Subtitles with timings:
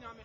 [0.00, 0.22] nyame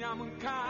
[0.00, 0.69] Anyonamonka, Nidini,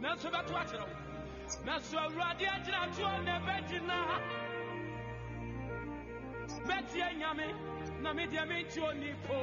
[0.00, 0.96] nanso bɛto akyerɛ wo
[1.66, 3.96] nanso awurade agyina toɔ na ɛbɛgyina
[6.66, 7.46] mɛtie nyame
[8.02, 9.38] na medeɛ mente onipo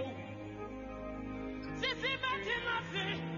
[1.79, 3.30] sisi mɛgyina se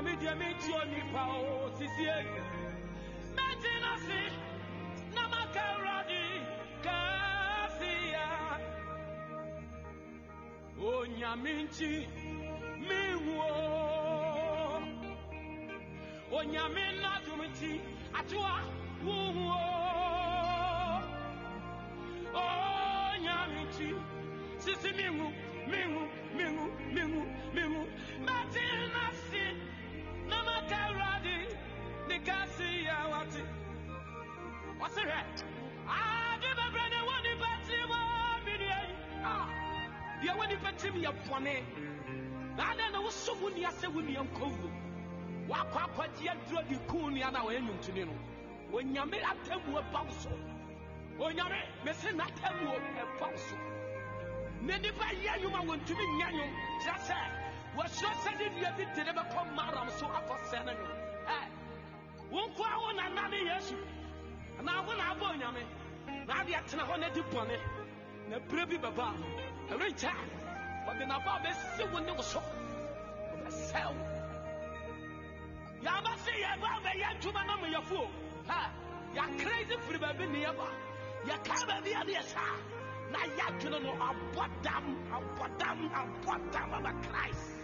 [0.00, 2.16] na medeɛ mente onipa o sisie
[3.36, 4.20] mɛgyina se
[5.14, 6.22] na maka awurade
[6.84, 8.26] kaasiya
[10.92, 11.90] onyame nti
[12.88, 13.48] menwuo
[16.38, 17.70] onyame nnadom nti
[18.18, 18.79] atoa
[41.44, 41.62] yɛ
[42.56, 44.70] bɔne na na wosɔ wo nua sɛ wo nua nkɔwu
[45.48, 48.14] wakɔ akɔgye aduro de kuu nua no a wɔyɛ nnwontoni no.
[48.72, 50.30] Onyame atammuo ba wo so.
[51.18, 53.56] Onyame mese n'atammuo ɛba wo so.
[54.62, 56.52] Na nipa yɛ nnwom a wɔntumi nyɛ nnwom
[56.82, 57.16] kyerɛ sɛ
[57.76, 60.72] wɔahyerɛ sɛ ne nua bi de ne bɛkɔ maram so akɔsɛ no.
[60.72, 60.92] Nnwom
[61.26, 61.38] ɛ
[62.30, 63.76] wo nko a wo nana ne yesu.
[64.58, 65.62] Anaa wo na abɔ onyame.
[66.26, 67.58] Na ade atena hɔ na di bɔne.
[68.28, 69.14] Na berɛ bi bɛba
[69.70, 70.12] ɛrenkyɛ
[71.00, 72.42] a ɔde n'aba a bɛsi wo ne wo so.
[73.32, 74.04] Ɔbɛsɛe wo
[75.82, 78.10] yɛaba se yɛba bɛyɛ adwuma na meyɛfo o.
[78.48, 78.70] Ha
[79.14, 80.66] yɛakrɛse firi baabi ne yɛba
[81.26, 82.56] yɛka baabi a ne yɛ saa
[83.10, 87.56] na yɛadwene no abɔ dam abɔ dam abɔ dam ama christ.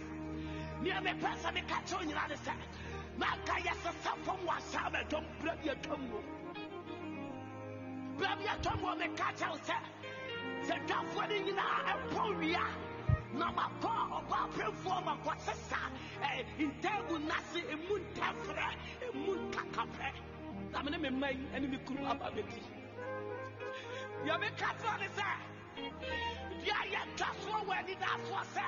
[0.81, 2.53] Neɛ mepɛ sɛ meka kyerɛ nyina ne sɛ
[3.17, 6.21] na aka yɛsesa fam wɔ asaa bɛdɔm berɛ bi atwam wo
[8.17, 9.77] berɛ bi atwam wɔ meka kyerɛ wo sɛ
[10.65, 12.86] sɛ dwafoɔ no nyinaa ɛpɔ wia
[13.33, 15.79] na makɔ ɔba apɛfoɔ makɔ sesa
[16.59, 18.67] ntagu nase ɛmu ntɛfrɛ
[19.05, 20.07] ɛmu nkakapɛ
[20.71, 22.61] na mene me mma yi ɛne me kuru aba bɛti
[24.25, 25.29] deɛ meka kyerɛ ne sɛ
[26.63, 28.65] deɛ yɛtwa soɔ wɔ anidasoɔ sɛ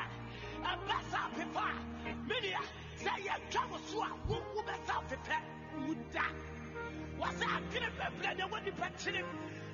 [0.63, 1.65] ɛbɛ sa pepa.
[2.05, 2.61] A menea
[2.97, 5.37] sɛ yɛtwa wo so a wowu bɛsa fefɛ
[5.87, 6.25] wu da.
[7.19, 9.25] Wɔsɛ adwene bɛbrɛ ne wɔ nipa kyerem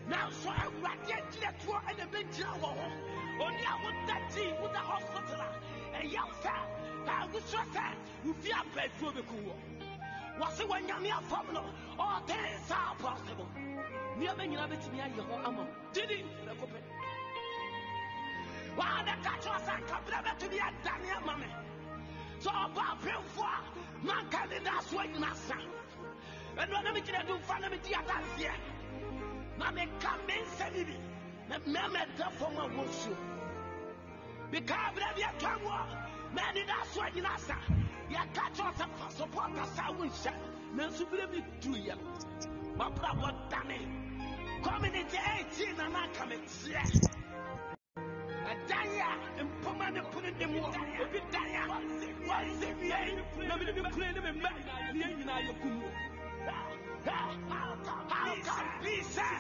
[0.10, 2.88] nanso awurade agyina toɔ ɛna bɛgyina wɔ hɔ.
[3.46, 6.54] Ɔne a woda tii woda hospital a ɛyam sɛ
[7.06, 7.84] awosoro sɛ
[8.26, 9.56] wofi abɛaduo bɛku wɔ.
[10.40, 11.64] Wɔse wɔnyame afam no
[12.28, 13.50] things are possible
[14.18, 15.68] nneɛma nyinaa bɛtumi ayɛ hɔ ama wo.
[15.94, 16.80] Didi bɛkɔpɛ
[18.78, 21.48] waade ka kyerɛ sɛ nkabrɛ bɛtumi adane ama me.
[22.40, 25.56] Sɛ ɔba apemfoɔ a manka ne da soɔ nyina sa.
[26.58, 28.54] Ɛno na megyina do mfa na medi adanseɛ
[29.58, 30.98] na meka me nsɛm bi.
[31.50, 33.16] Na mmarima ɛda fam a wɔnsuo
[34.52, 37.56] mekaa berɛ bi atwamoɔ na ɛne da so anyina sa.
[38.10, 40.34] Yɛka kyerɛ sɛ fa sopɔta saa wonhyɛ.
[40.76, 42.12] Nanso berɛ bi duruyɛ no
[42.78, 43.80] mabrabɔ dane.
[44.64, 46.84] Community 18 na na aka meteɛ
[48.52, 49.00] ɛdan
[49.40, 53.48] a mpoma ne pono ne mu obi dan a wɔnse wie.
[53.48, 54.50] Na mede me kura ne me mma
[54.94, 55.88] ne yɛn nyinaa yɛku mu
[57.06, 59.36] How can be said?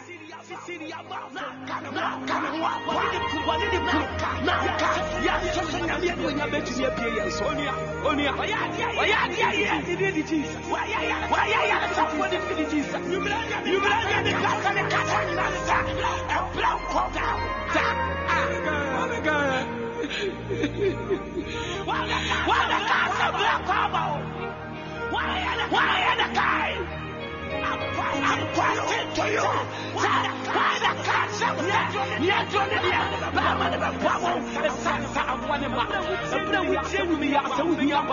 [36.86, 38.06] Sisiria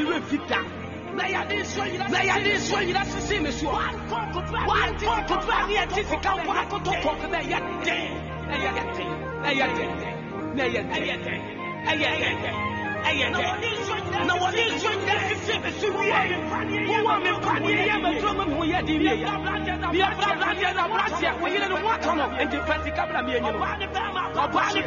[1.14, 1.62] mi wɛ, mi kae na mi wɛ fi da.
[1.62, 3.72] Na yade nsuo nyina, na yade nsuo nyina sisi mi soɔ.
[3.72, 8.12] One pɔn kutura ni ɛti sika nkɔ akoto pɔn na ɛyɛ den,
[8.52, 9.10] ɛyɛ den,
[9.44, 10.22] ɛyɛ den
[10.56, 10.82] na ɛyɛ
[11.24, 11.34] dɛ
[11.86, 12.06] ɛyɛ
[12.42, 12.71] dɛ
[13.08, 16.10] ɛyɛ dɛ na wɔde nsuo nyina sisi bɛsi wie
[16.88, 19.30] wowɔ me mpadeɛ yɛ mɛturo ma me ho yɛ de wie yɛ
[19.92, 23.58] deɛ brabradeɛ na braseɛ wɔyere ne ho atɔ no enti pɛ sika bra meɛnyi no
[23.58, 23.86] ɔbaa ne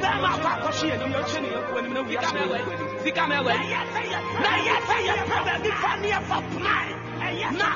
[0.01, 3.35] bɛrima akɔ akɔhye yɛ ne yɛkyɛ ne yɛkɔ anim na wia hyɛ ne sika ma
[3.35, 3.53] ɛwɔ
[4.41, 6.91] na ɛyɛ sɛ yɛpɛ baabi fa ne yɛfa pnae
[7.59, 7.67] na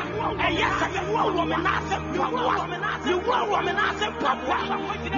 [0.47, 2.55] ɛyɛ sɛ yɛwɔ wɔ me n'ase mpaboa
[3.05, 4.59] yɛwɔ wɔ me n'ase mpaboa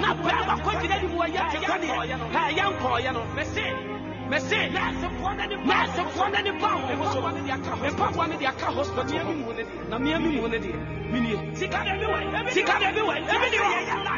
[0.02, 4.01] na bɛrima kɔgyina ne mu wɔyɛ te sɛ deɛ ɛyɛ nkɔɔyɛ no mɛse
[4.32, 5.44] mɛse nɛɛsefoɔ no
[6.40, 9.24] ne ba wo mpaboa no de aka hospital
[9.90, 10.72] na meami mu no deɛ
[11.12, 13.14] menie sika de bi wɔ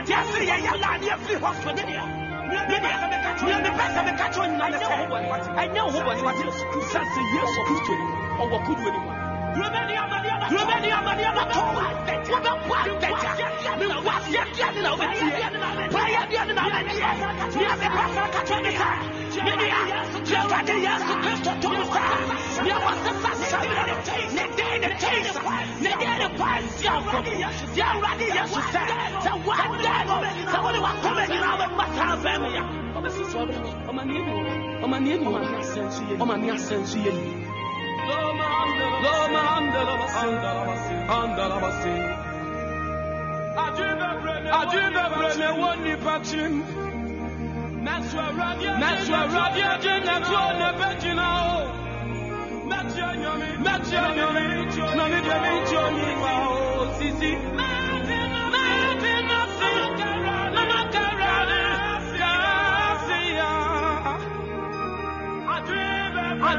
[0.06, 2.04] yɛse yɛyɛ laadeɛ firi hospital deɛ
[2.70, 4.94] mepɛ sɛ meka kyerɛ nyina ne sɛ
[5.60, 6.44] ɛnyɛ wo ho bɔne wate
[6.92, 7.94] sɛ sɛ yesu kristo
[8.42, 9.23] ɔwɔ kodoɔ ni mu
[36.22, 37.43] Ọmọ ní asẹ́nsu yẹn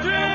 [0.05, 0.34] ni.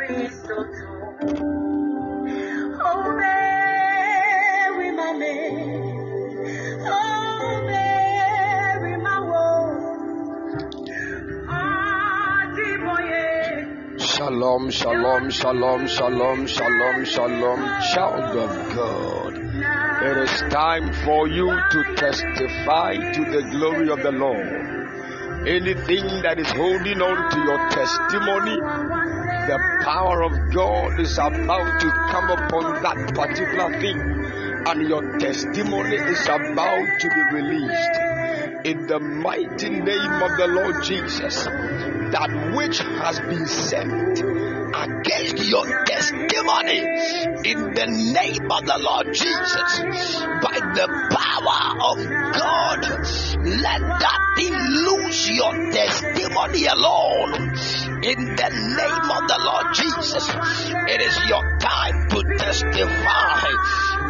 [0.00, 1.74] radio jenya tuone pechina o.
[6.84, 8.04] Metia,
[12.84, 13.98] metia.
[13.98, 17.60] Shalom, shalom, shalom, shalom, shalom, shalom,
[17.94, 19.38] child of God.
[20.04, 24.81] It is time for you to testify to the glory of the Lord.
[25.46, 31.90] Anything that is holding on to your testimony, the power of God is about to
[32.10, 33.98] come upon that particular thing,
[34.66, 38.66] and your testimony is about to be released.
[38.66, 45.84] In the mighty name of the Lord Jesus, that which has been sent against your
[45.84, 46.78] testimony
[47.44, 49.80] in the name of the Lord Jesus
[50.40, 51.96] by the power of
[52.32, 52.80] God.
[53.44, 57.32] Let that thing lose your testimony alone.
[58.02, 63.46] In the name of the Lord Jesus it is your time to testify.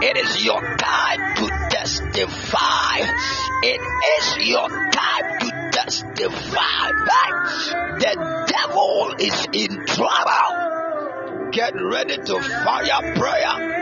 [0.02, 2.98] It is your time to testify.
[3.62, 3.80] It
[4.18, 6.90] is your time to testify.
[7.04, 7.32] That
[8.00, 8.14] the
[8.52, 11.50] devil is in trouble.
[11.52, 13.81] Get ready to fire prayer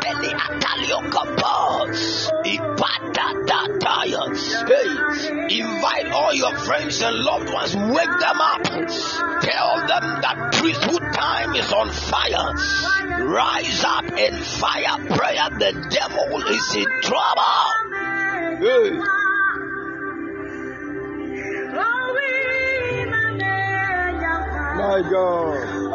[0.00, 1.86] pele atalio kapa.
[2.44, 4.22] Ipata dataya.
[4.68, 7.74] Hey, invite all your friends and loved ones.
[7.76, 8.62] Wake them up.
[8.62, 12.54] Tell them that priesthood time is on fire.
[13.26, 15.48] Rise up and fire prayer.
[15.58, 17.70] The devil is in trouble.
[18.60, 19.00] Hey.
[24.80, 25.89] My God.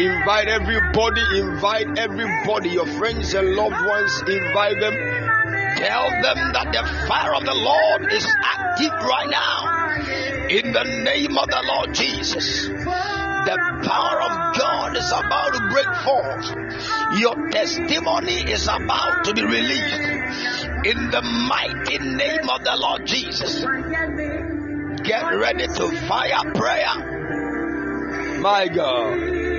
[0.00, 4.94] Invite everybody, invite everybody, your friends and loved ones, invite them.
[5.76, 10.48] Tell them that the fire of the Lord is active right now.
[10.48, 12.66] In the name of the Lord Jesus.
[12.66, 16.46] The power of God is about to break forth.
[17.20, 20.00] Your testimony is about to be released.
[20.86, 23.60] In the mighty name of the Lord Jesus.
[25.04, 26.96] Get ready to fire prayer.
[28.40, 29.49] My God.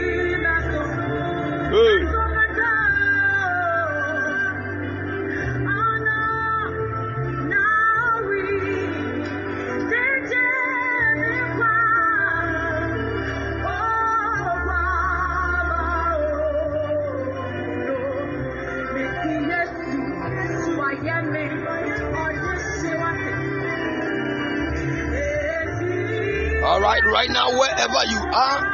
[26.64, 28.71] All right, right now, wherever you are,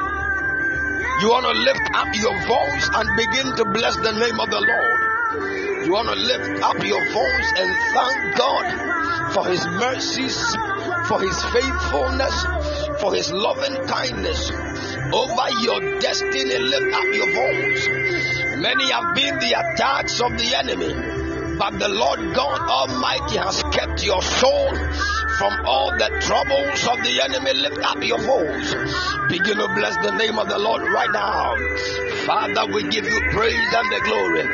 [1.21, 4.61] you want to lift up your voice and begin to bless the name of the
[4.61, 5.85] Lord.
[5.85, 10.37] You want to lift up your voice and thank God for His mercies,
[11.07, 14.51] for His faithfulness, for His loving kindness
[15.13, 16.57] over your destiny.
[16.59, 17.87] Lift up your voice.
[18.61, 24.05] Many have been the attacks of the enemy, but the Lord God Almighty has kept
[24.05, 24.69] your soul
[25.37, 27.53] from all the troubles of the enemy.
[27.53, 28.73] Lift up your voice.
[29.29, 31.55] Begin to bless the name of the Lord right now.
[32.25, 34.45] Father, we give you praise and the glory.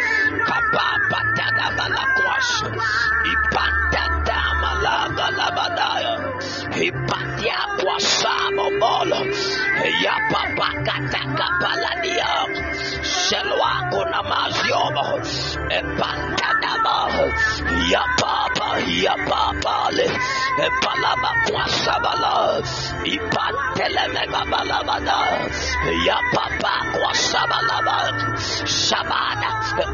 [6.84, 9.20] Hipatia kwa samo bolo
[10.04, 12.28] ya papa kataka paladia
[13.04, 15.06] selwa kuna maziobo
[15.70, 16.98] epantadaba
[17.92, 18.68] ya papa
[19.04, 20.08] ya papa le.
[20.68, 22.62] Epalaba kwa sabala
[23.04, 25.18] ipantele balabada
[26.06, 27.98] ya papa kwa sabalaba
[28.68, 29.50] shabada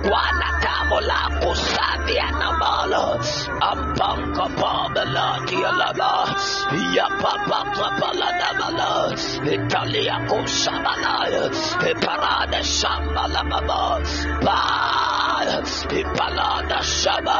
[0.10, 3.19] kwa natamo la kusabia na bala.
[3.72, 6.36] Ampanka pabala tialaba
[6.95, 8.29] ya papa papa bala
[9.55, 11.50] italia kusabala oh,
[12.03, 13.81] parada shambala baba
[14.45, 14.57] ba
[16.00, 17.39] ipalada shaba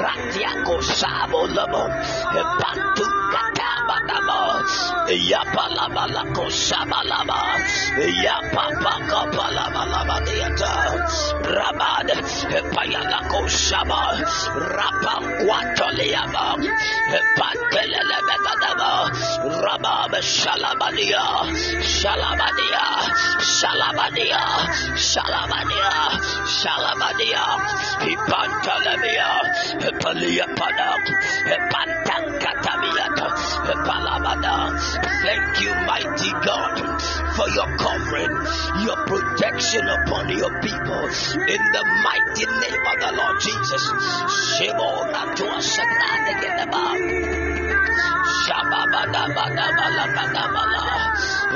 [0.00, 1.82] ratia kusabo labo
[3.88, 4.40] pantu kataba namo
[5.08, 7.40] ya palabala kusaba laba
[8.22, 10.72] ya papa kapalabala Epaliata,
[11.46, 12.08] Ramad,
[12.58, 14.02] Epayalako Shaba,
[17.18, 18.92] Epatelebadaba,
[19.64, 21.24] Rabab Shalabania,
[21.80, 22.84] Shalabania,
[23.56, 24.42] Shalabania,
[24.96, 25.92] Shalabania,
[26.58, 27.44] Shalabania,
[28.12, 29.30] Ipantalemia,
[29.88, 31.04] Epalia Padak,
[31.54, 33.26] Epantankatamiata,
[33.68, 33.77] Epalabada.
[35.22, 36.78] Thank you, mighty God,
[37.36, 38.34] for your covering,
[38.82, 41.04] your protection upon your people.
[41.46, 43.82] In the mighty name of the Lord Jesus.
[48.44, 50.84] Shababadabadabalabadabala.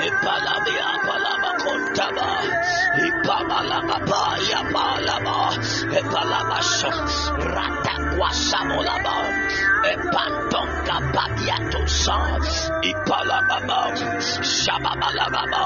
[0.06, 2.28] Ipalabia palabakontaba.
[3.06, 5.38] Ipabalababa yapalaba.
[5.99, 6.90] Ipalabasha.
[7.54, 9.16] Ratakwasamolaba.
[9.92, 12.16] Epantonka badiatosa.
[12.90, 13.81] Ipalababa.
[14.42, 15.62] Shababalababa.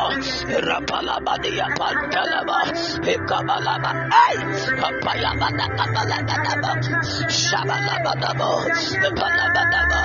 [0.69, 2.59] Rapalabadia pantalaba.
[3.15, 3.91] Ikabalaba.
[4.27, 4.37] Ay!
[4.89, 6.71] Apayabadakabalabadaba.
[7.31, 8.49] Shabalabadaba.
[9.09, 10.01] Ipalabadaba.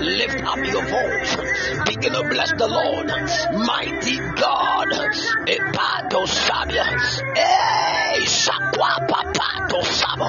[0.00, 1.36] Lift up your voice.
[1.86, 3.08] Begin to bless the Lord.
[3.66, 4.68] Mighty God.
[6.28, 6.84] Sabia.
[9.08, 10.28] Papato sabo.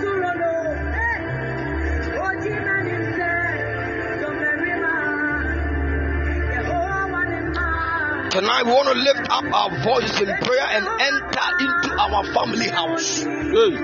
[8.31, 12.69] Tonight we want to lift up our voice in prayer and enter into our family
[12.69, 13.19] house.
[13.19, 13.75] Hey,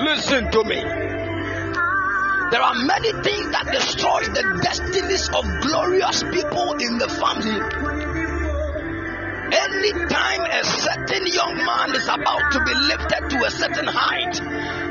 [0.00, 0.80] listen to me.
[2.48, 7.60] There are many things that destroy the destinies of glorious people in the family.
[9.52, 14.32] Anytime a certain young man is about to be lifted to a certain height,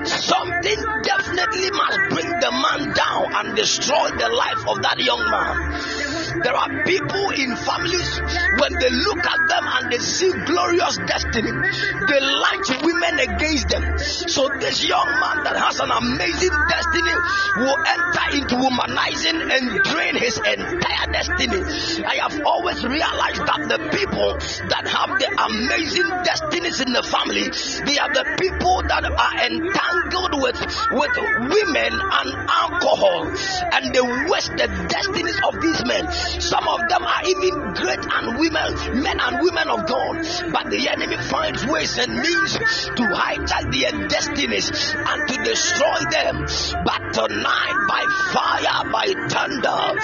[0.05, 6.12] something definitely must bring the man down and destroy the life of that young man.
[6.41, 8.09] There are people in families,
[8.57, 13.99] when they look at them and they see glorious destiny, they launch women against them.
[13.99, 17.13] So, this young man that has an amazing destiny
[17.57, 21.61] will enter into womanizing and drain his entire destiny.
[22.01, 24.33] I have always realized that the people
[24.69, 27.45] that have the amazing destinies in the family,
[27.85, 30.57] they are the people that are entangled with,
[30.97, 31.13] with
[31.53, 36.05] women and alcohol, and they waste the destinies of these men.
[36.39, 40.15] Some of them are even great and women, men and women of God,
[40.51, 46.45] but the enemy finds ways and means to hijack their destinies and to destroy them.
[46.83, 49.99] But tonight, by fire, by thunder,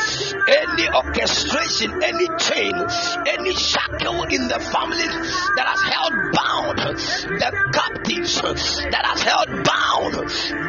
[0.47, 2.73] any orchestration, any chain,
[3.27, 5.07] any shackle in the family
[5.55, 6.77] that has held bound
[7.39, 10.13] the captives, that has held bound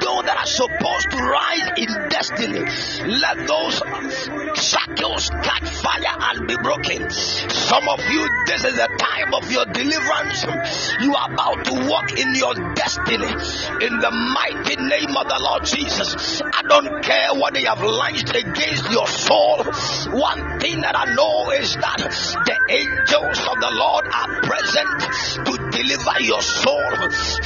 [0.00, 2.60] those that are supposed to rise in destiny,
[3.06, 3.82] let those
[4.56, 7.10] shackles catch fire and be broken.
[7.10, 10.44] Some of you, this is the time of your deliverance.
[11.00, 13.30] You are about to walk in your destiny
[13.86, 16.42] in the mighty name of the Lord Jesus.
[16.42, 19.64] I don't care what they have launched against your soul.
[20.18, 25.52] One thing that I know is that the angels of the Lord are present to
[25.70, 26.90] deliver your soul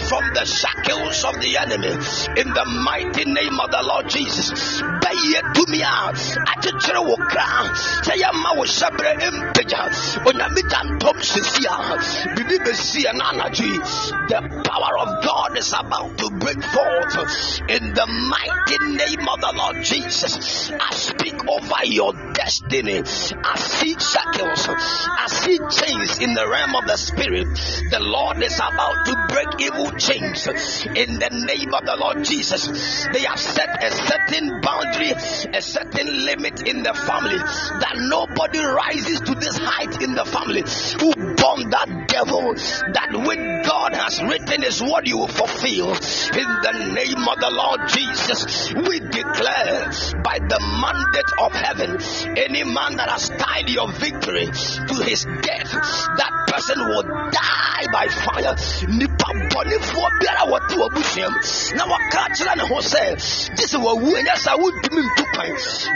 [0.09, 1.95] from the shackles of the enemy
[2.41, 4.83] in the mighty name of the Lord Jesus.
[4.83, 6.13] Bɛyɛ tumi a
[6.53, 7.69] akyekyere wo kra
[8.07, 9.83] sɛ yɛma wo hyɛberɛ mpagya
[10.27, 11.77] onyame gya ntom sesi a
[12.35, 12.73] biribi
[14.29, 19.53] the power of God is about to break forth in the mighty name of the
[19.57, 20.71] Lord Jesus.
[20.73, 22.99] I speak over your destiny.
[22.99, 27.47] I see shackles, I see chains in the realm of the spirit.
[27.91, 32.67] The Lord is about to break evil chains in the name of the Lord Jesus.
[33.13, 37.39] They have set a certain boundary, a certain limit in the family
[37.81, 40.63] that nobody rises to this height in the family
[41.01, 45.91] who born that devil that when God has written his word you will fulfill.
[45.93, 49.91] In the name of the Lord Jesus we declare
[50.23, 51.91] by the mandate of heaven
[52.39, 58.07] any man that has tied your victory to his death that person will die by
[58.09, 58.55] fire.
[58.89, 61.35] Nipa bɔnefoɔ biara wɔte wɔ busuam
[61.77, 63.03] na wɔka kyerɛ ne ho sɛ
[63.57, 65.49] gye sɛ wawu ɛnyɛ saa wontumi ntu kwan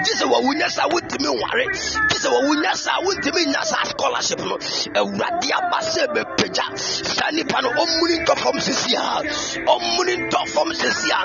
[0.05, 4.41] gye sɛ wawu nyɛ saa wontumi nware sɛ wawu nyɛ saa wontumi nya saa scholarship.
[4.41, 4.57] No
[4.99, 9.23] awurade aba sɛ bɛpagya saa nipa no ɔmmuni ntɔ fam sisi a
[9.67, 11.21] ɔmmuni ntɔ fam sisi a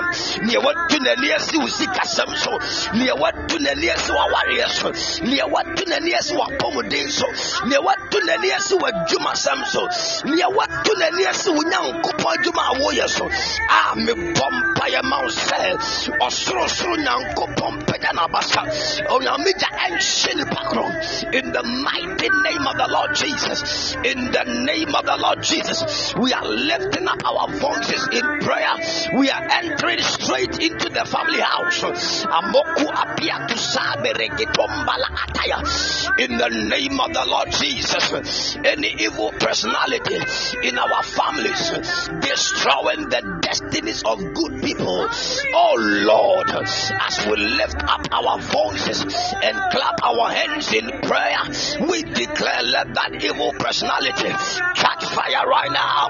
[0.46, 2.52] neɛ watu n'ani asi wo sikasɛm so
[2.94, 4.88] neɛ watu n'ani asi w'awareɛ so.
[5.24, 7.26] Neɛ watu n'ani asi w'apɔmuden so.
[7.66, 9.82] Neɛ watu n'ani asi w'adwumasɛm so.
[10.28, 13.26] Neɛ watu n'ani asi wo nyankopɔn adwuma a woyɛ so.
[13.26, 15.76] A mebɔ mpayɛ ma wo sɛ
[16.20, 18.62] ɔsorosoro nyankopɔn mpagya n'abasa
[19.08, 19.68] onyame gya
[20.34, 20.84] ɛnhye nipa korɔ
[21.34, 23.94] in the mighty name of the Lord Jesus.
[24.04, 26.14] In the name of the Lord Jesus.
[26.14, 28.74] We are lifting up our voices in prayer.
[29.18, 31.82] We are entering straight into the family house.
[36.18, 38.56] In the name of the Lord Jesus.
[38.64, 40.18] Any evil personality
[40.62, 41.70] in our families
[42.20, 45.08] destroying the destinies of good people.
[45.54, 49.02] Oh Lord as we lift up our voices
[49.42, 51.88] and clap our hands in prayer.
[51.88, 54.30] We declare let that evil personality
[54.76, 56.08] catch fire right now.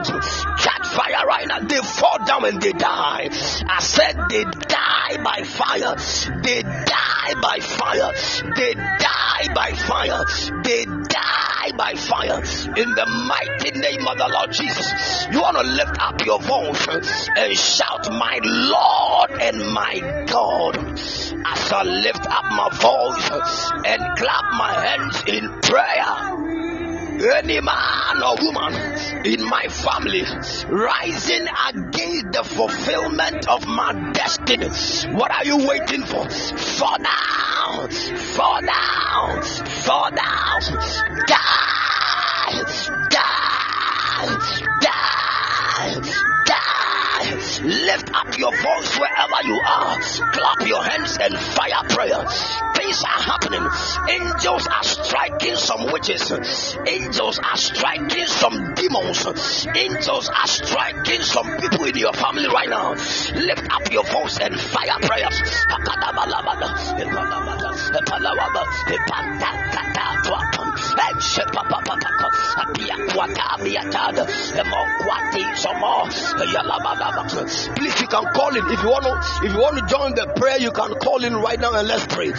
[0.58, 1.60] Catch fire right now.
[1.60, 3.28] They fall down and they die.
[3.30, 5.96] I said they die by fire.
[6.42, 8.10] They die by fire.
[8.56, 10.24] They die by fire.
[10.62, 11.43] They die
[11.76, 12.38] by fire.
[12.76, 17.28] In the mighty name of the Lord Jesus you want to lift up your voice
[17.36, 20.76] and shout my Lord and my God.
[20.76, 26.43] As I lift up my voice and clap my hands in prayer
[27.20, 28.74] any man or woman
[29.24, 30.24] in my family
[30.68, 34.68] rising against the fulfillment of my destiny.
[35.16, 36.28] What are you waiting for?
[36.28, 40.60] Fall down, fall down, fall down,
[41.26, 42.03] die,
[47.84, 50.00] Lift up your voice wherever you are.
[50.32, 52.24] Clap your hands and fire prayer.
[52.76, 53.60] Things are happening.
[54.08, 56.78] Angels are striking some witches.
[56.86, 59.66] Angels are striking some demons.
[59.76, 62.92] Angels are striking some people in your family right now.
[62.92, 65.42] Lift up your voice and fire prayers.
[77.74, 79.46] Please, you can call in if you want to.
[79.46, 82.06] If you want to join the prayer, you can call in right now and let's
[82.06, 82.30] pray.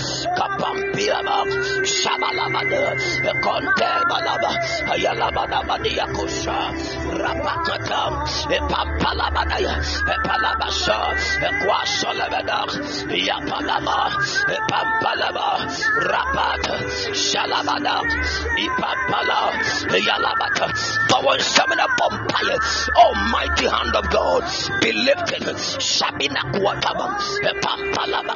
[17.16, 19.52] Shalabada, Ipampala,
[19.90, 20.66] Yalabata,
[21.10, 22.58] Power Stamina Pompire,
[22.96, 24.44] Almighty hand of God,
[24.82, 25.44] be lifted,
[25.82, 27.08] Sabina Quataba,
[27.42, 28.36] Epampalaba,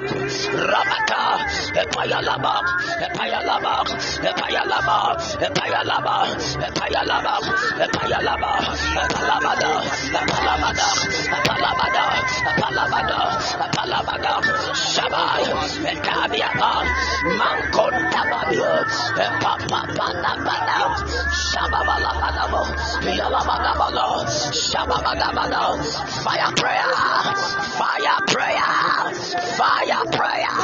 [0.70, 1.22] Rabata,
[1.76, 2.54] Epayalaba,
[3.06, 3.74] Epayalaba,
[4.20, 4.98] Epayalaba,
[5.40, 6.16] Epayalaba,
[6.60, 7.34] Epayalaba,
[7.80, 8.52] Epayalaba,
[9.00, 9.72] Epalabada,
[10.20, 10.90] Epalabada,
[11.38, 12.06] Epalabada,
[12.50, 13.20] Epalabada,
[13.66, 14.34] Epalabada,
[14.74, 15.46] Shabai,
[15.94, 16.72] Ekabiaba,
[17.40, 18.74] Mankontababio,
[20.00, 20.80] Epapapanabada,
[21.28, 22.64] Shababalabadabo,
[23.04, 24.08] Yalabadabado,
[24.56, 25.84] Shababadabado,
[26.24, 26.92] Fire prayer,
[27.76, 28.72] fire prayer,
[29.60, 30.56] fire prayer,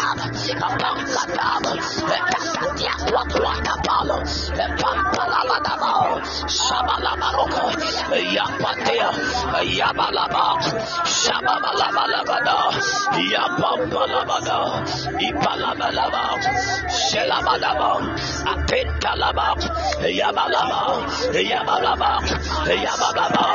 [0.56, 1.64] Apampatab,
[2.16, 4.18] Ekatatia, Wakwakapalo,
[4.56, 7.64] Epampalabadabo, Shabalabaloko,
[8.36, 9.10] Yapatia,
[9.76, 10.46] Yabalaba,
[11.04, 12.58] Shababalabalabada,
[13.20, 14.60] Yapampalabada,
[15.20, 16.24] Ipalabalaba,
[16.88, 17.92] Shelabadaba,
[18.46, 21.02] Apentalaba, Yabalaba,
[21.34, 22.12] Yabalaba,
[22.70, 23.46] Yabalaba,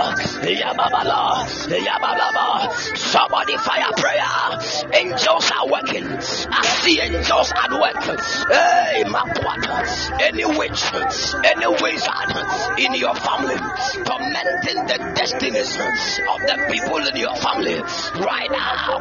[0.43, 2.97] Yababala, Yabalaba.
[2.97, 4.91] Somebody fire prayer.
[4.95, 6.07] Angels are working.
[6.07, 8.03] I see angels at work.
[8.51, 10.21] Hey, Makwata.
[10.21, 10.83] Any witch,
[11.45, 13.57] any wizard in your family,
[14.05, 17.81] tormenting the destinies of the people in your family.
[18.19, 18.99] Right now,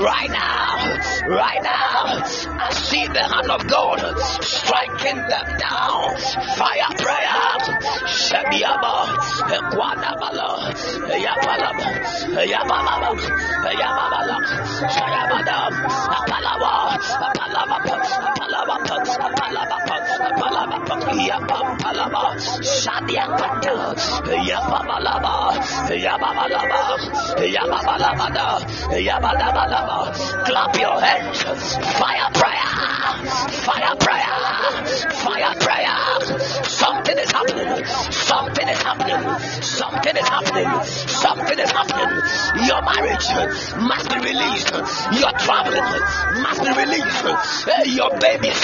[0.00, 2.22] right now, right now,
[2.60, 4.00] I see the hand of God
[4.42, 6.03] striking them down.
[6.56, 7.44] Fire prayer.
[8.04, 8.94] Shabiaba,
[9.56, 10.48] Equanabala,
[11.24, 11.86] Yapalaba,
[12.52, 13.10] Yabalaba,
[13.80, 14.36] Yabala,
[14.92, 15.58] Shayabada,
[16.14, 18.76] Apalava, A Palava puts Apalava,
[19.24, 19.76] Apalava,
[20.28, 22.22] Apalava, Apalava, Yapalava,
[22.60, 23.74] Shadiakata,
[24.48, 25.34] Yababalaba,
[26.04, 26.80] Yababalaba,
[27.54, 28.46] Yababalabada,
[28.90, 29.98] Yabalabalaba.
[30.44, 31.42] Clap your hands.
[31.98, 32.70] Fire prayer.
[33.64, 34.34] Fire prayer.
[35.24, 35.83] Fire prayer.
[35.84, 37.84] Something is happening.
[37.84, 39.38] Something is happening.
[39.62, 40.84] Something is happening.
[40.84, 42.22] Something is happening.
[42.66, 43.26] Your marriage
[43.76, 44.72] must be released.
[45.20, 45.84] Your traveling
[46.42, 47.24] must be released.
[47.94, 48.60] Your babies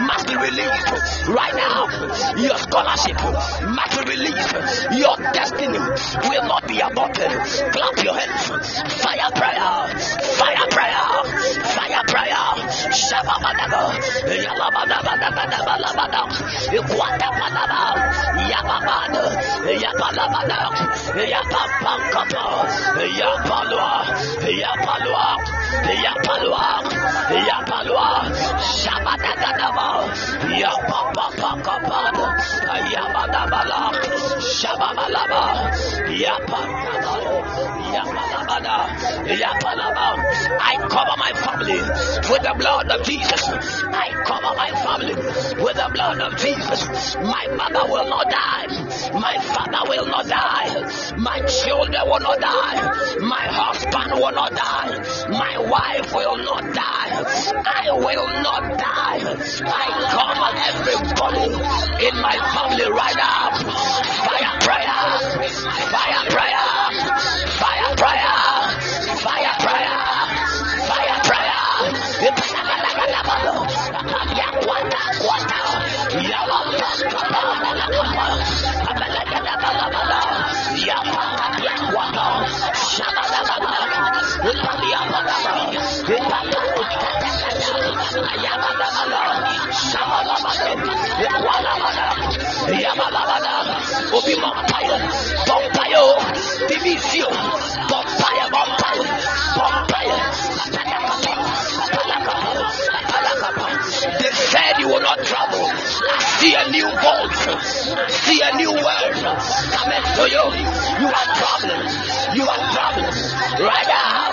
[0.00, 0.88] must be released.
[1.28, 1.86] Right now,
[2.36, 3.16] your scholarship
[3.68, 4.54] must be released.
[4.96, 7.30] Your destiny will not be aborted.
[7.72, 8.46] Clap your hands.
[9.04, 9.70] Fire prayer.
[10.40, 11.06] Fire prayer.
[11.76, 12.44] Fire prayer.
[12.90, 13.82] Shababadaga.
[14.44, 16.22] Yalabadabadabadabalabada.
[16.78, 17.82] Ikwadabalaba.
[18.50, 19.24] Yababada.
[19.82, 20.60] Yabalabada.
[21.32, 22.44] Yapapankapa.
[23.18, 23.90] Yapalwa.
[24.62, 25.01] Yapalwa.
[40.64, 41.80] I cover my family
[42.30, 43.42] with the blood of Jesus.
[43.48, 45.14] I cover my family
[45.62, 47.14] with the blood of Jesus.
[47.16, 48.66] My mother will not die.
[49.18, 51.16] My father will not die.
[51.16, 53.18] My children will not die.
[53.20, 54.91] My husband will not die.
[55.28, 57.24] My wife will not die.
[57.64, 59.20] I will not die.
[59.64, 63.50] I cover everybody in my family right now.
[64.28, 65.48] Fire prayer.
[65.90, 66.81] Fire prayer.
[94.32, 94.98] Obi Vampire,
[95.46, 96.16] Vampire,
[96.68, 97.28] Divisio,
[97.88, 99.04] Vampire, Vampire,
[99.56, 100.20] Vampire,
[104.20, 105.68] they said you will not travel.
[106.38, 107.32] See a new world.
[108.10, 109.14] See a new world
[109.70, 110.44] coming to you.
[111.00, 111.88] You are traveling.
[112.34, 113.12] You are traveling.
[113.60, 114.32] Right now.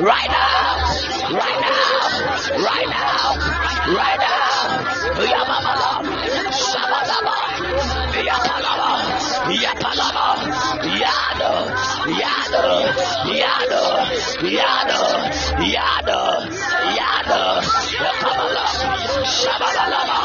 [0.00, 0.84] Right now.
[1.34, 2.14] Right now.
[2.64, 3.36] Right now.
[3.94, 4.44] Right now.
[5.14, 5.63] Yababala.
[5.63, 5.63] Shabalaba.
[9.62, 10.26] Yapalaba.
[11.02, 11.52] Yada.
[12.22, 12.74] Yada.
[13.30, 13.82] Yada.
[14.42, 15.00] Yada.
[15.62, 16.20] Yada.
[16.98, 17.40] Yada.
[18.02, 18.66] Yapalaba.
[19.24, 20.23] Shabalaba.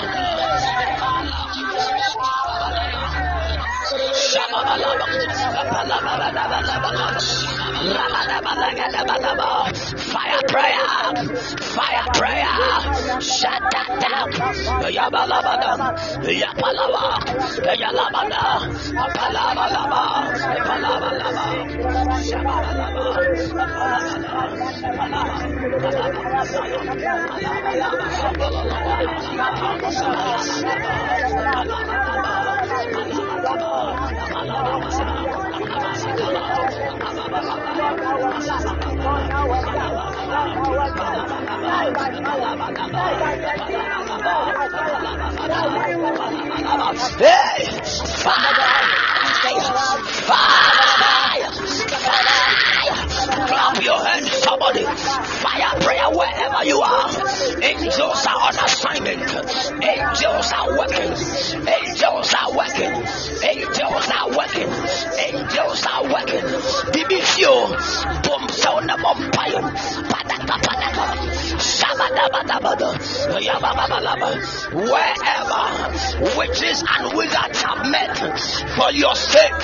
[9.97, 10.85] Fire prayer,
[11.75, 14.29] fire prayer, shut that down.
[14.93, 15.71] Yabalabada,
[16.23, 17.03] Yapalaba,
[17.81, 18.41] Yalabada,
[18.93, 20.01] Apalabalaba,
[20.55, 21.45] Apalabalaba,
[22.23, 22.89] Shabalaba,
[47.19, 47.67] Hey!
[48.23, 48.59] Fire!
[50.25, 50.98] Fire!
[53.69, 54.83] Clap your hands, somebody.
[54.83, 57.07] Fire prayer wherever you are.
[57.61, 59.29] Angels are on assignment.
[59.83, 61.13] Angels are working.
[61.69, 62.93] Angels are working.
[63.45, 64.69] Angels are working.
[65.19, 66.45] Angels are working.
[66.97, 67.69] Divisio.
[68.23, 69.61] Boom sound of umpire.
[70.09, 71.39] Padaka padaka.
[74.73, 78.17] Wherever witches and wizards have met
[78.77, 79.61] for your sake,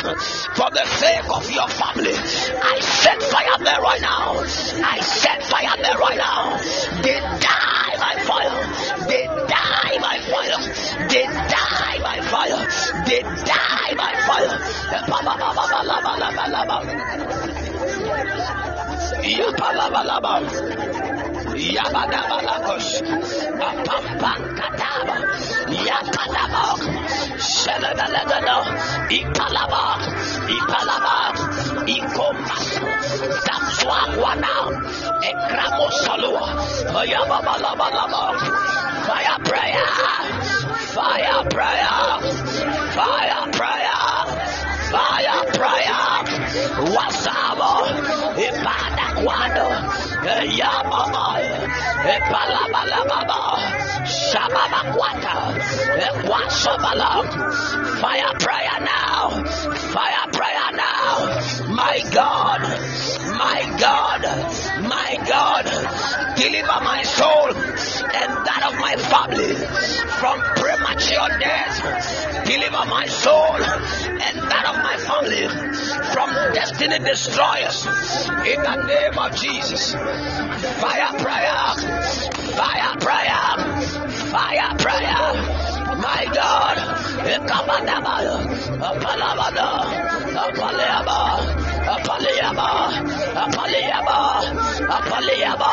[0.55, 4.39] for the sake of your family, I set fire there right now.
[4.85, 6.57] I set fire there right now.
[7.01, 9.07] They die by fire.
[9.07, 11.07] They die by fire.
[11.07, 12.67] They die by fire.
[13.05, 14.75] They die by fire.
[19.23, 20.37] Yapalabalaba.
[21.55, 22.87] Yabadabalabos.
[23.69, 25.15] Apampakataba.
[25.87, 26.81] Yapalabok.
[27.39, 28.57] Shalabalagado.
[29.09, 30.01] Ipalabok.
[30.57, 31.35] Ipalabok.
[31.87, 32.67] Ikomas.
[33.45, 33.63] Dam
[35.23, 36.45] Ekramo Salua,
[39.05, 39.89] Fire Prayer,
[40.95, 41.97] Fire Prayer,
[42.95, 44.01] Fire Prayer,
[44.91, 46.05] Fire Prayer,
[49.23, 49.85] Guano.
[58.01, 59.43] Fire prayer now,
[59.93, 63.14] fire prayer now, my God.
[63.37, 64.21] My God.
[64.83, 65.65] My God.
[66.37, 69.53] Deliver my soul and that of my family
[70.19, 72.45] from premature death.
[72.45, 75.47] Deliver my soul and that of my family
[76.13, 77.85] from destiny destroyers.
[78.47, 79.93] In the name of Jesus.
[80.79, 81.59] Fire prayer.
[82.55, 83.47] Fire prayer.
[84.31, 85.23] Fire prayer.
[85.99, 86.77] My God.
[87.25, 88.35] Ekabadabaya.
[88.79, 89.69] Apalabada.
[90.45, 91.74] Apaleaba.
[91.93, 92.69] Apaleaba.
[93.43, 94.17] Apaleaba.
[94.97, 95.71] Apaleaba.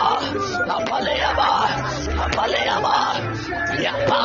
[0.76, 1.48] Apaleaba.
[2.24, 2.96] Apaleaba.
[3.84, 4.20] Yapa.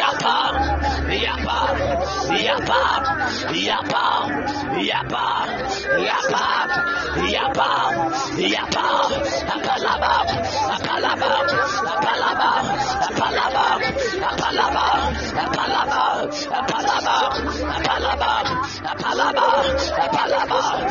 [0.00, 0.36] Yapa.
[1.24, 1.58] Yapa.
[2.46, 2.80] Yapa.
[3.28, 4.02] Yapa.
[4.88, 5.24] Yapa.
[6.08, 6.44] Yapa.
[7.34, 7.70] Yapa.
[8.54, 8.86] Yapa.
[9.54, 10.12] Apalaba.
[10.74, 11.30] Apalaba.
[11.92, 12.50] Apalaba.
[13.06, 13.64] Apalaba.
[14.28, 14.86] Apalaba.
[14.86, 14.86] Apalaba.
[15.36, 16.06] Apalaba.
[16.58, 17.16] Apalaba.
[17.76, 18.32] Apalaba.
[18.90, 19.46] Apalaba.
[20.04, 20.85] Apalaba.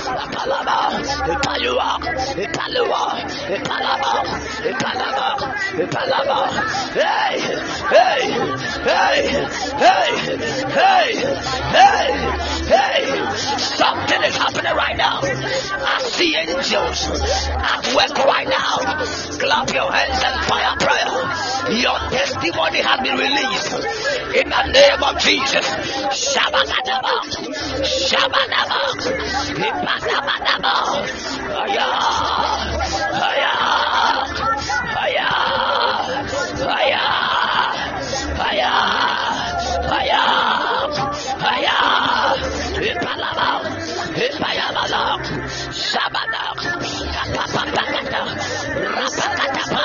[6.96, 7.40] Hey!
[7.90, 8.32] Hey!
[8.84, 9.28] Hey!
[9.78, 10.10] Hey!
[10.68, 11.08] Hey!
[11.72, 12.08] Hey!
[12.68, 13.04] Hey!
[13.58, 15.20] Something is happening right now.
[15.24, 17.10] I see angels
[17.50, 18.78] at work right now.
[19.40, 21.80] Clap your hands and fire prayer.
[21.80, 23.74] Your testimony has been released
[24.36, 25.66] in the name of Jesus.
[29.86, 30.70] 巴达巴达巴，
[31.54, 31.80] 哎呀，
[33.14, 33.48] 哎呀，
[34.96, 35.20] 哎呀，
[36.68, 37.00] 哎呀，
[38.40, 38.64] 哎呀，
[39.92, 40.14] 哎呀，
[41.40, 41.70] 哎呀，
[42.82, 43.62] 哎巴拉巴，
[44.16, 45.18] 哎巴呀巴拉，
[45.72, 46.54] 沙巴达，
[47.36, 48.14] 巴巴巴巴巴达，
[48.82, 49.76] 拉巴达达巴，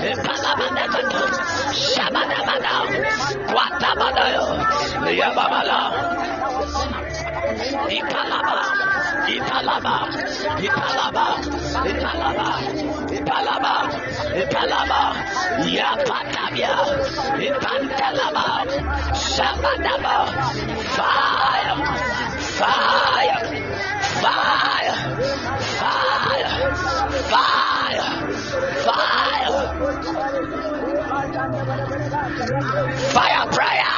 [0.00, 1.12] 哎巴拉巴达巴达，
[1.72, 2.66] 沙巴达巴达，
[3.52, 4.22] 瓜达巴达，
[5.04, 5.92] 哎呀巴巴拉。
[7.58, 8.54] Ipalaba,
[9.26, 9.94] Ipalaba,
[10.62, 11.26] Ipalaba,
[11.90, 12.48] Ipalaba,
[13.10, 13.74] Ipalaba,
[14.42, 15.00] Ipalaba,
[15.66, 16.74] Yapatabia,
[17.48, 18.46] Ipantalaba,
[19.12, 20.16] Shabadaba,
[20.94, 21.76] fire,
[22.58, 23.42] fire,
[24.22, 24.96] fire,
[25.82, 26.50] fire,
[27.32, 28.08] fire,
[28.86, 29.58] fire,
[33.12, 33.97] fire prayer.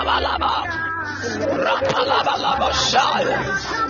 [0.05, 0.55] 巴拉巴拉
[1.79, 3.86] 巴拉巴拉巴拉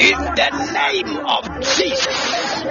[0.00, 1.44] In the name of
[1.76, 2.64] Jesus.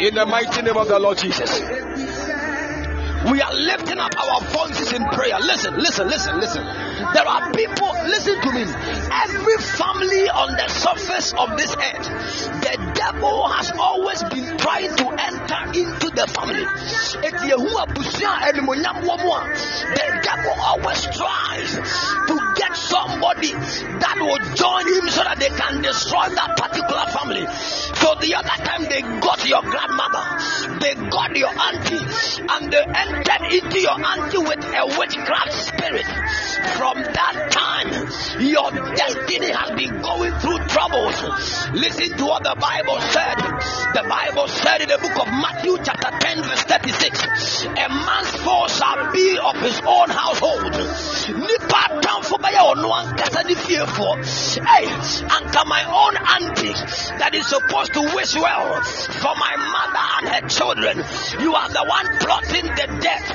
[0.00, 1.60] In the mighty name of the Lord Jesus.
[3.30, 5.38] We are lifting up our voices in prayer.
[5.40, 6.66] Listen, listen, listen, listen.
[7.14, 8.62] There are people, listen to me.
[8.62, 12.08] Every family on the surface of this earth,
[12.62, 16.64] the devil has always been trying to enter into the family.
[19.92, 21.74] The devil always tries
[22.28, 27.46] to get somebody that will join him so that they can destroy that particular family.
[27.96, 30.24] So the other time they got your grandmother,
[30.78, 32.04] they got your auntie,
[32.48, 36.06] and they entered into your auntie with a witchcraft spirit.
[36.82, 41.14] From that time, your destiny has been going through troubles.
[41.70, 43.38] Listen to what the Bible said.
[43.94, 48.66] The Bible said in the book of Matthew, chapter 10, verse 36 A man's foe
[48.66, 50.74] shall be of his own household.
[51.30, 54.12] Nipa tamfo bɛyɛ ɔno ankasa ne fiefoɔ
[54.66, 54.86] hey
[55.36, 56.74] anka my own auntie
[57.18, 58.82] that is supposed to wish well
[59.22, 60.96] for my mother and her children
[61.40, 63.28] you are the one plotting the death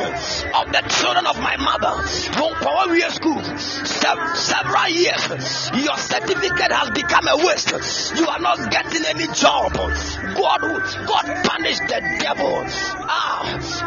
[0.59, 1.93] of the children of my mother
[2.39, 7.71] wonkɔwɔ wie school Se- several years your certificate has become a waste.
[8.17, 9.73] You are not getting any job.
[9.73, 12.63] God god punish the devil.
[13.09, 13.37] Ah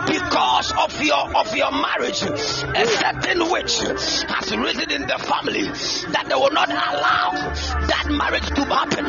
[0.07, 5.63] because of your of your marriage a certain witch has risen in the family
[6.13, 7.31] that they will not allow
[7.87, 9.05] that marriage to happen.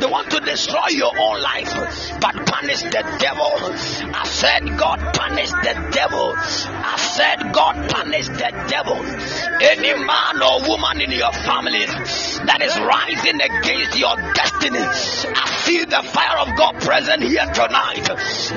[0.00, 1.72] They want to destroy your own life
[2.20, 3.50] but punish the devil.
[4.14, 6.34] I said god punish the devil
[6.68, 8.98] i said god punish the devil.
[9.62, 11.84] Any man or woman in your family
[12.48, 18.06] that is rising against your destiny i feel the fire of god present here tonight.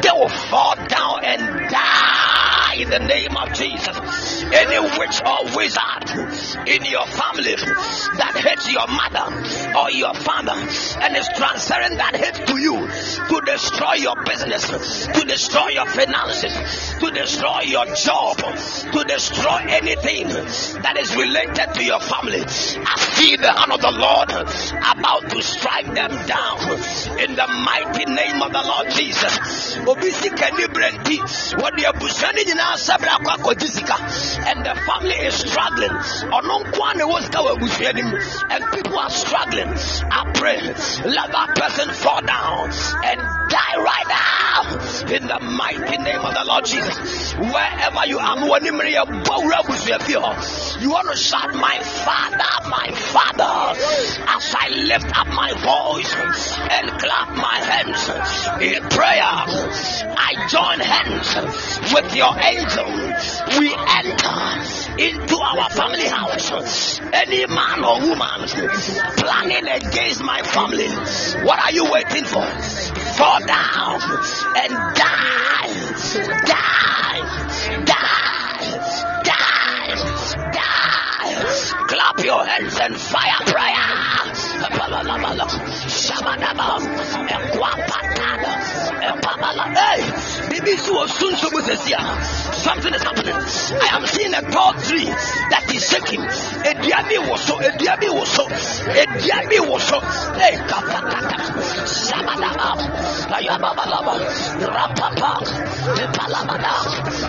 [0.02, 4.44] They will fall down and die in the name of jesus.
[4.44, 6.10] Any witch or wizard
[6.68, 7.56] in your family
[8.18, 9.28] that hates your mother
[9.78, 12.78] or your father and is transferring that hate to you
[13.30, 16.54] to destroy your business, to destroy your finances,
[17.00, 22.42] to destroy your job, to destroy anything that is related to your family.
[22.42, 26.60] I see the hand of the Lord about to strike them down
[27.20, 29.78] in the mighty name of the Lord Jesus.
[34.46, 35.92] And the family is struggling.
[38.50, 39.70] And people are struggling.
[40.12, 42.70] I pray, let that person fall down
[43.04, 43.20] and
[43.50, 44.34] die right now
[45.14, 47.34] in the mighty name of the Lord Jesus.
[47.74, 48.38] Wherever you are,
[50.80, 53.80] you want to shout, My Father, my Father,
[54.28, 56.14] as I lift up my voice
[56.70, 58.10] and clap my hands
[58.62, 59.24] in prayer.
[60.16, 61.34] I join hands
[61.94, 62.86] with your angel.
[63.60, 64.54] We enter
[65.02, 67.00] into our family house.
[67.12, 68.48] Any man or woman
[69.18, 70.90] planning against my family,
[71.44, 72.46] what are you waiting for?
[73.18, 74.02] Fall down
[74.58, 75.74] and die,
[76.46, 77.43] die,
[77.86, 78.80] die,
[79.24, 79.96] die,
[80.52, 81.86] die.
[81.88, 83.74] Clap your hands and fire prayer.
[89.76, 90.02] Hey,
[90.50, 91.98] BBC was soon so good this year.
[92.64, 93.36] Something is happening.
[93.36, 96.22] I am seeing a tall tree that is shaking.
[96.22, 100.00] A diabi was so, a diabi was so, a diabi was so.
[100.40, 101.38] Hey, Kapakata,
[101.84, 102.80] Shabadaba,
[103.36, 104.16] Ayababalaba,
[104.64, 105.44] Rapapa,
[106.00, 106.74] Epalabada,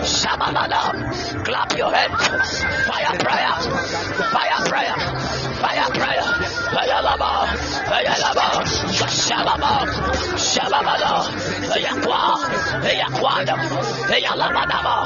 [0.07, 1.43] Shabadaba.
[1.43, 2.63] Clap your hands.
[2.87, 3.53] Fire prayer,
[4.31, 4.95] fire prayer,
[5.59, 6.55] fire prayer.
[6.75, 7.47] Ayalaba,
[7.91, 8.47] Ayalaba,
[8.95, 9.73] Shababa,
[10.35, 11.11] Shababada,
[11.73, 12.39] 哎呀，哇，
[12.83, 13.53] 哎呀，哇的，
[14.11, 15.03] 哎呀，啦吧啦吧，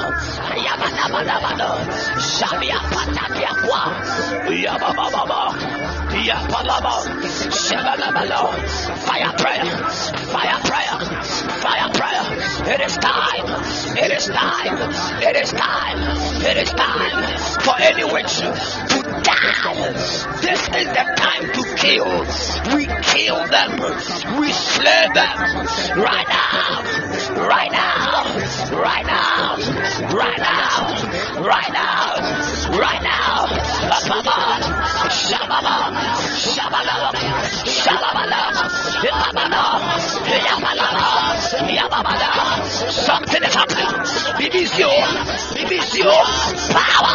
[0.50, 1.78] 哎呀吧啦吧啦吧的，
[2.20, 2.80] 啥子呀？
[2.90, 3.48] 把咱电，
[4.46, 5.54] 哎呀吧吧吧吧。
[9.06, 9.64] Fire prayer,
[10.34, 10.98] fire prayer,
[11.62, 12.74] fire prayer.
[12.74, 13.46] It is time,
[13.96, 14.78] it is time,
[15.22, 15.98] it is time,
[16.44, 19.92] it is time for any witch to die.
[20.42, 22.10] This is the time to kill.
[22.74, 23.78] We kill them.
[24.40, 25.36] We slay them.
[25.96, 27.19] Right now.
[27.36, 28.24] Right now.
[28.72, 29.56] Right now.
[30.14, 31.42] Right now.
[31.42, 32.16] Right now.
[32.78, 33.46] Right now.
[35.10, 35.76] Shababa.
[37.74, 38.30] Shababa.
[39.06, 40.90] Yababa.
[41.76, 42.20] Yababa.
[42.90, 43.86] Something is happening.
[44.38, 44.82] BBC.
[45.54, 46.02] BBC.
[46.72, 47.14] Power.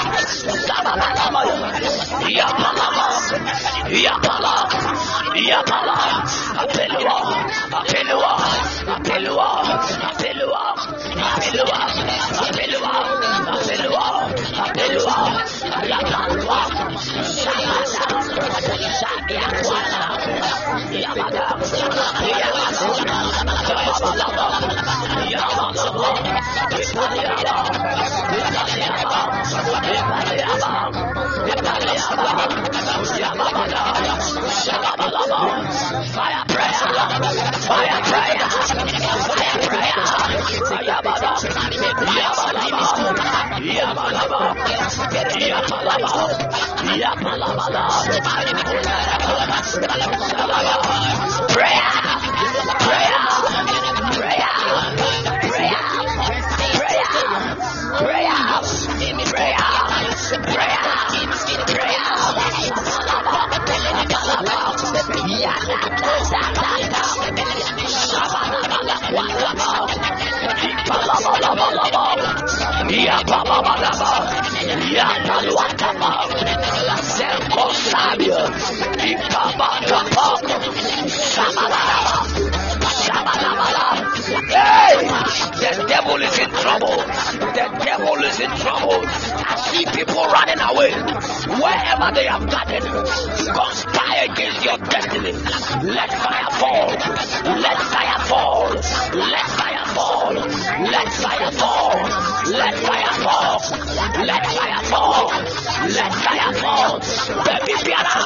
[3.91, 4.55] Yababa.
[5.49, 5.91] Yababa.
[6.51, 7.11] Fire prayer.
[27.51, 28.20] Yabba
[36.15, 36.73] Fire prayer,
[37.67, 38.47] fire prayer,
[39.27, 39.97] fire prayer.
[40.87, 41.31] Yabala,
[43.59, 44.23] yabala,
[47.01, 47.83] yabala,
[49.11, 51.47] yabala, yabala, yabala.
[51.49, 52.20] Prayer.
[85.61, 86.97] The devil is in trouble.
[86.97, 89.50] The devil is in trouble.
[92.01, 95.33] Wherever they have gathered, conspire against your destiny.
[95.85, 96.89] Let fire fall.
[97.61, 98.69] Let fire fall.
[98.73, 100.33] Let fire fall.
[100.33, 101.93] Let fire fall.
[102.49, 103.61] Let fire fall.
[104.17, 105.29] Let fire fall.
[105.93, 106.97] Let fire fall.
[107.45, 108.17] Baby Biara,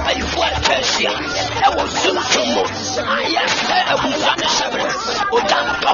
[0.00, 0.16] I
[0.64, 1.06] to see.
[1.06, 2.64] I will soon come.
[3.04, 3.52] I am
[3.92, 4.40] a woman.
[5.34, 5.92] Ojanto,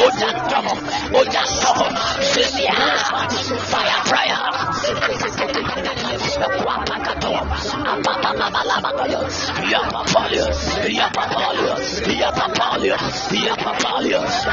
[0.00, 0.60] Ojanto,
[1.12, 1.74] Ojanto,
[2.32, 2.72] Sisia,
[3.68, 5.47] fire prayer.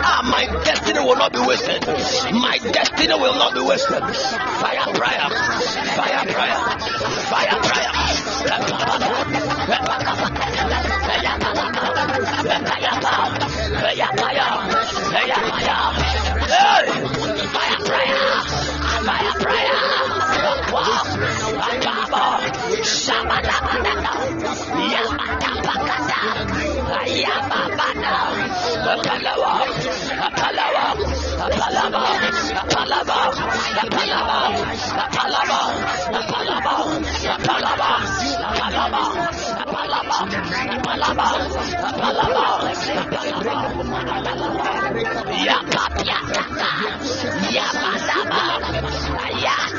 [0.03, 1.85] Ah, my destiny will not be wasted.
[2.33, 4.01] My destiny will not be wasted.
[4.01, 5.29] Fire prayer,
[5.95, 6.59] fire prayer,
[7.29, 7.75] fire prayer.
[7.75, 7.91] Fire prayer,
[8.45, 9.05] fire prayer.
[16.47, 16.85] Hey,
[17.53, 18.41] fire prayer,
[19.05, 19.94] fire prayer.
[21.65, 22.45] Wow, Akaba,
[22.85, 24.13] Shabadabada,
[24.93, 26.21] Yamadabakada,
[27.01, 28.15] Ayababada,
[28.85, 29.53] Apalawa,
[30.25, 30.85] Apalawa,
[31.41, 32.03] Apalaba,
[32.61, 33.17] Apalaba,
[33.81, 34.39] Apalaba,
[35.01, 35.59] Apalaba,
[36.15, 36.73] Apalaba,
[37.25, 37.93] Apalaba,
[39.65, 40.13] Apalaba,
[40.75, 41.27] Apalaba,
[41.65, 42.45] Apalaba, Apalaba,
[45.45, 46.69] Yapapyataka,
[47.57, 48.41] Yamadaba,
[49.25, 49.74] Ayatata,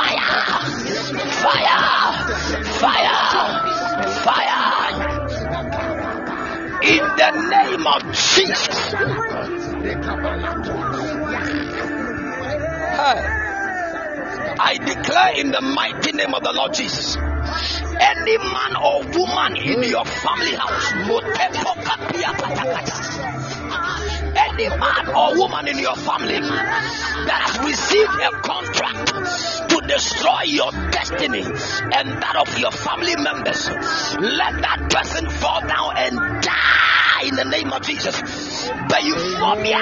[0.00, 0.32] fire,
[1.44, 1.82] fire,
[2.80, 3.20] fire,
[4.24, 4.62] fire.
[6.82, 8.92] In the name of Jesus.
[12.96, 13.20] Hey.
[14.62, 17.16] I declare in the mighty name of the Lord Jesus.
[17.42, 20.92] Any man or woman in your family house,
[24.36, 30.70] any man or woman in your family that has received a contract to destroy your
[30.90, 33.68] destiny and that of your family members,
[34.20, 38.20] let that person fall down and die in the name of Jesus.
[38.88, 39.74] But you for me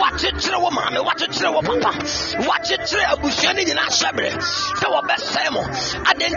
[0.00, 1.92] Watch it through woman, watch it through papa,
[2.46, 4.30] watch it a bushani in a shabre.
[4.80, 5.34] So a best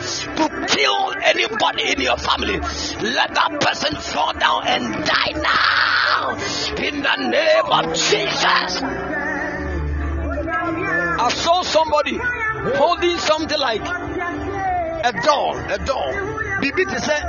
[0.00, 2.58] to kill anybody in your family
[3.00, 5.92] let that person fall down and die now
[6.78, 8.82] in the name of Jesus.
[10.44, 12.18] I saw somebody
[12.76, 16.60] holding something like a doll, a doll.
[16.60, 17.20] Bibi to say,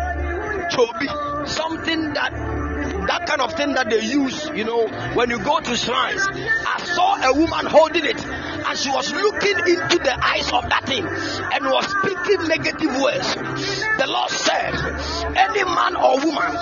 [0.71, 2.33] chobi, something that
[3.07, 6.21] that kind of thing that they use, you know, when you go to shrines.
[6.27, 10.85] I saw a woman holding it, and she was looking into the eyes of that
[10.85, 13.35] thing and was speaking negative words.
[13.35, 14.73] The Lord said,
[15.35, 16.53] Any man or woman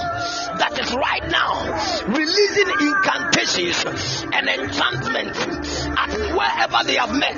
[0.60, 1.66] that is right now
[2.08, 5.36] releasing incantations and enchantment
[5.98, 7.38] at wherever they have met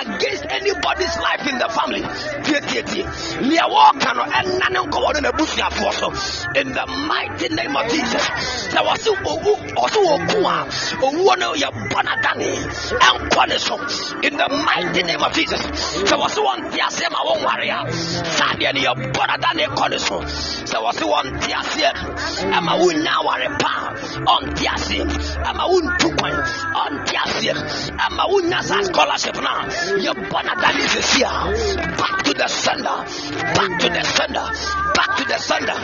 [0.00, 2.02] against anybody's life in the family.
[6.56, 8.25] In the mighty name of Jesus.
[8.74, 9.52] na wɔsi owu
[9.82, 10.56] ɔsi oku a
[11.06, 12.50] owuo no yɛ bɔ na dani
[13.08, 13.76] ɛnkɔ ne so.
[14.22, 15.60] In the mighty name of jesus.
[16.08, 17.78] Sɛ wɔsi wɔn ti aseɛ ma wɔn wari a
[18.36, 20.20] saa deɛ no yɛ bɔ na dani kɔ ne so.
[20.70, 21.90] Sɛ wɔsi wɔn ti aseɛ
[22.56, 23.92] ɛma wɔn nya wari paa
[24.34, 25.04] ɔn ti aseɛ
[25.48, 25.86] ɛma wɔn
[26.18, 26.34] kwan
[26.84, 26.92] ɔn
[27.24, 27.54] aseɛ
[28.04, 29.52] ɛma wɔn saa scholarship na.
[30.04, 30.84] Yɛ bɔ na dani
[31.24, 32.25] a.
[32.36, 32.96] the sender.
[33.56, 34.46] Back to the sender.
[34.94, 35.78] Back to the sender.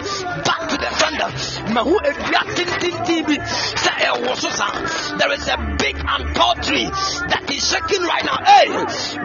[0.44, 1.72] Back to the sender.
[1.72, 3.36] Ma ho adua tintintin bi
[3.82, 6.84] sɛ ɛwɔ so there is a big and tall tree
[7.30, 8.38] that is shaking right now.
[8.44, 8.68] Hey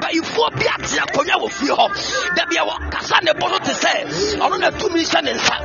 [0.01, 1.87] bayifoɔ bi ate akonnwa wɔ fie hɔ
[2.35, 3.93] dabi a wɔkasa ne bɔ so te sɛ
[4.39, 5.57] ɔno na tumi hyɛ ne nsa.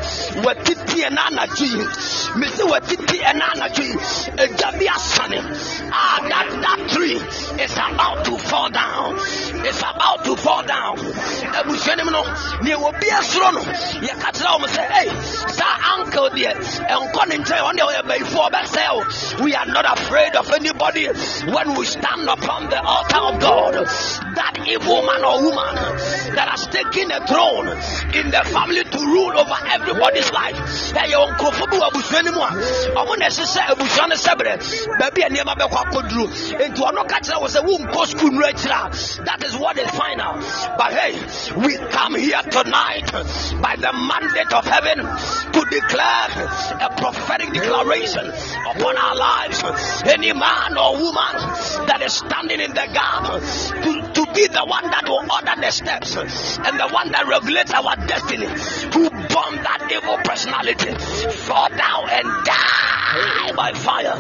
[0.42, 1.82] Watiti ɛna anadwo yi.
[2.40, 3.94] Mesi watiti ɛna anadwo yi.
[4.42, 5.40] Agya bi asane
[5.92, 7.16] ah that that tree
[7.62, 9.18] is about to fall down.
[9.64, 10.96] It's about to fall down
[11.52, 11.92] nim sɛ
[15.96, 16.30] uncle
[19.42, 23.74] we are not afraid of anybody when we stand upon the altar of God.
[23.74, 25.74] That evil man or woman
[26.34, 27.68] that has taken a throne
[28.14, 30.56] in the family to rule over everybody's life.
[30.92, 32.50] Ɛyɛ wɔn nkurɔfoɔ bi wɔ abusua no mu a
[33.00, 34.52] ɔmo na ɛhyehyɛ abusua no sɛbrɛ.
[34.98, 36.26] Baabi a nneɛma bɛkɔ akɔduro
[36.68, 40.34] nti ɔno ka kyerɛ sɛ that is what is final.
[40.78, 41.12] But hey
[41.50, 43.10] we come here tonight
[43.60, 46.28] by the mandate of heaven to declare
[46.80, 48.26] a prophetic declaration
[48.70, 49.62] upon our lives.
[50.06, 51.34] Any man or woman
[51.90, 53.24] that is standing in the gap
[53.82, 57.72] to, to be the one that will order the steps and the one that regulates
[57.72, 58.46] our destiny
[58.94, 60.94] who bomb that evil personality.
[61.42, 64.16] Fall down and die by fire.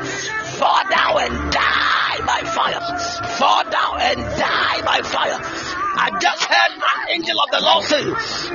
[0.58, 2.82] Fall down and die by fire.
[3.38, 8.02] Fall down and die by fire I just heard an angel of the Lord say,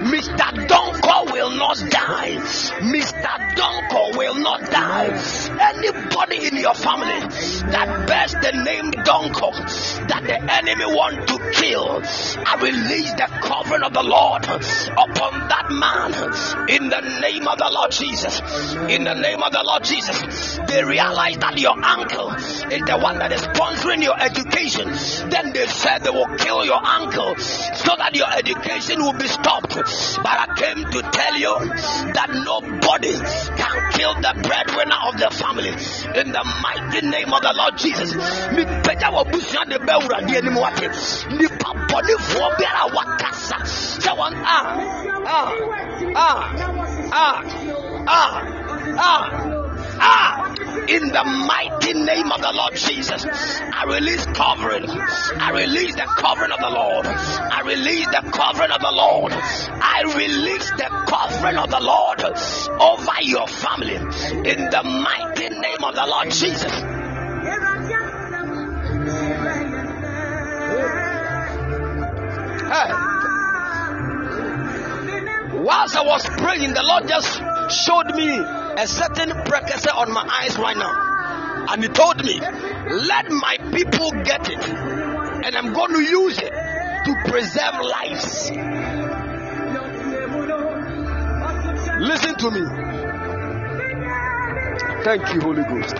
[0.10, 0.68] Mr.
[0.68, 2.38] Donko will not die.
[2.82, 3.32] Mr.
[3.56, 5.08] Donko will not die.
[5.76, 7.20] Anybody in your family
[7.72, 9.52] that bears the name Donko
[10.08, 12.02] that the enemy want to kill,
[12.46, 17.70] I release the covering of the Lord upon that man in the name of the
[17.72, 18.40] Lord Jesus.
[18.90, 20.60] In the name of the Lord Jesus.
[20.68, 24.88] They realize that your uncle is the one that is sponsoring your education.
[25.30, 29.76] Then they said they will kill your uncle so that your education will be stopped.
[29.76, 31.54] But I came to tell you
[32.14, 37.54] that nobody can kill the breadwinner of the family in the mighty name of the
[37.56, 38.14] Lord Jesus.
[38.56, 40.88] Me pagya wɔ busua de bɛ wurade anim wate
[41.38, 43.58] nipa bɔnefoɔ biara wakasa
[44.02, 44.58] sɛ wɔn a
[45.26, 45.50] a ah,
[46.16, 46.44] a ah,
[47.12, 47.44] a
[48.08, 48.34] ah,
[48.98, 49.57] a a
[50.00, 50.54] Ah,
[50.88, 54.90] in the mighty name of the Lord Jesus, I release covering.
[54.90, 57.06] I release the covering of the Lord.
[57.06, 59.34] I release the covering of the Lord.
[59.34, 62.22] I release the covering of the Lord
[62.80, 66.72] over your family in the mighty name of the Lord Jesus.
[72.68, 72.92] Hey.
[75.64, 77.42] Whilst I was praying, the Lord just
[77.86, 81.68] showed me a certain precursor on my eyes right now.
[81.74, 84.70] And He told me, Let my people get it.
[84.70, 88.52] And I'm going to use it to preserve lives.
[92.00, 92.62] Listen to me.
[95.04, 95.98] Thank you, Holy Ghost.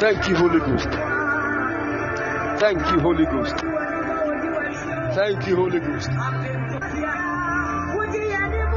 [0.00, 0.88] Thank you, Holy Ghost.
[2.60, 3.56] Thank you, Holy Ghost.
[5.14, 6.10] Thank you, Holy Ghost.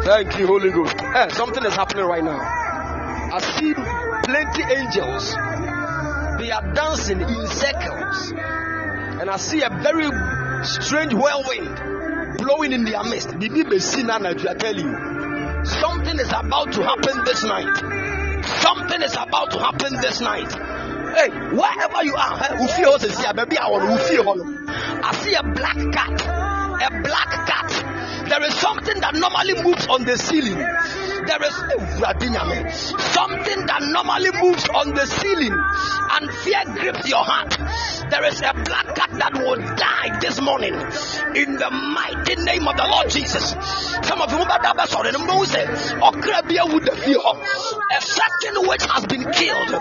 [0.04, 0.98] Thank you, Holy Ghost.
[1.02, 2.38] Eh, something is happening right now.
[2.38, 5.32] I see plenty angels.
[6.40, 8.34] They are dancing in circles.
[9.22, 10.12] And I see a very
[10.66, 13.30] strange whirlwind blowing in their midst.
[13.40, 15.64] The people see now, I tell you.
[15.64, 18.44] Something is about to happen this night.
[18.60, 20.52] Something is about to happen this night.
[21.16, 23.58] Hey, wherever you are, hey, also see a baby.
[23.58, 24.20] I want Ufi
[24.68, 26.22] I see a black cat.
[26.84, 27.83] A black cat
[28.30, 30.58] there is something that normally moves on the ceiling.
[30.58, 32.04] There is oh,
[33.14, 37.58] something that normally moves on the ceiling, and fear grips your heart.
[38.10, 42.76] There is a black cat that will die this morning in the mighty name of
[42.78, 43.56] the Lord Jesus.
[44.04, 45.16] Some of you remember sorry, a
[48.02, 49.72] certain witch has been killed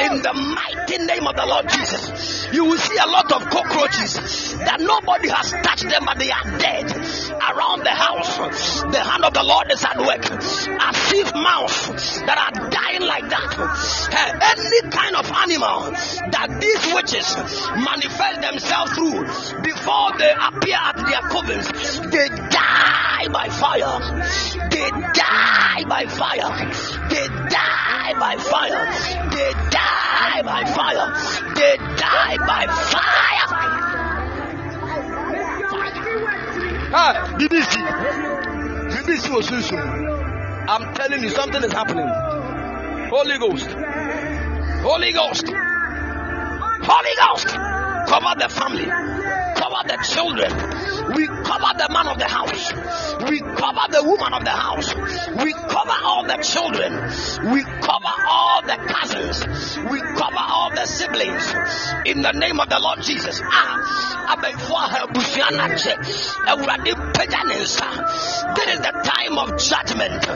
[0.00, 2.48] in the mighty name of the Lord Jesus.
[2.52, 4.14] You will see a lot of cockroaches
[4.58, 8.82] that nobody has touched them, but they are dead around the house.
[8.82, 10.26] The hand of the Lord is at work.
[10.26, 13.46] As if mouse that are dying like that.
[14.42, 15.94] Any kind of animal
[16.34, 17.30] that these witches
[17.78, 19.22] manifest themselves through
[19.62, 21.66] before they appear at their covens,
[22.10, 23.94] they die by fire.
[24.70, 26.50] They die by fire.
[27.06, 28.82] They die by fire.
[29.30, 31.06] They die by fire.
[31.54, 33.95] They die by fire.
[36.98, 37.76] Ah, BBC.
[38.88, 39.40] biribi si wɔ
[40.68, 42.08] i'm telling you something is happening.
[43.10, 43.68] Holy ghost.
[44.82, 45.46] Holy ghost.
[46.90, 47.48] Holy ghost.
[48.08, 50.52] Cover the family cover the children.
[51.16, 52.72] We cover the man of the house.
[53.28, 54.94] We cover the woman of the house.
[55.42, 56.92] We cover all the children.
[57.52, 59.78] We cover all the cousins.
[59.90, 61.44] We cover all the siblings.
[62.06, 63.40] In the name of the lord jesus.
[63.44, 64.44] Ah this
[68.74, 70.28] is the time of judgment.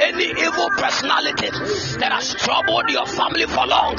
[0.00, 1.50] Any evil personality
[1.98, 3.96] that has troubled your family for long.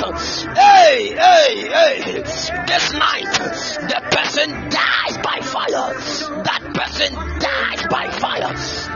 [0.55, 2.21] Hey hey hey.
[2.67, 3.33] This night
[3.83, 5.93] the person dies by fire
[6.43, 8.53] that person dies by fire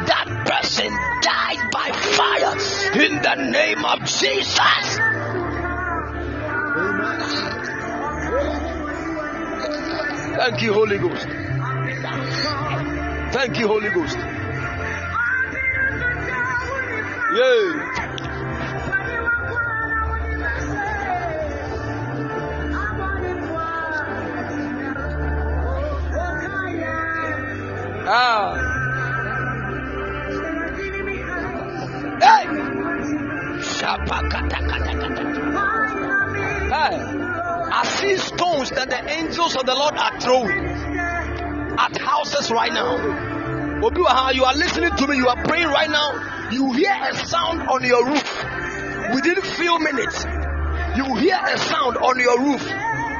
[0.07, 0.91] that person
[1.21, 2.53] dies by fire
[3.03, 4.99] in the name of jesus
[10.37, 11.27] Thank you, Holy Ghost.
[13.33, 14.17] Thank you, Holy Ghost.
[17.35, 18.16] Yay.
[28.09, 28.55] Ah.
[32.21, 32.47] Hey.
[36.69, 37.17] Hey.
[37.69, 40.49] I see stones that the angels of the Lord are throwing
[41.77, 42.97] at houses right now.
[43.83, 46.49] Obiwaha, you are listening to me, you are praying right now.
[46.49, 48.23] You hear a sound on your roof
[49.13, 50.23] within few minutes.
[50.95, 52.63] You hear a sound on your roof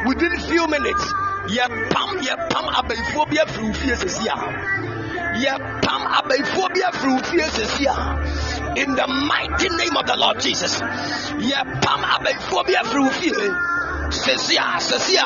[0.08, 1.14] within few minutes.
[1.50, 4.38] Yeah, pam, yeah, pam, abayfo bi afiri fie sesi a.
[5.40, 8.78] Yeah, pam, abayfo bi afiri fie sesi a.
[8.78, 10.80] In the mighty name of the Lord Jesus.
[11.40, 13.78] Yeah, pam, abayfo bi afiri fie.
[14.10, 15.26] Sesia, Sesia,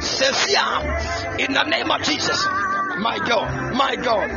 [0.00, 2.46] Sesia, in the name of Jesus.
[2.98, 4.28] My God, my God.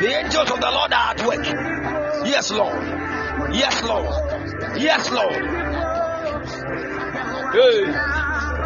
[0.00, 1.44] The angels of the Lord are at work.
[2.26, 2.82] Yes, Lord.
[3.54, 4.06] Yes, Lord.
[4.78, 5.42] Yes, Lord.
[7.52, 7.84] Hey,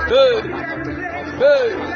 [0.07, 1.04] hey,
[1.39, 1.95] hey.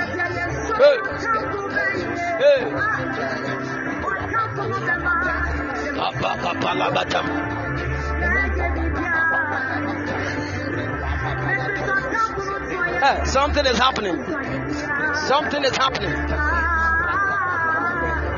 [13.26, 14.16] Something is happening.
[15.28, 16.10] Something is happening.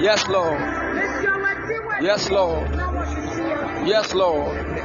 [0.03, 0.61] Yes, Lord.
[2.03, 2.69] Yes, Lord.
[3.87, 4.80] Yes, Lord.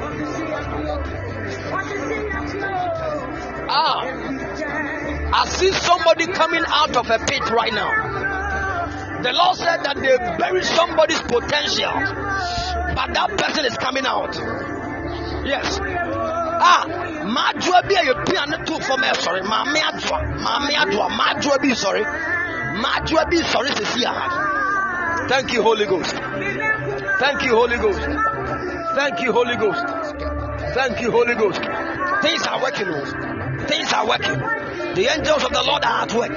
[5.38, 7.92] I see somebody coming out of a pit right now.
[9.22, 11.92] The Lord said that they buried somebody's potential,
[12.96, 14.34] but that person is coming out.
[15.46, 15.78] Yes.
[15.82, 16.86] Ah,
[17.28, 21.76] madua bi a yɛpia ne to fam ɛ sɔre maame adoa maame adoa madua bi
[21.76, 22.04] sɔre
[22.80, 23.70] madua bi sɔre
[25.28, 26.16] thank you holy ghost
[27.20, 28.00] thank you holy ghost
[28.96, 29.86] thank you holy ghost
[30.76, 31.62] thank you holy ghost
[32.22, 33.66] things are working oh.
[33.68, 34.65] things are working
[34.96, 36.32] the angels of the lord are at work.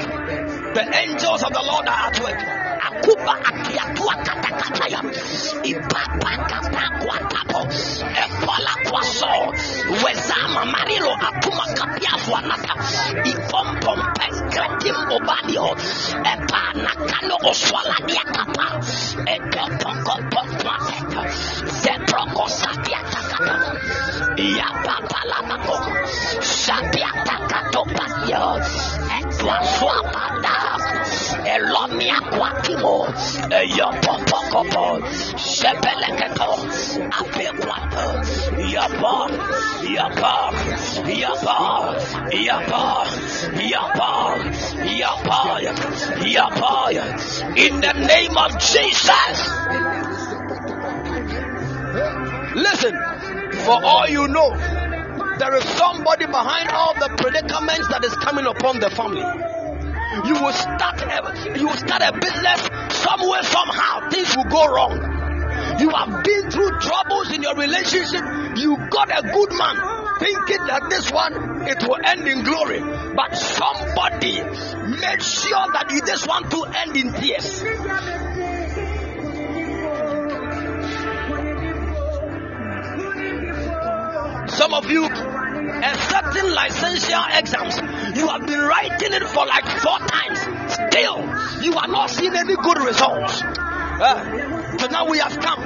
[0.75, 2.41] The angels of the lord are at work.
[2.89, 4.15] Akuba akiatua
[8.91, 9.55] kwaso
[13.25, 14.01] ipompom
[15.17, 15.77] obadio
[16.33, 18.67] epa nakano oswaladia kapa.
[19.27, 21.23] Ekepokopopateka
[47.59, 49.49] in the name of jesus.
[52.55, 52.95] Listen
[53.65, 54.51] for all you know
[55.39, 59.23] there is somebody behind all the predicaments that is coming upon the family.
[60.27, 62.61] You will start a, you will start a business
[62.99, 64.11] somewhere somehow.
[64.11, 65.79] Things will go wrong.
[65.79, 68.23] You have been through troubles in your relationship.
[68.59, 69.77] You got a good man
[70.19, 72.81] thinking that this one it will end in glory.
[73.15, 77.63] But somebody made sure that this one to end in tears
[84.51, 87.77] some of you accepting licential exams
[88.17, 90.41] you have been writing it for like four times.
[90.73, 93.43] Still you are not seeing any good results.
[93.43, 95.63] Uh, so now we have come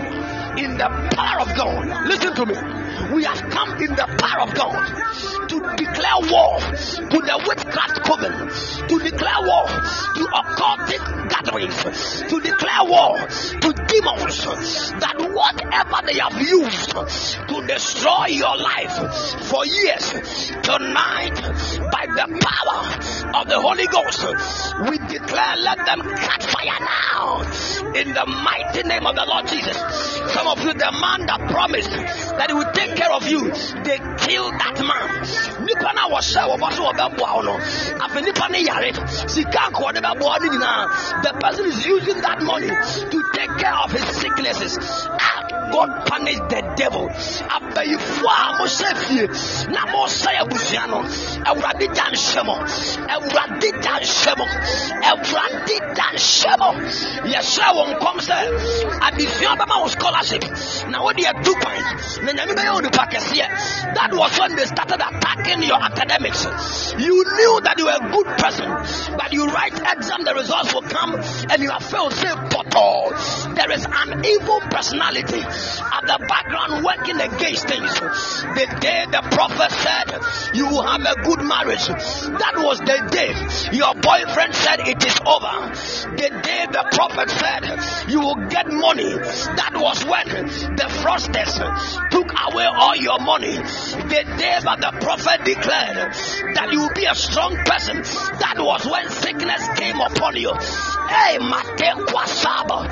[0.59, 2.09] in the power of god.
[2.09, 2.82] Listen to me
[3.15, 8.33] We have come in the power of God to declare war to the witchcraft coven,
[8.89, 14.45] to declare war to occultic gatherings, to declare war to demons
[15.01, 16.91] that whatever they have used
[17.49, 18.97] to destroy your life
[19.45, 21.37] for years, tonight,
[21.91, 24.25] by the power of the Holy Ghost,
[24.89, 27.43] we declare let them catch fire now
[27.95, 29.77] in the mighty name of the Lord Jesus.
[30.33, 33.51] Some of you, the man that promised that he would take care of you,
[33.85, 35.67] they killed that man.
[35.67, 37.55] Nipa na wɔhyɛ wɔ bɔ so wɔbɛboa wo no
[38.05, 38.93] afei nipa ne yare
[39.29, 43.75] sika nkɔɔ de bɛboa no nyinaa the person is using that money to take care
[43.85, 44.79] of his sicknesses.
[45.21, 47.09] Ah, God punish the devil.
[47.09, 49.27] Abayifoɔ a mohyɛ fie
[49.73, 50.99] na mosɛe abusua no
[51.49, 52.55] awurade gya nhyɛ mo
[53.15, 54.47] awurade gya nhyɛ mo
[55.11, 56.69] awurade gya nhyɛ mo
[57.33, 58.37] yɛhyɛ wɔ nkɔm sɛ
[59.07, 60.45] adesua bɛma wo scholarship.
[60.91, 61.83] Na wode atu kwan
[62.25, 66.45] na nyame that was when they started attacking your academics.
[66.99, 68.69] You knew that you were a good person
[69.17, 72.13] but you write exam the results will come and you have failed.
[72.13, 73.13] Say portal
[73.55, 77.93] there is an evil personality at the background working against things.
[78.01, 83.33] The day the prophet said you will have a good marriage that was the day
[83.77, 85.55] your boyfriend said it is over.
[86.17, 90.27] The day the prophet said you will get money that was when
[90.77, 96.13] the fraudsters took away all your money the day that the prophet declared
[96.55, 97.97] that you will be a strong person
[98.39, 100.53] that was when sickness came upon you.
[100.55, 102.89] Hey mate kwasaba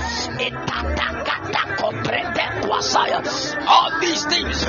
[2.80, 3.20] kwasaya
[3.68, 4.64] all these things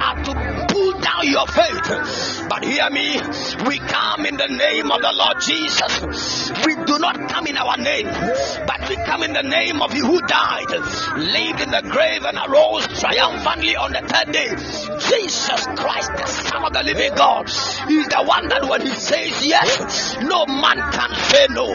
[0.00, 2.46] are to pull down your faith.
[2.48, 3.18] But hear me.
[3.66, 6.52] We come in the name of the lord jesus.
[6.64, 8.06] We do not come in our name
[8.66, 12.38] but we come in the name of you who died lived in the grave and
[12.46, 14.48] arose triumphantly on the third day.
[15.10, 19.44] Jesus christ the son of the living god is the one that when he says
[19.44, 21.66] yes no man can say no.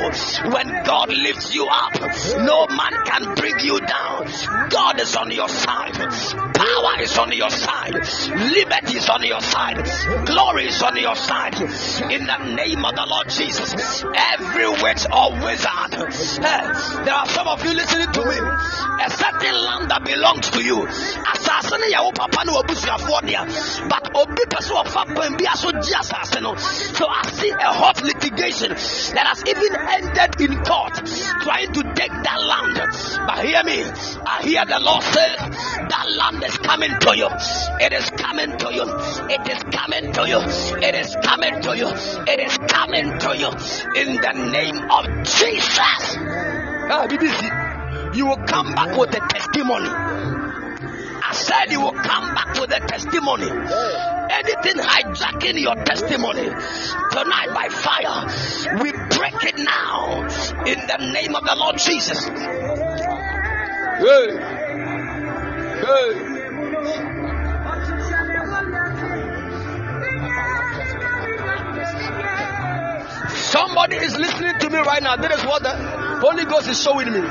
[0.52, 1.94] When god lifts you up
[2.40, 4.28] no man can bring you down.
[4.70, 7.94] God is on your side power is on your side.
[7.94, 9.78] Liberty is on your side.
[10.26, 11.56] Glory is on your side.
[11.56, 14.04] In the name of the lord jesus.
[14.34, 18.38] Every witch or wizard eh, there are some of you listening to me.
[18.38, 20.78] A certain land that belongs to you.
[20.86, 25.46] Asase no yɛ wo papa ne wabusuafoɔ dea but obi pɛ sɛ wɔfa kwan bi
[25.46, 25.72] aso
[26.60, 30.94] so i see a hot litigation that has even ended in court
[31.42, 32.78] trying to take that land.
[33.28, 33.84] But hear me
[34.26, 35.32] i hear the lord say
[35.90, 37.28] that land is coming to you.
[37.80, 38.86] It is coming to you.
[39.30, 40.40] It is coming to you.
[40.82, 41.88] It is coming to you.
[42.28, 43.50] It is coming to you.
[44.02, 46.18] In the name of jesus.
[46.94, 49.88] Ah, BBC, you will come back with a testimony.
[49.88, 53.50] I said you will come back with a testimony.
[53.50, 56.44] Anything hijacking your testimony.
[57.12, 60.24] Tonight by fire, we break it now.
[60.66, 62.26] In the name of the Lord Jesus.
[64.02, 64.71] Hey.
[73.34, 75.16] Somebody is listening to me right now.
[75.16, 75.72] That is what the
[76.22, 77.22] Holy Ghost is showing me.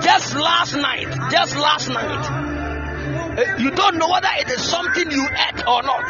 [0.00, 5.28] Just last night, just last night, eh, you don't know whether it is something you
[5.28, 6.04] ate or not,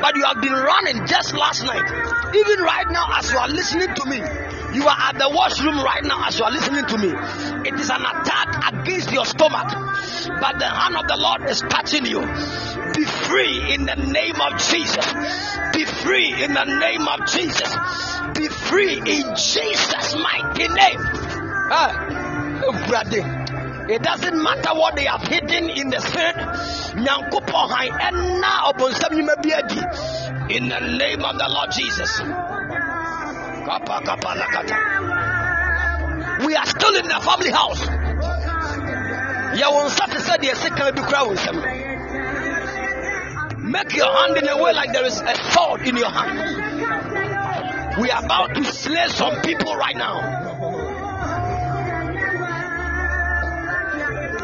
[0.00, 1.84] but you have been running just last night.
[2.34, 4.18] Even right now, as you are listening to me,
[4.74, 7.08] you are at the washroom right now as you are listening to me.
[7.68, 9.68] It is an attack against your stomach,
[10.40, 12.20] but the hand of the Lord is touching you.
[12.94, 15.06] Be free in the name of Jesus.
[15.72, 17.74] Be free in the name of Jesus.
[18.34, 21.00] Be free in Jesus' mighty name.
[21.70, 23.47] Ah, oh, brother.
[23.88, 26.36] It doesn't matter what they have hidden in the spirit.
[29.54, 29.80] Adi.
[30.54, 32.20] In the name of the Lord Jesus.
[36.44, 37.80] We are still in the family house.
[40.28, 41.56] Sɛ deɛ sekan bi kura wo nsam.
[43.64, 46.38] Make your hand in a way like there is a sword in your hand.
[48.00, 50.57] We are about to slay some people right now.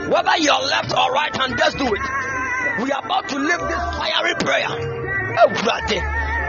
[0.08, 2.82] Whether you're left or right hand, just do it.
[2.82, 4.68] We are about to live this fiery prayer.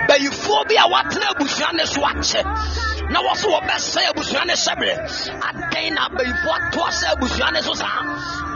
[0.08, 2.42] Bɛyifoɔ bi a watena abusua ne so akyɛ
[3.12, 4.96] na wɔso wɔbɛsɛe abusua ne hyɛberɛ
[5.48, 8.02] adɛn na bɛyifoɔ ato ase sɛ abusua ne so saa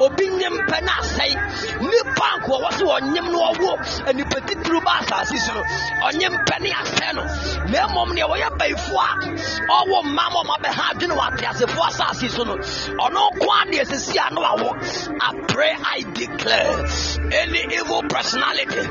[0.01, 1.35] obi nyem pɛ na asɛe
[1.81, 5.63] nipa nko a wɔso ɔnyem no ɔwo nipa titiri ba asase so no
[6.07, 7.23] ɔnyem pɛ ne asɛe no
[7.71, 9.49] na mmom neɛ wɔyɛ bayifoɔ a.
[9.69, 14.31] Ɔwo mma ma ɔma bɛha adwene wɔ ateasefoɔ asase so no ɔno nko a deɛ
[14.31, 14.69] no awo
[15.21, 16.85] I pray I declare
[17.41, 18.81] any evil personality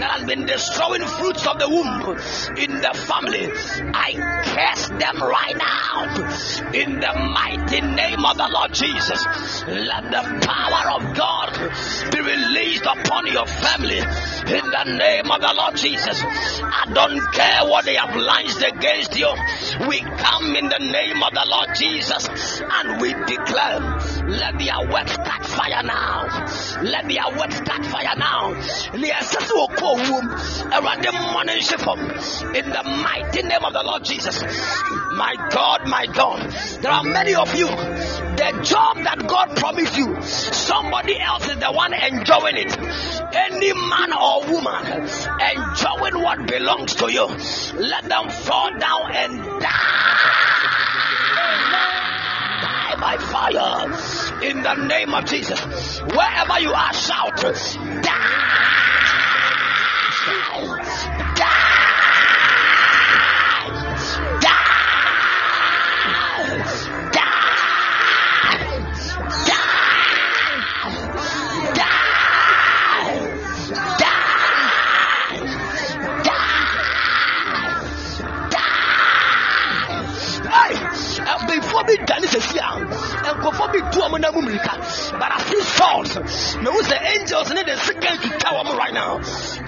[0.00, 3.48] that has been destroying fruits of the womb in the family
[3.94, 4.12] I
[4.44, 6.04] curse them right now
[6.72, 9.24] in the mighty name of the Lord Jesus.
[9.66, 11.54] Let the power of God
[12.12, 16.20] be released upon your family in the name of the Lord Jesus.
[16.22, 19.32] I don't care what they have launched against you.
[19.88, 22.28] We come in the name of the Lord Jesus
[22.60, 23.80] and we declare,
[24.34, 26.26] let their works catch fire now.
[26.82, 28.52] Let their works catch fire now.
[28.54, 29.00] In
[32.70, 34.42] the mighty name of the Lord Jesus.
[34.42, 36.50] My God, my God,
[36.82, 37.68] there are many of you.
[37.68, 42.76] The job that God promised you, somebody else is the one enjoying it.
[42.76, 47.26] Any man or woman enjoying what belongs to you,
[47.78, 50.84] let them fall down and die
[52.64, 55.60] die by fire in the name of Jesus.
[56.00, 57.36] Wherever you are, shout,
[58.02, 58.44] die.
[81.74, 82.93] nkurɔfoɔ bi dane sɛsi a
[83.44, 87.76] nkurɔfoɔ tu ɔmo nam mmirika but I see swords na wo sɛ angels ne de
[87.76, 89.16] sika twitwa wɔn right now.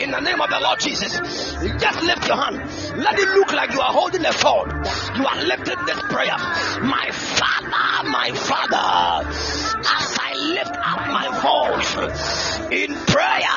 [0.00, 2.56] In the name of the Lord Jesus just lift your hand.
[2.96, 4.72] Let it look like you are holding a sword
[5.16, 6.36] you are lifting this prayer.
[6.82, 13.56] My father my father as I lift up my voice in prayer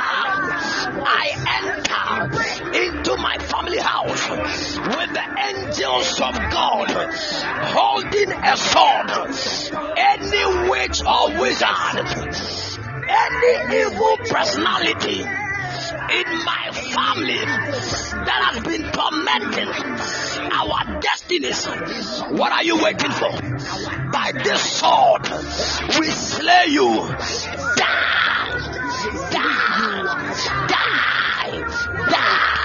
[1.02, 1.26] I
[1.64, 3.38] enter into my
[3.70, 6.90] family house with the angels of God
[7.76, 9.10] holding a sword.
[9.98, 12.06] Any witch or wizard,
[13.08, 17.46] any evil personality in my family
[18.26, 19.70] that has been tormenting
[20.52, 21.66] our destinies.
[22.32, 23.32] What are you waiting for?
[24.12, 25.30] By this sword,
[26.00, 26.96] we slay you.
[27.76, 28.10] Die!
[29.32, 29.80] Die!
[30.68, 30.98] Die!
[32.10, 32.59] Die!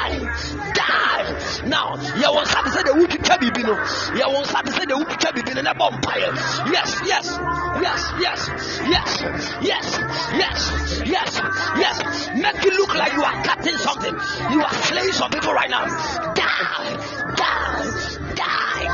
[1.65, 1.71] Die!
[1.71, 3.75] Now, you want to say the wood to be no.
[4.15, 6.33] You want to say the wood to be in a vampire.
[6.71, 7.39] Yes, yes,
[7.81, 8.51] yes, yes,
[8.89, 9.99] yes, yes,
[10.35, 11.41] yes, yes,
[11.77, 12.29] yes.
[12.35, 14.15] Make it look like you are cutting something.
[14.53, 15.87] You are slaying some people right now.
[16.35, 16.95] Die!
[17.37, 17.85] Die!
[18.35, 18.87] Die!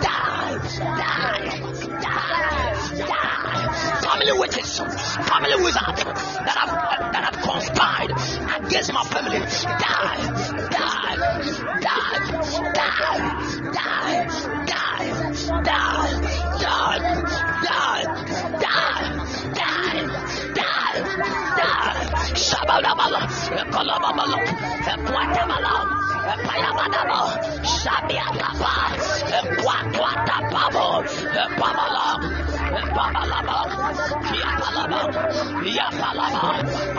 [0.00, 0.58] Die!
[0.70, 1.58] Die!
[1.58, 1.63] Die!
[4.24, 8.10] Family witches, family wizards that have that have conspired
[8.64, 9.40] against my family.
[9.40, 10.16] Die!
[10.70, 11.16] Die!
[11.82, 12.24] Die!
[12.72, 12.94] Die!
[13.04, 13.34] Die!
[13.74, 14.24] Die!
[14.54, 14.80] Die!
[15.64, 15.84] Die!
[17.60, 18.00] Die!
[18.54, 18.88] Die!
[19.52, 20.08] Die!
[20.54, 21.04] Die!
[21.56, 21.93] Die!
[22.34, 23.20] Shabalabala,
[23.70, 24.38] Colomabalo,
[25.06, 25.74] Guatemala,
[26.46, 27.22] Payamanabo,
[27.62, 28.74] Shabiatapa,
[29.94, 30.86] Guatamabo,
[31.58, 32.06] Pamala,
[32.96, 33.58] Pamalaba,
[34.42, 35.00] Yapalaba,
[35.62, 36.44] Yapalaba,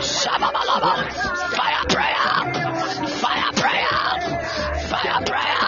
[0.00, 0.92] Shabalaba,
[1.52, 2.32] fire prayer,
[3.20, 4.00] fire prayer,
[4.88, 5.64] fire prayer,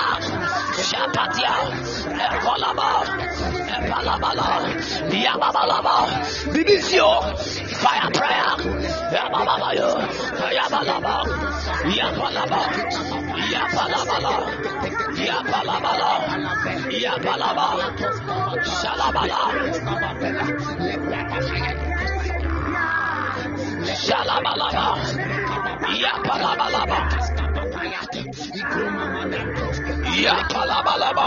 [0.81, 1.55] Shapatia,
[2.41, 3.28] Colomabo.
[5.25, 5.95] Yababalaba,
[6.53, 7.09] Bibisio,
[7.81, 8.53] fire prayer,
[9.13, 9.69] Yabalaba,
[10.57, 11.15] Yabalaba,
[13.49, 14.33] Yabalaba,
[15.25, 16.13] Yabalabala,
[17.03, 17.67] Yabalaba,
[18.79, 19.41] Shalabala,
[24.05, 24.85] Shalabalaba,
[26.03, 26.99] Yapalabalaba,
[30.23, 31.27] Yapalabalaba,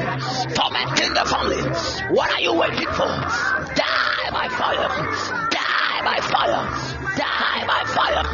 [0.00, 1.62] tormenting the family.
[2.14, 3.12] What are you waiting for?
[3.76, 4.88] Die by fire.
[5.50, 6.62] Die by fire.
[7.16, 8.24] Die by fire.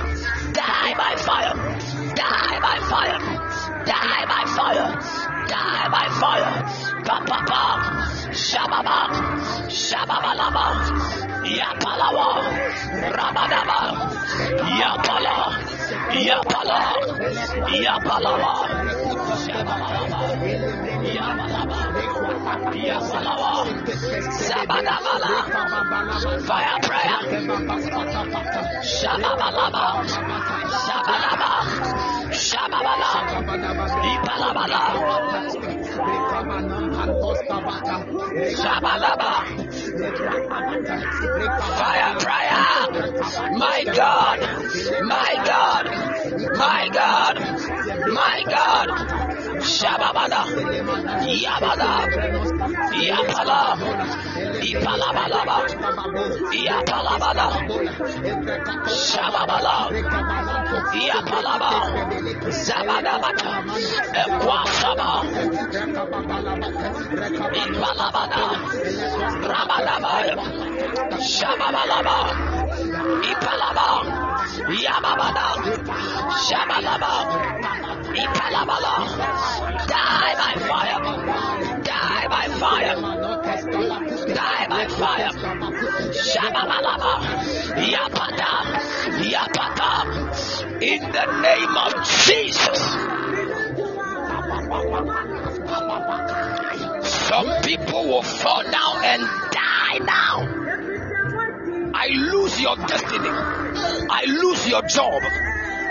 [0.55, 1.55] Die by fire.
[2.15, 3.19] Die by fire.
[3.85, 4.89] Die by fire.
[5.49, 6.53] Die by fire.
[7.09, 7.63] Kapapa.
[8.33, 8.99] Shababa.
[9.69, 10.67] Shababalaba.
[11.45, 12.29] Yapalawa.
[13.19, 13.81] Rabadaba.
[14.81, 15.37] Yapala.
[16.29, 16.81] Yapala.
[17.85, 18.53] Yapalawa.
[19.43, 19.98] Shababalaba.
[26.49, 27.21] Fire prayer.
[28.83, 29.85] Shababalaba.
[38.57, 39.33] Shabalaba.
[41.77, 42.65] Fire prayer.
[43.59, 44.41] My God.
[45.03, 45.87] My God.
[46.57, 47.37] My God.
[48.09, 49.28] My God.
[49.69, 50.41] Shababala.
[51.45, 51.91] Yabala.
[53.09, 53.59] Yapala.
[54.65, 55.57] Ipalabalaba.
[56.69, 57.47] Yapalabala.
[59.09, 59.77] Shababala.
[61.09, 61.71] Yapalaba.
[62.67, 63.53] Zabadabata.
[64.23, 65.11] Equasaba.
[67.63, 68.45] Ipalabada.
[69.51, 70.13] Rabadaba.
[71.33, 72.17] Shababalaba.
[73.33, 73.89] Ipalaba.
[74.57, 75.47] Yababada.
[76.47, 77.13] Shabalaba.
[78.23, 78.95] Ipalabala.
[79.89, 81.01] Die by fire.
[81.85, 82.97] Die by fire.
[84.35, 85.33] Die by fire.
[86.29, 87.13] Shababalaba.
[87.93, 88.53] Yapata.
[89.33, 89.91] Yapata.
[90.83, 91.93] In the name of
[92.25, 92.81] Jesus.
[97.29, 99.23] Some people will fall down and
[99.53, 100.68] die now.
[101.95, 103.29] I lose your destiny.
[103.31, 105.23] I lose your job.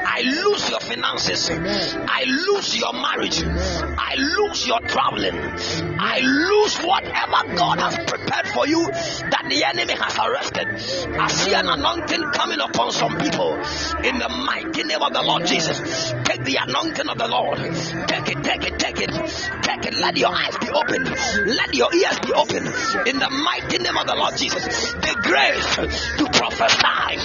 [0.10, 1.50] I lose your finances.
[1.52, 3.44] I lose your marriage.
[3.44, 5.36] I lose your traveling.
[6.00, 10.68] I lose whatever God has prepared for you that the enemy has arrested.
[11.20, 13.56] I see an anointing coming upon some people
[14.04, 16.14] in the mighty name of the Lord Jesus.
[16.24, 17.58] Take the anointing of the Lord.
[18.08, 19.12] Take it, take it, take it,
[19.62, 19.94] take it.
[20.00, 21.04] Let your eyes be open.
[21.04, 22.66] Let your ears be open
[23.08, 24.64] in the mighty name of the Lord Jesus.
[24.94, 25.76] The grace
[26.18, 27.18] to prophesy,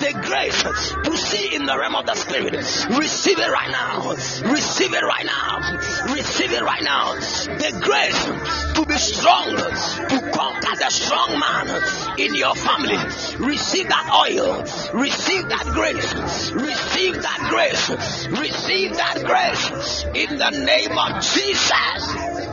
[0.00, 2.54] the grace to see in the realm of the spirit.
[2.98, 4.10] Receive it right now.
[4.10, 6.12] Receive it right now.
[6.12, 7.14] Receive it right now.
[7.14, 8.24] The grace
[8.74, 12.96] to be strong, to conquer the strong man in your family.
[13.38, 14.62] Receive that oil.
[15.00, 16.52] Receive that grace.
[16.52, 18.28] Receive that grace.
[18.28, 22.48] Receive that grace in the name of Jesus.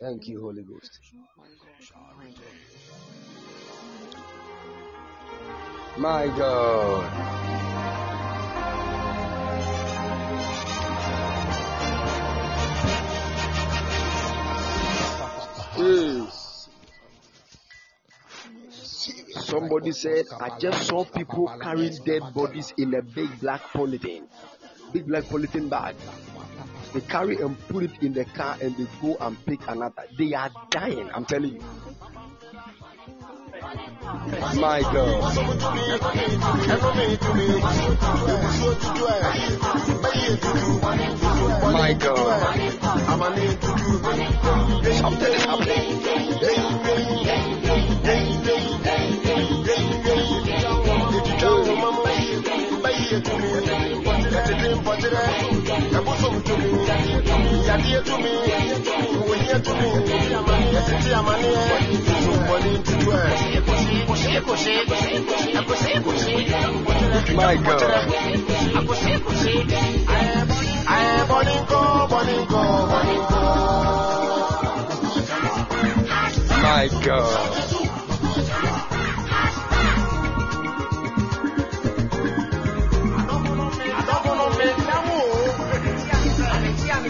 [0.00, 1.15] Thank you, Holy Ghost.
[5.98, 7.10] My God.
[15.76, 16.26] Hey.
[19.30, 24.26] Somebody said, I just saw people carrying dead bodies in a big black polythene.
[24.92, 25.96] Big black polythene bag.
[26.92, 30.04] They carry and put it in the car and they go and pick another.
[30.18, 31.62] They are dying, I'm telling you.
[34.06, 35.36] My God.
[41.72, 42.42] My God.
[44.94, 45.96] Something is happening.
[59.56, 59.62] My
[67.56, 67.76] God.
[76.62, 77.46] My God.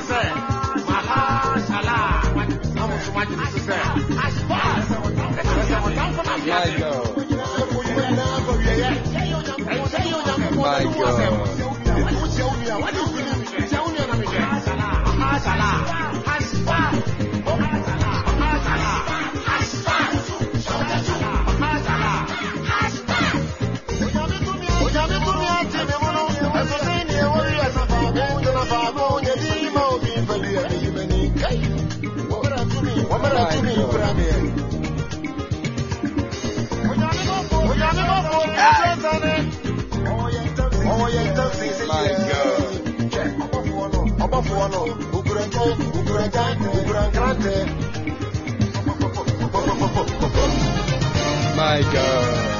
[0.06, 0.55] God.
[3.16, 3.46] Thank you.
[10.56, 10.82] My
[31.38, 31.85] My
[51.56, 52.56] my God.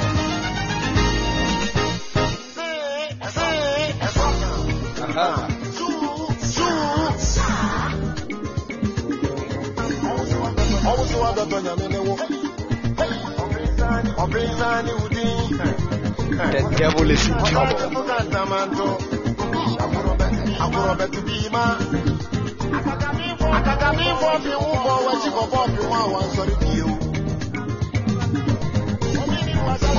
[4.98, 5.55] Uh-huh.
[11.14, 12.16] Nyame ne wo
[14.22, 15.24] ọbịnzani wudi
[16.36, 17.76] The devil is in trouble.
[17.94, 18.88] Fuka ntamanto
[20.64, 21.64] agorɔbɛto bii ma
[23.56, 26.88] akakamifo fi wo bɔ wakyi kɔbɔ fi ho a wansɔre bio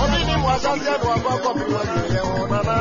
[0.02, 2.78] obi nim wasaseɛ de wakɔ akɔpi wadwuyɛ ho nana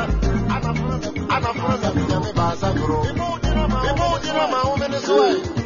[1.35, 5.55] anaforo da nyame baasa koro mebɔ wo dina ma home ne so ɛ mebɔ wo
[5.55, 5.66] dina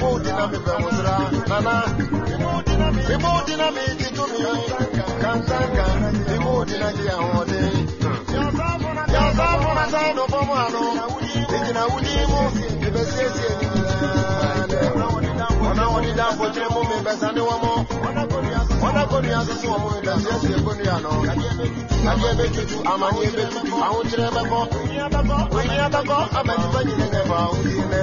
[0.00, 1.16] mudina mi bẹ̀wùsùrà
[1.50, 1.74] nana
[3.14, 4.38] ìmúdina mi ti tú mi
[5.22, 5.86] kàńtàǹkà
[6.34, 7.60] ìmúdina ti àwọn ọdẹ.
[9.14, 10.80] yàtọ̀ fúnra sáyẹn ló fọ́ mu àná
[11.42, 12.40] ìjìnà wúdí mú
[12.86, 14.92] ìbẹ̀ sí èsì èyí nìyẹn.
[15.68, 17.76] ọ̀nà wọn ní dáàbò tí mú mi bẹ̀ sani wọn mọ́.
[18.86, 21.10] ọ̀nà kò ní asísí wọn mú mi dà sí èsì èkó ní àná.
[21.26, 24.62] kàdí ẹbẹ tutù àmàní ẹbẹ tutù àwọn tí ẹ bẹ kọ́.
[25.56, 28.02] òyìnbá kọ́ àmàlí bá yìí nìyẹn bá òun ti nẹ.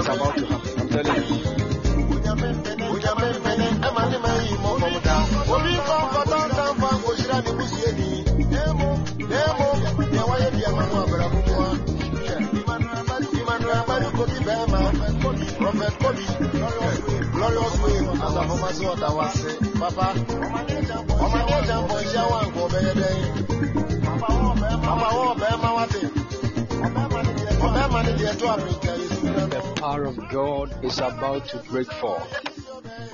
[0.08, 2.48] Something is about to happen, I'm telling you.
[14.58, 16.26] Prophet Kobe,
[17.32, 19.38] glorious way, as a former sort of was
[19.80, 20.08] Papa,
[20.44, 23.32] ọmọ ní ẹja ń bọ iṣẹ́ wa nǹkan ọbẹ̀ yẹn dẹ́yìn.
[24.06, 26.02] Papa wọ́n ọbẹ̀ ẹ̀ máa wá dé.
[27.66, 29.17] Ọbẹ̀ ẹ̀ máa ní di ẹjọ́ àmì ìkẹyìn sí ìdáná.
[29.17, 29.17] The
[29.88, 32.28] power of God is about to break forth.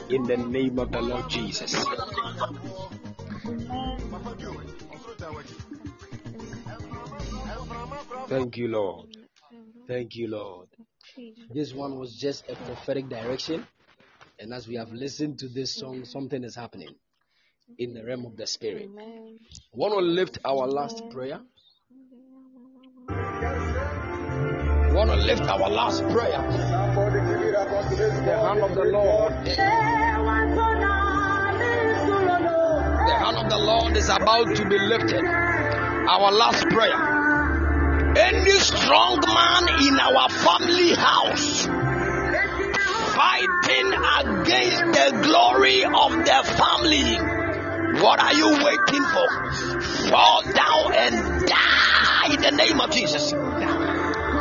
[0.09, 1.71] in the name of the Lord Jesus.
[8.27, 9.07] Thank you, Lord.
[9.87, 10.67] Thank you, Lord.
[11.53, 13.67] This one was just a prophetic direction.
[14.39, 16.95] And as we have listened to this song, something is happening
[17.77, 18.89] in the realm of the spirit.
[19.73, 21.39] Want to lift our last prayer.
[24.93, 26.37] We want to lift our last prayer.
[28.27, 29.33] The hand of the Lord.
[29.43, 29.55] The
[33.17, 35.25] hand of the Lord is about to be lifted.
[35.25, 36.93] Our last prayer.
[38.19, 41.65] Any strong man in our family house
[43.17, 47.17] fighting against the glory of the family.
[47.99, 49.27] What are you waiting for?
[50.11, 53.33] Fall down and die in the name of Jesus.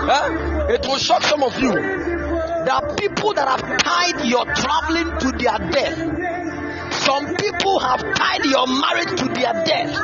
[0.05, 0.67] Huh?
[0.69, 1.73] It will shock some of you.
[1.73, 6.93] There are people that have tied your traveling to their death.
[7.03, 9.95] Some people have tied your marriage to their death.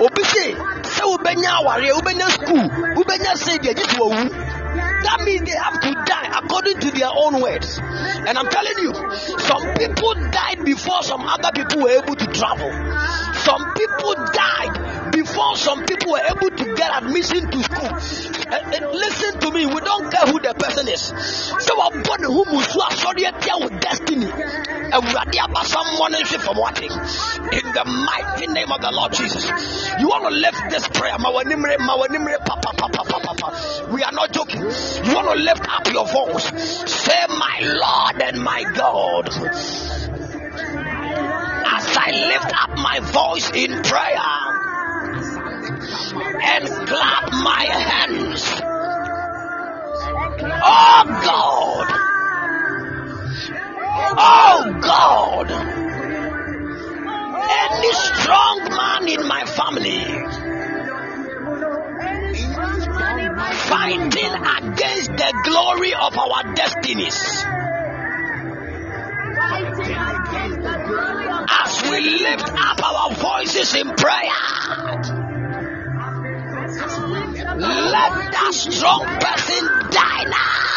[0.00, 2.68] Obi say, sɛ wobɛnya awareɛ, wobɛnya school,
[3.34, 4.28] sɛdeɛ gye sɛ wawu.
[5.02, 7.78] That means they have to die according to their own words.
[7.78, 8.94] And I'm telling you,
[9.38, 12.70] some people died before some other people were able to travel.
[13.42, 17.90] Some people died before some people were able to get admission to school.
[18.52, 21.00] And, and listen to me, we don't care who the person is.
[21.62, 23.24] So I'm born who musu sorry
[23.62, 24.26] with destiny.
[24.26, 26.90] Awurade aba someone nhwe from watching.
[26.90, 29.44] In the mighty name of the Lord Jesus.
[30.00, 31.16] You want to lift this prayer.
[33.94, 34.60] We are not joking.
[34.60, 36.46] You want to lift up your voice.
[36.90, 39.28] Say, My Lord and my God.
[41.64, 44.61] As I lift up my voice in prayer
[45.84, 48.44] and clap my hands.
[50.64, 51.86] Oh God.
[54.18, 55.50] Oh God.
[57.44, 60.04] Any strong man in my family
[63.68, 67.44] fighting against the glory of our destinies.
[71.48, 75.41] As we lift up our voices in prayer,
[76.72, 80.72] let that strong person die now.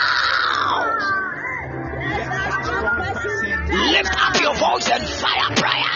[3.92, 5.96] Lift up your voice and fire prayer.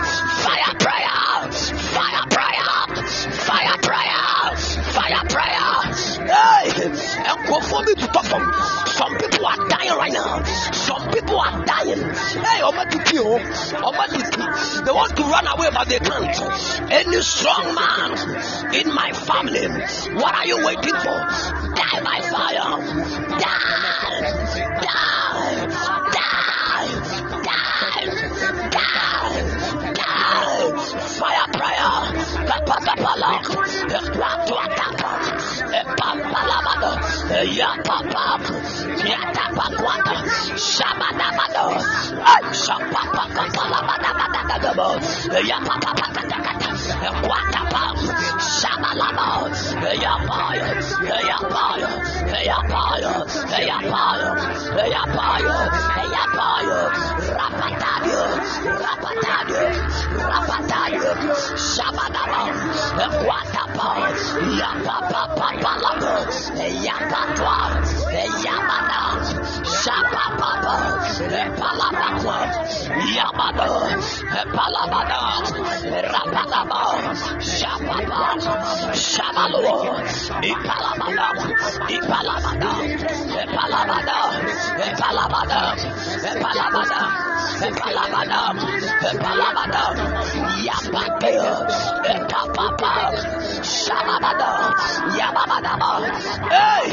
[7.51, 8.43] nkurɔfoɔ bi tutɔ fam.
[8.97, 10.43] Some people are dying right now.
[10.71, 12.03] Some people are dying.
[12.45, 13.33] Hey, ɔmɔ tutu o.
[13.33, 13.91] Oh.
[13.91, 14.83] Ɔmɔ tutu.
[14.85, 16.41] They want to run away but they can't.
[16.91, 18.11] Any strong man
[18.73, 19.67] in my family,
[20.15, 21.19] what are you waiting for?
[21.75, 22.69] Die by fire.
[23.41, 23.71] Die.
[24.81, 24.85] Die.
[24.85, 25.11] Die.
[26.13, 26.41] Die.
[28.51, 28.91] Die.
[29.91, 30.21] Die.
[31.19, 32.21] Fire prayer.
[35.71, 36.91] Papalabado,
[37.57, 38.43] Yapapap,
[39.07, 40.15] Yatapaquata,
[40.59, 41.65] Shabadabado,
[42.61, 44.89] Shapapapalabadabadabadabo,
[45.49, 46.69] Yapapapatakata,
[47.23, 47.95] Quatapam,
[48.59, 49.31] Shabalabo,
[50.03, 50.67] Yapayo,
[51.29, 51.91] Yapayo,
[52.49, 53.13] Yapayo,
[53.69, 54.31] Yapayo,
[54.91, 55.57] Yapayo,
[56.15, 56.79] Yapayo,
[57.37, 58.23] Rapatadio,
[58.83, 59.63] Rapatadio,
[60.19, 61.11] Rapatadio,
[61.55, 62.55] Shabadabam,
[63.23, 63.99] Quatapam,
[64.59, 65.60] Yapapapam.
[65.63, 66.13] Palabo,
[66.85, 67.55] Yapatwa,
[68.45, 68.99] Yabana,
[69.81, 70.75] Shapapapa.
[71.41, 72.37] Epalabakwa.
[73.17, 73.67] Yabada.
[74.41, 75.21] Epalabada.
[76.13, 76.81] Rapalaba.
[77.41, 78.21] Shapapa.
[78.93, 79.75] Shabalo.
[80.51, 81.27] Ipalabada.
[81.97, 82.71] Ipalabada.
[83.41, 84.19] Epalabada.
[84.85, 85.61] Epalabada.
[86.29, 87.01] Epalabada.
[87.65, 88.41] Epalabada.
[89.09, 89.83] Epalabada.
[90.67, 91.51] Yapateo.
[92.13, 92.93] Epapapa.
[93.65, 94.51] Shababada.
[95.17, 95.91] Yababadaba.
[96.53, 96.85] Hey!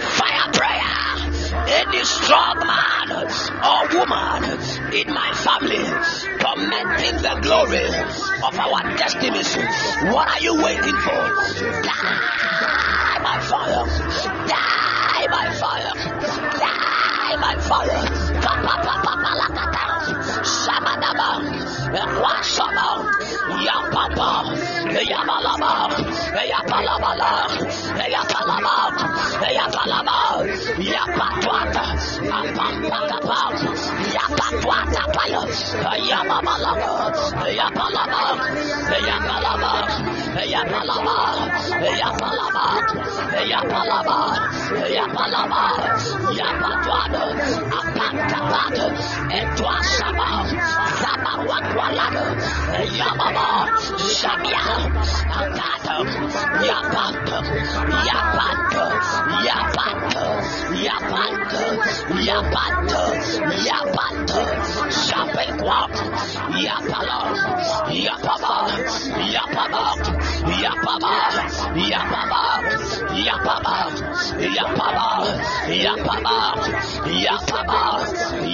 [0.00, 0.94] Fire prayer.
[1.68, 3.10] Any strong man
[3.64, 4.42] or woman
[4.94, 5.84] in my family
[6.40, 7.86] tormenting the glory
[8.44, 9.56] of our destinies.
[10.12, 11.22] What are you waiting for?
[11.82, 13.84] Die by fire.
[14.48, 15.94] Die by fire.
[16.58, 16.93] Die
[17.34, 18.24] die by fire.
[20.44, 21.28] Shamanaba,
[22.22, 22.86] Rashaba,
[23.66, 24.28] Yapapa,
[25.10, 25.72] Yamalaba,
[26.52, 27.30] Yapalabala,
[28.14, 28.74] Yapalaba,
[29.58, 30.16] Yapalaba,
[30.92, 31.84] Yapatuata,
[32.36, 33.38] Apatapa,
[34.16, 35.02] Yapatuata,
[36.10, 36.92] Yamalaba,
[37.58, 38.22] Yapalaba,
[39.08, 41.62] Yapalaba, Yapalabat,
[41.94, 42.86] Yapalabat,
[43.46, 44.34] Yapalabat,
[44.90, 45.78] Yapalabat,
[46.34, 47.24] Yapatuado,
[47.78, 48.86] Apantabado,
[49.30, 50.28] Etua Shaba,
[50.98, 52.26] Zaba Wakwalado,
[52.98, 53.46] Yamama,
[54.18, 54.64] Shamia,
[55.38, 56.02] Akato,
[56.66, 57.38] Yapato,
[58.10, 58.86] Yapato,
[59.46, 60.23] Yapato.
[60.84, 61.62] Yapanta.
[62.28, 63.02] Yapanta.
[63.68, 64.40] Yapanta.
[65.04, 65.78] Shapekwa.
[66.66, 67.18] Yapala.
[68.06, 68.54] Yapaba.
[69.34, 69.84] Yapaba.
[70.64, 71.14] Yapaba.
[71.88, 72.42] Yapaba.
[73.28, 73.76] Yapaba.
[74.36, 74.76] Yapaba.
[75.84, 76.36] Yapaba.
[77.24, 77.84] Yapaba.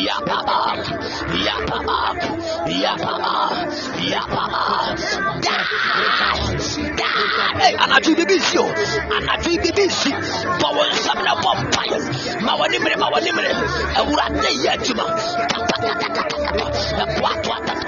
[0.06, 0.58] Yapaba.
[1.46, 1.98] Yapaba.
[2.84, 3.34] Yapaba.
[4.12, 4.62] Yapaba.
[5.42, 5.58] Die.
[6.96, 7.10] Die.
[7.80, 8.66] Anadwo bi bi si o.
[9.16, 10.10] Anadwo bi bi si.
[10.60, 11.32] Bɔ wɔn nsam na
[12.46, 13.50] mawanimre mawanimre
[13.98, 15.04] awurade yɛ adwuma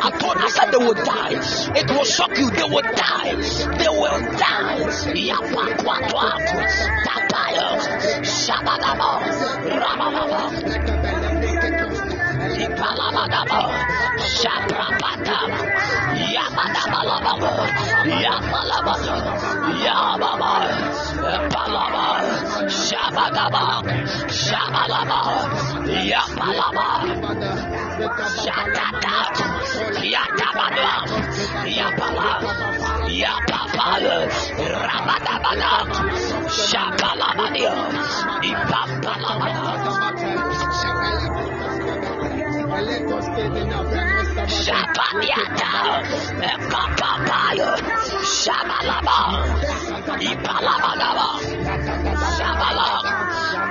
[0.07, 1.37] atona sɛ they will die.
[1.81, 3.35] It will shock you they will die.
[3.79, 4.79] They will die.
[5.29, 6.59] Yapakwatoapo
[7.07, 7.69] papayɔ
[8.25, 9.11] shabadabɔ
[9.83, 11.22] rabababɔ
[12.63, 13.63] Ipalamadabo,
[14.37, 15.51] Shaprapatam,
[16.35, 17.53] Yamadabalababo,
[18.23, 19.17] Yamalabado,
[19.85, 20.53] Yamaba,
[21.51, 22.07] Palaba,
[22.71, 23.65] Shabadaba,
[24.31, 25.21] Shabalaba,
[26.11, 26.87] Yapalaba,
[28.43, 29.17] Shakata,
[30.13, 30.93] Yatabada,
[31.67, 32.31] Yapala,
[33.23, 34.17] Yapapala,
[34.87, 35.73] Rabadabada,
[36.47, 37.75] Shabalabada,
[38.51, 39.63] Ipapalabada.
[44.49, 45.71] Shapatiata,
[46.71, 47.71] Kapapayo,
[48.41, 49.19] Shabalaba,
[50.21, 51.29] Ipalamanaba,
[52.37, 52.89] Shabala,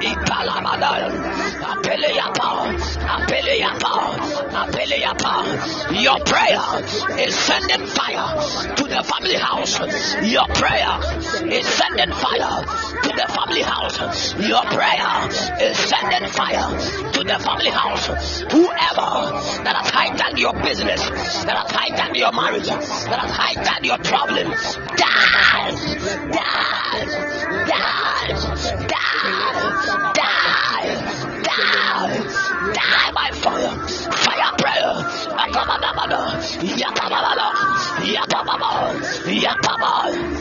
[0.02, 1.51] Ipalamanaba.
[1.82, 3.94] Ipalabada, Apeleapa, Apeleapa,
[4.52, 6.02] Apeleapa.
[6.02, 9.80] Your prayer is sending fire to the family house.
[10.24, 11.00] Your prayer
[11.52, 12.64] is sending fire
[13.02, 14.36] to the family house.
[14.36, 15.30] Your prayer
[15.62, 18.42] is sending fire to the family house.
[18.52, 21.02] Whoever that has hijacked your business,
[21.46, 24.50] that has hijacked your marriage, that has hijacked your traveling,
[24.98, 25.72] die,
[26.32, 27.06] die,
[27.68, 28.34] die,
[28.88, 30.71] die, die,
[32.74, 33.76] Die by fire.
[34.24, 34.94] Fire prayer.
[35.42, 36.22] Yakabababa.
[36.78, 38.72] Yakabababa.
[39.28, 40.32] Yakabababa.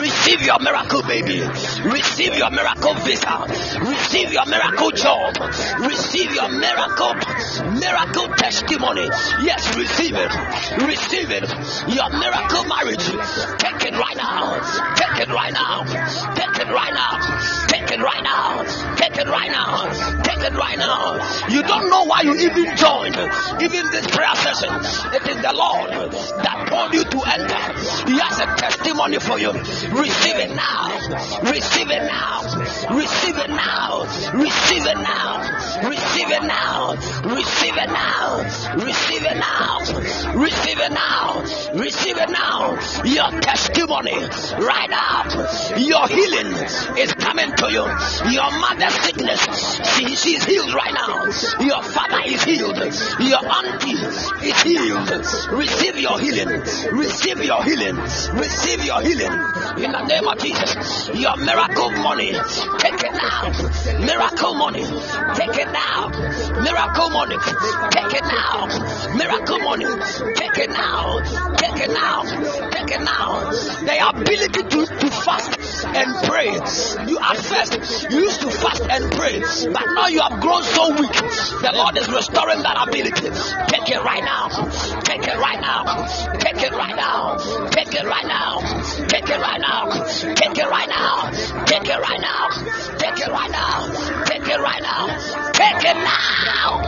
[0.00, 1.40] Receive your miracle, baby.
[1.86, 3.46] Receive your miracle visa.
[3.80, 5.36] Receive your miracle job.
[5.86, 7.14] Receive your miracle,
[7.78, 9.06] miracle testimony.
[9.42, 10.32] Yes, receive it.
[10.82, 11.48] Receive it.
[11.94, 13.06] Your miracle marriage.
[13.58, 14.58] Take it right now.
[14.96, 15.84] Take it right now.
[16.34, 17.66] Take it right now.
[17.68, 18.62] Take it right now.
[18.96, 20.22] Take it right now.
[20.22, 21.46] Take it right now.
[21.48, 23.16] You don't know why you even joined,
[23.62, 24.70] even this prayer session.
[25.14, 28.10] It is the Lord that told you to enter.
[28.10, 29.52] He has a testimony for you.
[29.52, 30.98] Receive it now.
[31.42, 32.42] Receive it now.
[32.90, 34.04] Receive it now.
[34.34, 35.46] Receive it now.
[35.82, 36.94] Receive it now.
[37.24, 38.42] Receive it now.
[38.74, 39.78] Receive it now.
[40.34, 41.42] Receive it now.
[41.74, 42.78] Receive it now.
[43.04, 44.16] Your testimony
[44.58, 45.24] right now.
[45.76, 46.52] Your healing
[46.98, 47.75] is coming to you.
[47.76, 49.40] Your mother's sickness,
[49.96, 51.24] she, she's healed right now.
[51.60, 52.76] Your father is healed.
[53.20, 53.92] Your auntie
[54.48, 55.10] is healed.
[55.52, 56.48] Receive your healing.
[56.48, 57.96] Receive your healing.
[57.96, 59.32] Receive your healing.
[59.76, 61.08] In the name of Jesus.
[61.14, 62.32] Your miracle money.
[62.78, 63.52] Take it now.
[64.00, 64.84] Miracle money.
[65.34, 66.08] Take it now.
[66.62, 67.36] Miracle money.
[67.90, 68.66] Take it now.
[69.16, 69.86] Miracle money.
[70.34, 71.20] Take it now.
[71.56, 72.22] Take it now.
[72.70, 73.50] Take it now.
[73.50, 76.52] The ability to, to fast and pray.
[77.06, 77.65] You at first
[78.10, 79.40] you used to fast and pray,
[79.72, 81.12] but now you have grown so weak.
[81.12, 83.30] The Lord is restoring that ability.
[83.68, 84.48] Take it right now.
[85.02, 86.06] Take it right now.
[86.38, 87.36] Take it right now.
[87.70, 88.60] Take it right now.
[89.08, 90.04] Take it right now.
[90.34, 91.30] Take it right now.
[91.66, 92.48] Take it right now.
[92.98, 93.90] Take it right now.
[94.24, 95.06] Take it right now.
[95.52, 96.86] Take it now.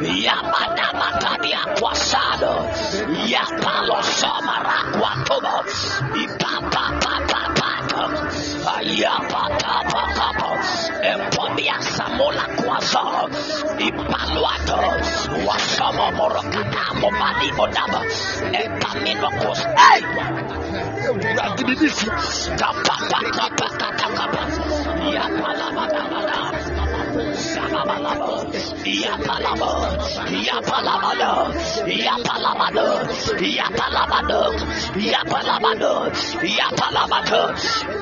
[0.00, 2.54] Yamadabakadia Kwasado,
[3.28, 5.54] Yapalo Samara Kwatobo,
[6.16, 8.04] Ipapa Papa Pato,
[8.64, 10.50] Ayapa Papa Papo,
[11.04, 13.28] Empodia Samola Kwaso,
[13.78, 14.78] Ipaluato,
[15.46, 18.00] Wasamo Morokata, Mobali Odaba,
[18.56, 20.02] Epamino Kos, Hey!
[22.56, 24.42] Kapapa Kapapa Kapapa,
[25.12, 26.79] Yapalabadabada.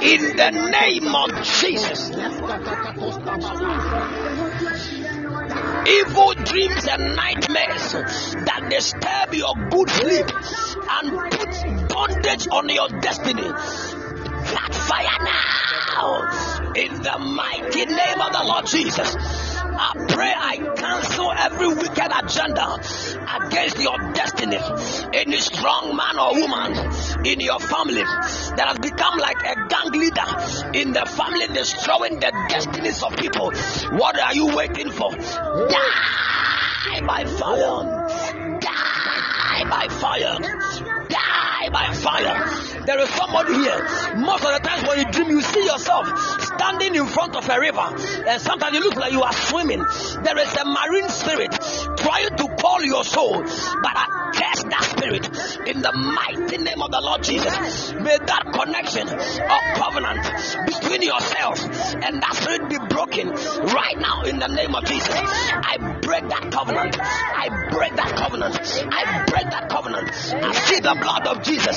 [0.02, 2.10] In the name of Jesus.
[5.88, 7.92] Evil dreams and nightmares
[8.44, 10.26] that disturb your good sleep
[10.90, 14.07] and put bondage on your destiny.
[14.54, 19.57] Catch fire now in the mighty name of the Lord Jesus.
[19.76, 22.80] I pray I cancel every wicked agenda
[23.44, 24.58] against your destiny.
[25.12, 30.78] Any strong man or woman in your family that has become like a gang leader
[30.78, 33.52] in the family, destroying the destinies of people.
[33.96, 35.10] What are you waiting for?
[35.10, 38.60] Die by fire.
[38.60, 40.38] Die by fire.
[41.08, 42.84] Die by fire.
[42.86, 44.16] There is somebody here.
[44.16, 46.08] Most of the times when you dream, you see yourself
[46.42, 47.94] standing in front of a river,
[48.26, 49.57] and sometimes you look like you are swimming.
[49.58, 51.50] There is a marine spirit
[51.96, 55.26] trying to call your soul, but I curse that spirit
[55.66, 57.92] in the mighty name of the Lord Jesus.
[57.94, 60.22] May that connection of covenant
[60.64, 61.58] between yourself
[62.06, 65.10] and that spirit be broken right now in the name of Jesus.
[65.10, 66.96] I break that covenant.
[67.00, 68.54] I break that covenant.
[68.94, 70.10] I break that covenant.
[70.10, 71.76] I see the blood of Jesus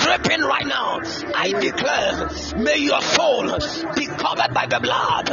[0.00, 1.00] dripping right now.
[1.36, 3.52] I declare, may your soul
[3.94, 5.28] be covered by the blood,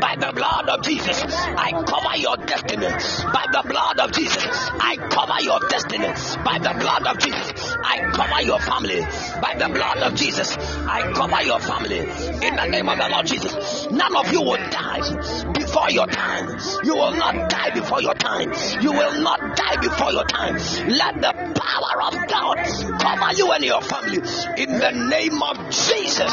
[0.00, 1.39] by the blood of Jesus.
[1.56, 2.86] I cover your destiny
[3.32, 4.44] by the blood of Jesus.
[4.46, 6.08] I cover your destiny
[6.44, 7.52] by the blood of Jesus.
[7.84, 9.00] I cover your family
[9.40, 10.56] by the blood of Jesus.
[10.56, 13.90] I cover your family in the name of the Lord Jesus.
[13.90, 16.58] None of you will die before your time.
[16.84, 18.52] You will not die before your time.
[18.82, 20.54] You will not die before your time.
[20.88, 22.56] Let the power of God
[23.00, 24.18] cover you and your family
[24.56, 26.32] in the name of Jesus.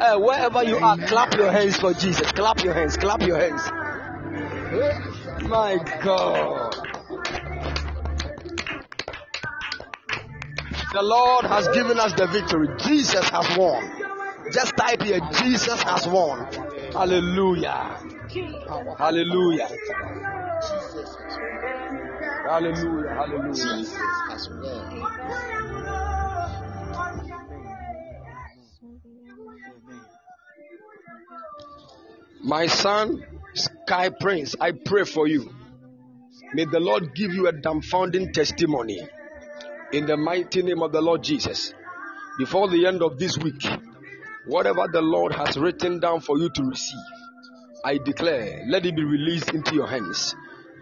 [0.00, 2.30] Uh, wherever you are, clap your hands for Jesus.
[2.32, 2.96] Clap your hands.
[2.96, 3.62] Clap your hands.
[5.42, 6.76] My God.
[10.92, 12.68] The Lord has given us the victory.
[12.78, 13.82] Jesus has won.
[14.52, 16.46] Just type here, Jesus has won.
[16.92, 18.00] Hallelujah.
[18.98, 19.68] Hallelujah.
[22.46, 23.14] Hallelujah.
[23.14, 23.84] Hallelujah.
[32.42, 33.24] My son,
[33.54, 35.50] Sky Prince, I pray for you.
[36.54, 39.00] May the Lord give you a dumbfounding testimony
[39.92, 41.74] in the mighty name of the Lord Jesus.
[42.38, 43.66] Before the end of this week,
[44.46, 46.98] whatever the Lord has written down for you to receive,
[47.84, 50.34] I declare, let it be released into your hands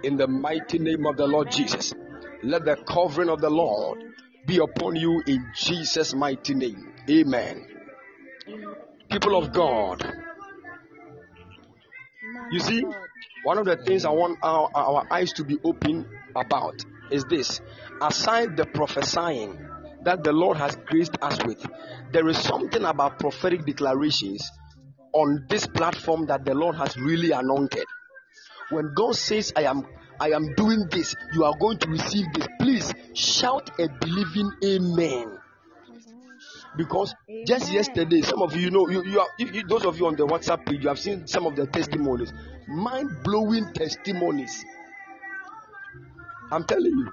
[0.03, 1.95] in the mighty name of the Lord Jesus.
[2.43, 3.99] Let the covering of the Lord
[4.47, 6.93] be upon you in Jesus' mighty name.
[7.09, 7.67] Amen.
[9.11, 10.05] People of God,
[12.51, 12.85] you see,
[13.43, 17.61] one of the things I want our, our eyes to be open about is this.
[18.01, 19.59] Aside the prophesying
[20.03, 21.65] that the Lord has graced us with,
[22.13, 24.51] there is something about prophetic declarations
[25.13, 27.85] on this platform that the Lord has really anointed.
[28.71, 29.87] When God says, I am
[30.19, 32.47] I am doing this, you are going to receive this.
[32.59, 35.39] Please shout a believing amen.
[36.77, 37.15] Because
[37.47, 40.27] just yesterday, some of you, know, you, you are you, those of you on the
[40.27, 42.33] WhatsApp page, you have seen some of the testimonies,
[42.69, 44.65] mind blowing testimonies.
[46.51, 47.09] I'm telling you,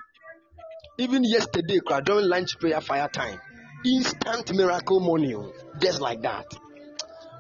[1.00, 3.40] even yesterday, during lunch prayer fire time,
[3.86, 6.46] instant miracle money, oh, just like that.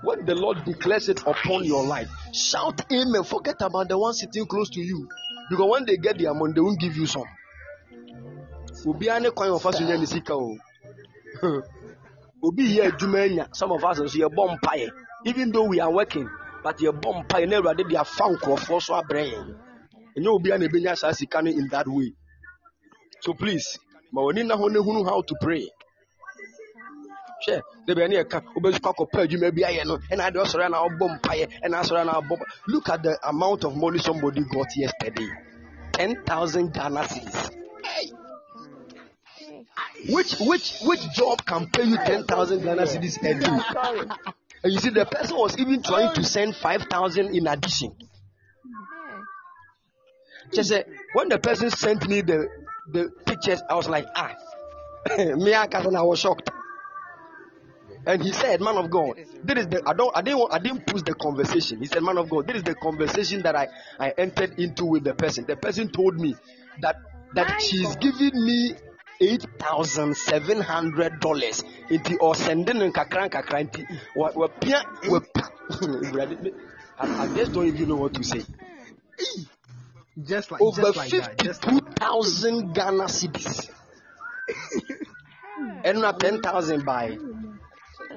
[0.03, 3.23] When the Lord declares it upon your life, shout amen.
[3.23, 5.07] Forget about the one sitting close to you.
[5.49, 7.23] Because when they get their money, they won't give you some.
[12.43, 13.47] Obi yɛ adwuma anya.
[13.53, 14.89] Some of us nso yɛbɔ mpaeɛ.
[15.25, 16.29] Even though we are working,
[16.63, 19.55] but yɛbɔ mpaeɛ na Awurade de afa nkurɔfoɔ so abrɛ yɛn.
[20.17, 22.13] Ɛnyɛ obiara na ebenya saa sika no in that way.
[23.21, 23.79] So please,
[24.11, 25.69] ma w'ani na ho na hunu how to pray
[27.47, 30.37] hwɛ de bɛn ne yɛ ka wobɛsu kɔ akɔpɛ adwuma bi ayɛ no ɛna ade
[30.39, 32.35] ɔsɔre na ɔbɔ mpaeɛ ɛna asɔre na ɔbɔ
[32.67, 35.29] look at the amount of money somebody got yesterday
[35.91, 37.49] ten thousand ghana cedis
[40.09, 44.43] which which which job can pay you ten thousand ghana cedis a day?
[44.63, 47.95] And you see the person was even trying to send five thousand in addition.
[50.53, 52.47] Just say when the person sent me the
[52.91, 54.35] the pictures i was like ah
[55.17, 56.49] me I I was shocked.
[58.05, 60.59] And he said, "Man of God, this is the I don't I didn't want, I
[60.59, 63.69] didn't push the conversation." He said, "Man of God, this is the conversation that I
[63.97, 65.45] I entered into with the person.
[65.45, 66.35] The person told me
[66.81, 66.97] that
[67.33, 68.75] that she's giving me
[69.21, 71.63] eight thousand seven hundred dollars.
[71.89, 75.19] Into or sending in kakran kakran nti wa wa pia wa
[76.97, 78.43] I, just don't even know what to say.
[80.21, 83.69] Just like Over just like fifty-two thousand Ghana cedis,
[85.83, 87.17] and not ten thousand by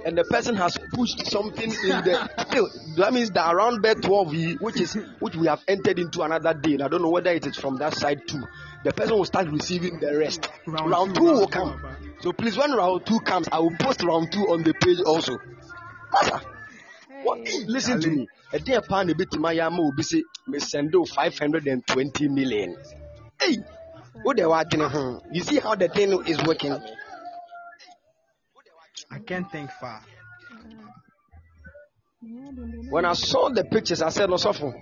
[0.07, 4.35] and the person has pushed something in the still that means that around bed 12
[4.35, 7.31] ye- which is which we have entered into another day and i don't know whether
[7.31, 8.43] it is from that side too
[8.85, 10.49] the person will start receiving the rest.
[10.67, 11.81] Round, Round two, two, will round two, come.
[11.81, 11.97] Papa.
[12.21, 15.39] so please when round two comes i will post round two on the page also.
[16.13, 16.41] Master,
[17.25, 18.29] what, listen to me.
[18.53, 22.77] A day upon a bit my yama will be say me send you 520 million.
[23.43, 23.57] Hey
[24.23, 25.21] what they working on?
[25.33, 26.79] You see how the thing is working?
[29.11, 30.01] I can't think far.
[32.91, 34.73] When I saw the pictures, I said, No, Sopho,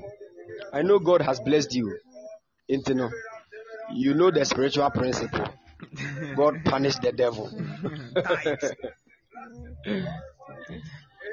[0.73, 1.99] I know God has blessed you.
[2.69, 3.11] Into
[3.93, 5.47] you know the spiritual principle.
[6.37, 7.49] God punished the devil.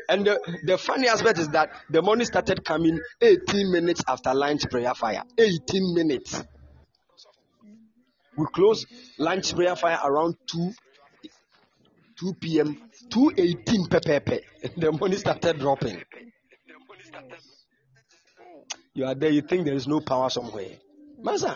[0.10, 4.64] and the, the funny aspect is that the money started coming 18 minutes after lunch
[4.70, 5.24] prayer fire.
[5.38, 6.44] 18 minutes.
[8.38, 10.74] We closed lunch prayer fire around 2
[12.20, 12.78] 2 p.m.
[13.12, 14.40] 218 pepepe.
[14.78, 16.02] The money started dropping.
[18.94, 20.72] You are there, you think there is no power somewhere.
[21.22, 21.56] Master,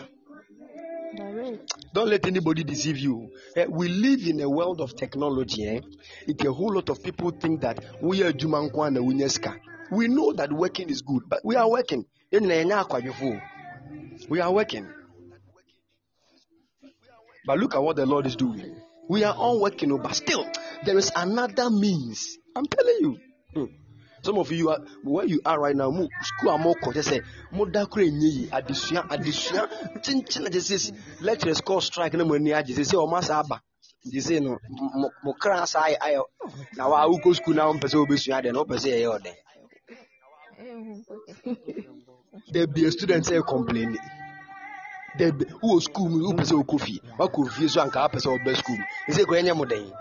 [1.92, 3.30] don't let anybody deceive you.
[3.56, 5.66] Eh, we live in a world of technology.
[5.66, 5.80] Eh?
[6.26, 9.58] It, a whole lot of people think that we are Jumankwa and Winyeska.
[9.90, 12.04] We know that working is good, but we are working.
[12.32, 12.38] We
[14.40, 14.88] are working.
[17.46, 18.76] But look at what the Lord is doing.
[19.08, 20.44] We are all working, oh, but still,
[20.84, 22.36] there is another means.
[22.56, 23.18] I'm telling you.
[23.54, 23.64] Hmm.
[24.22, 25.90] Some of you are where you are right now.
[25.90, 27.20] Mo school are more just say
[27.52, 29.68] mo da kura enye yi adesua adesua
[30.02, 33.62] chinchin say lecturers call strike na mo ani agye say o ma sa aba.
[34.02, 34.58] Say no
[35.22, 36.18] mo kra sa ay ay
[36.76, 39.32] na wa wo go school na wo pese obesua de na wo pese ye ode.
[42.50, 43.96] There be a student say complain.
[45.18, 47.00] There be who school mu who pese o kofi.
[47.18, 48.78] Wa kofi so anka pese o be school.
[49.06, 49.92] They say ko enye mo den.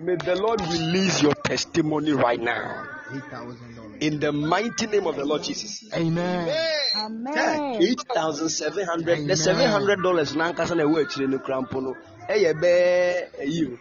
[0.00, 2.86] May the Lord release your testimony right now.
[3.12, 3.96] Eight thousand dollars.
[4.00, 5.84] In the mighty name of the Lord Jesus.
[5.92, 6.46] Amen.
[6.46, 9.26] Yeah, eight thousand seven hundred.
[9.28, 11.94] The seven hundred dollars na nkasa na ewu akyire no kura mpo no
[12.28, 13.76] ɛyɛ bɛɛ ɛyi o.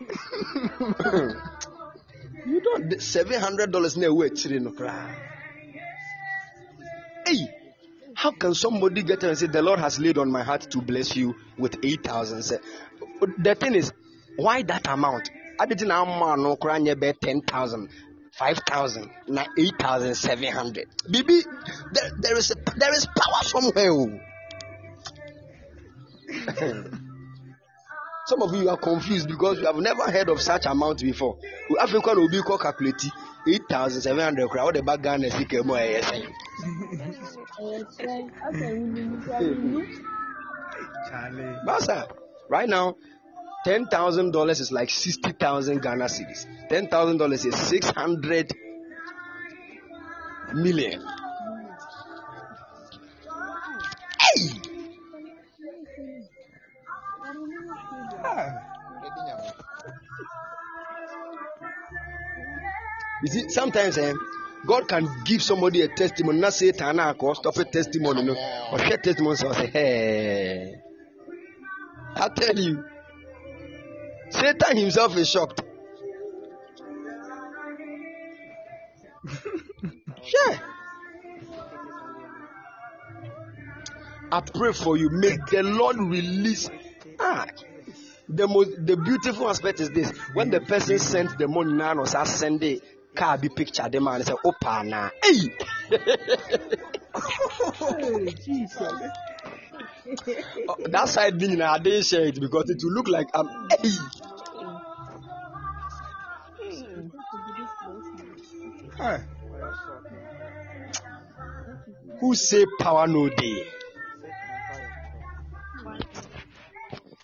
[2.50, 5.16] You don't seven hundred dollars na ewu akyire no kura.
[7.28, 7.48] Hey,
[8.16, 11.16] how can somebody get and say the Lord has laid on my heart to bless
[11.16, 12.42] you with eight thousand?
[13.38, 13.94] The thing is,
[14.38, 15.30] why that amount?
[15.60, 17.90] Aditi na ama no bɛɛ ten thousand.
[18.32, 20.88] 5,000, na 8,700.
[21.12, 21.42] Bibi,
[21.92, 23.92] there, there, is a, there is power somewhere.
[23.92, 24.20] Oh.
[28.30, 31.40] Some of you are confused because you have never heard of such amount before.
[31.82, 33.04] African will be called calculate
[33.48, 34.76] 8,700 crowd.
[34.76, 36.12] The back Ghana is like, more, yes.
[41.66, 42.06] Master,
[42.50, 42.98] right now,
[43.66, 46.46] ten thousand dollars is like sixty thousand Ghana cedis.
[46.70, 48.54] Ten thousand dollars is six hundred
[50.54, 51.04] million.
[54.22, 54.69] Hey!
[63.22, 64.14] You see, sometimes eh,
[64.66, 68.34] God can give somebody a testimony, not say Tana stop a testimony, no,
[68.72, 70.74] or share testimony, so say, hey.
[72.16, 72.84] I tell you,
[74.30, 75.62] Satan himself is shocked.
[80.50, 80.60] yeah.
[84.32, 85.10] I pray for you.
[85.10, 86.70] May the Lord release.
[87.20, 87.48] Ah,
[88.28, 92.06] the most the beautiful aspect is this: when the person sends the money now or
[92.06, 92.84] send it,
[93.16, 95.42] car bi picture de ma ne sɛ wopa anaa ei
[97.80, 99.02] Hey, Jesus.
[100.70, 103.48] Oh, that side bi nyinaa I didn't share it because it will look like I'm
[109.00, 109.20] Hey.
[112.20, 113.64] who say power no dey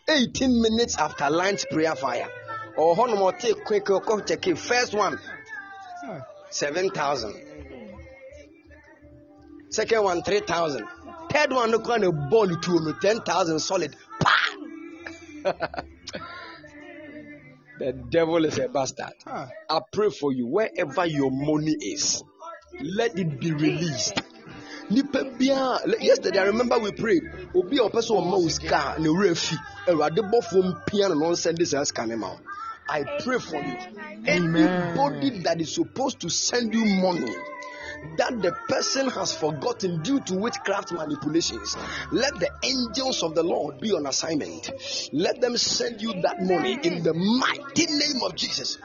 [0.08, 2.30] 18 minutes after lunch prayer fire
[2.78, 3.88] ɔwɔ hɔ nom ɔte quick
[4.28, 5.18] check first one.
[6.56, 7.36] 7000
[9.70, 10.88] second one 3000
[11.30, 13.96] third one no kora na ball tuo no 10000 solid.
[17.78, 19.12] The devil is a bastard.
[19.28, 19.50] Ah.
[19.70, 22.24] I pray for you wherever your money is,
[22.82, 24.22] let it be released.
[24.90, 27.24] Yesterday I remember we prayed
[27.54, 29.58] obi a ɔpɛ sɛ ɔma wo sika na owura fi.
[29.92, 32.40] Awurade bɔfoɔ mpia no na ɔnsɛnde saa sika ne ma wo
[32.88, 33.78] I pray for you.
[34.26, 37.34] Anybody that is supposed to send you money
[38.18, 41.76] that the person has forgotten due to witchcraft manipulations
[42.12, 44.70] let the angels of the Lord be on assignment.
[45.12, 48.78] Let them send you that money in the mighty name of Jesus.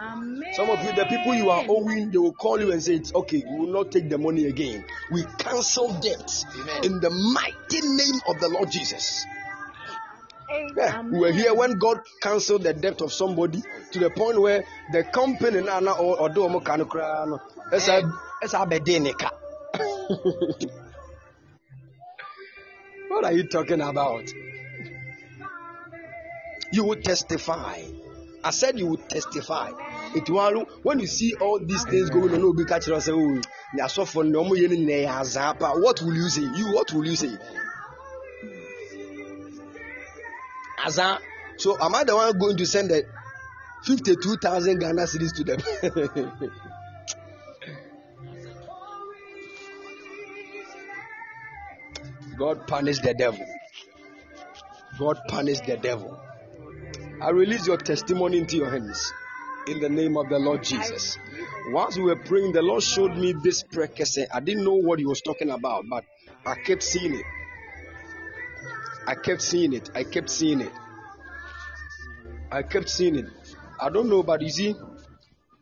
[0.53, 3.15] Some of you, the people you are owing, they will call you and say, it's
[3.15, 4.85] okay, we will not take the money again.
[5.13, 6.45] We cancel debts
[6.83, 9.27] in the mighty name of the Lord Jesus.
[10.77, 13.63] Yeah, we were here when God canceled the debt of somebody
[13.93, 17.41] to the point where the company na or do omo kanu kra no.
[17.73, 18.03] Esa
[18.43, 19.15] esa abede.
[23.09, 24.33] What are you talking about?
[26.73, 27.83] You will testify.
[28.43, 29.71] I said you will testify.
[30.15, 33.41] It will when you see all these things going on, obi catch us "Oh,
[33.77, 34.33] they are suffering.
[34.33, 36.43] No more yelling, they are zappa." What will you say?
[36.43, 37.37] You what will you say?
[41.57, 43.05] So am I the one going to send the
[43.85, 45.61] fifty-two thousand Ghana cedis to them?
[52.39, 53.45] God punish the devil.
[54.99, 56.19] God punish the devil.
[57.21, 59.13] I release your testimony into your hands
[59.67, 61.19] in the name of the Lord Jesus.
[61.69, 64.27] Once we were praying, the Lord showed me this precursor.
[64.33, 66.05] I didn't know what he was talking about, but
[66.47, 67.25] I kept seeing it.
[69.11, 69.91] I kept seeing it.
[69.93, 70.71] I kept seeing it.
[72.53, 73.27] I kept seeing it.
[73.81, 74.77] I don't know, but you see,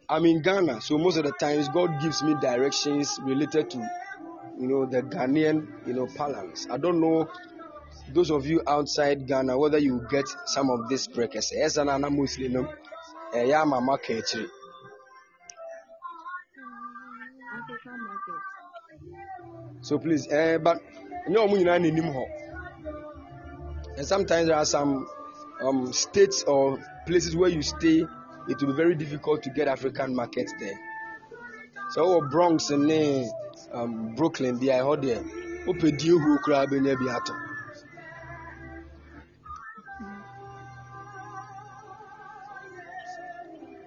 [0.07, 3.79] I'm in Ghana, so most of the times God gives me directions related to,
[4.61, 6.67] you know, the Ghanaian, you know, parlance.
[6.71, 7.31] I don't know
[8.13, 11.57] those of you outside Ghana, whether you get some of this precursor.
[11.57, 12.69] Yes, and I'm Muslim.
[13.33, 14.47] Eh, yeah, mama kechi.
[19.81, 20.83] So please, eh, but
[21.29, 21.81] no, we not
[23.99, 25.09] And sometimes there are some
[25.61, 28.07] um, states or places where you stay,
[28.49, 30.79] it will be very difficult to get African markets there.
[31.91, 33.27] So oh, Bronx and eh,
[33.73, 35.21] um, Brooklyn, they are out there.
[35.67, 37.09] Open deal who crab in every.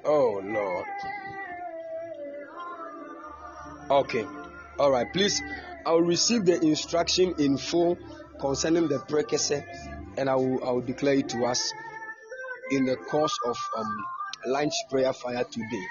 [0.04, 0.86] Oh Lord.
[3.90, 4.26] Okay.
[4.78, 5.08] All right.
[5.14, 5.42] Please,
[5.86, 7.98] I'll receive the instruction in full
[8.42, 9.64] concerning the precursor,
[10.18, 11.74] and I will I will declare it to us
[12.72, 14.06] in the course of um
[14.48, 15.86] lunch prayer fire today.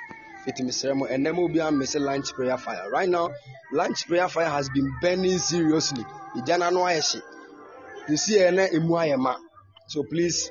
[0.47, 2.91] And then we'll be on lunch prayer fire.
[2.91, 3.29] Right now,
[3.73, 6.05] lunch prayer fire has been burning seriously.
[8.09, 8.39] You see.
[9.89, 10.51] So please,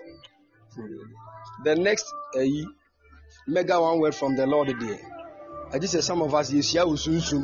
[1.64, 2.06] the next
[2.38, 2.44] uh,
[3.48, 5.00] mega one word from the Lord there.
[5.72, 7.44] I just say some of us yeshia usunsun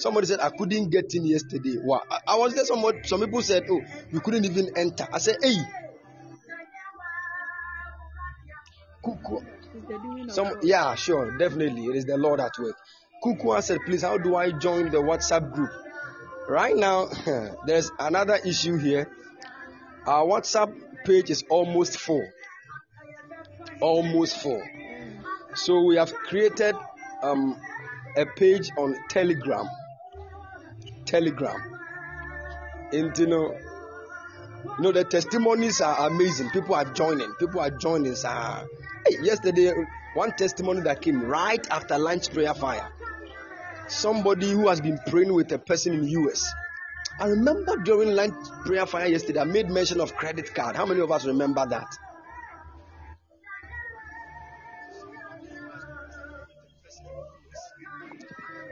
[0.00, 1.76] Somebody said I couldn't get in yesterday.
[1.78, 2.02] Wow.
[2.10, 2.64] I, I was there.
[2.64, 5.56] Somebody, some people said, "Oh, you couldn't even enter." I said, "Hey,
[9.04, 9.44] Kuku."
[10.28, 12.76] Some, yeah, sure, definitely, it is the Lord at work.
[13.22, 15.70] Kukua said, "Please, how do I join the WhatsApp group?"
[16.48, 17.08] Right now,
[17.66, 19.10] there's another issue here.
[20.06, 20.74] Our WhatsApp
[21.04, 22.26] page is almost full.
[23.80, 24.62] Almost full.
[25.54, 26.74] So we have created
[27.22, 27.60] um,
[28.16, 29.68] a page on Telegram.
[31.10, 31.60] Telegram.
[32.92, 33.52] And you know,
[34.64, 36.50] you know the testimonies are amazing.
[36.50, 37.32] People are joining.
[37.34, 38.14] People are joining.
[38.14, 38.68] Sir.
[39.06, 39.72] Hey, yesterday,
[40.14, 42.88] one testimony that came right after lunch prayer fire.
[43.88, 46.48] Somebody who has been praying with a person in US.
[47.18, 48.34] I remember during lunch
[48.64, 50.76] prayer fire yesterday, I made mention of credit card.
[50.76, 51.88] How many of us remember that?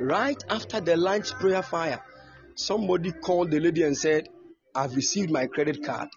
[0.01, 2.01] Right after the lunch prayer fire,
[2.59, 4.28] somebody called the lady and said,
[4.74, 6.09] I've received my credit card,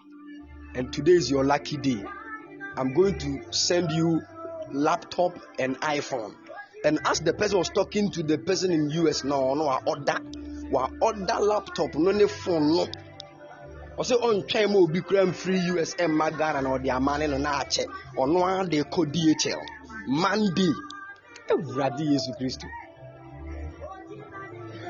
[0.74, 2.04] and today is your lucky day.
[2.76, 4.22] I'm going to send you
[4.72, 6.34] laptop and iPhone.
[6.84, 10.18] And as the person was talking to the person in US now, no, I order,
[10.72, 12.88] wa order laptop, no ne phone, no.
[14.00, 17.60] ɔsɛ ɔntwɛn ma obi kura mfiri us ɛmma ghana na ɔde ama ne no na
[17.62, 17.86] akyɛ
[18.18, 19.60] ɔno ara de kɔ dhl
[20.08, 20.74] monday
[21.52, 22.66] awurade yesu kristo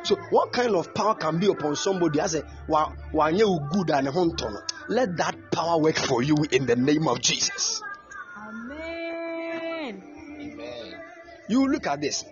[0.03, 4.25] so what kind of power can be upon somebody as a good a ne ho
[4.25, 4.59] ntɔ no
[4.89, 7.81] let that power work for you in the name of jesus.
[8.37, 10.03] Amen.
[11.47, 12.25] you look at this.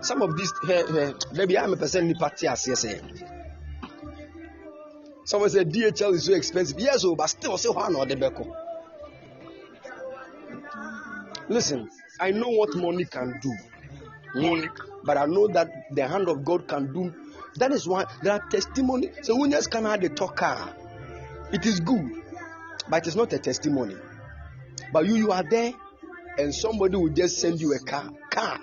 [0.00, 3.00] Some of these eh, eh, maybe i'm a person nipa te aseɛ sɛ
[5.24, 6.78] someone said dhl is so expensive.
[6.80, 8.46] Yes o but still say hɔ na ɔde bɛkɔ
[11.48, 11.90] listen
[12.20, 13.52] i know what money can do.
[14.34, 14.68] Mm,
[15.04, 17.12] but i know that the hand of god can do.
[17.56, 19.10] That is why there are testimony.
[19.22, 20.74] So when yes can have the talker ah,
[21.52, 22.10] it is good
[22.88, 23.96] but it's not a testimony.
[24.92, 25.72] But you you are there
[26.38, 28.58] and somebody will just send you a car car.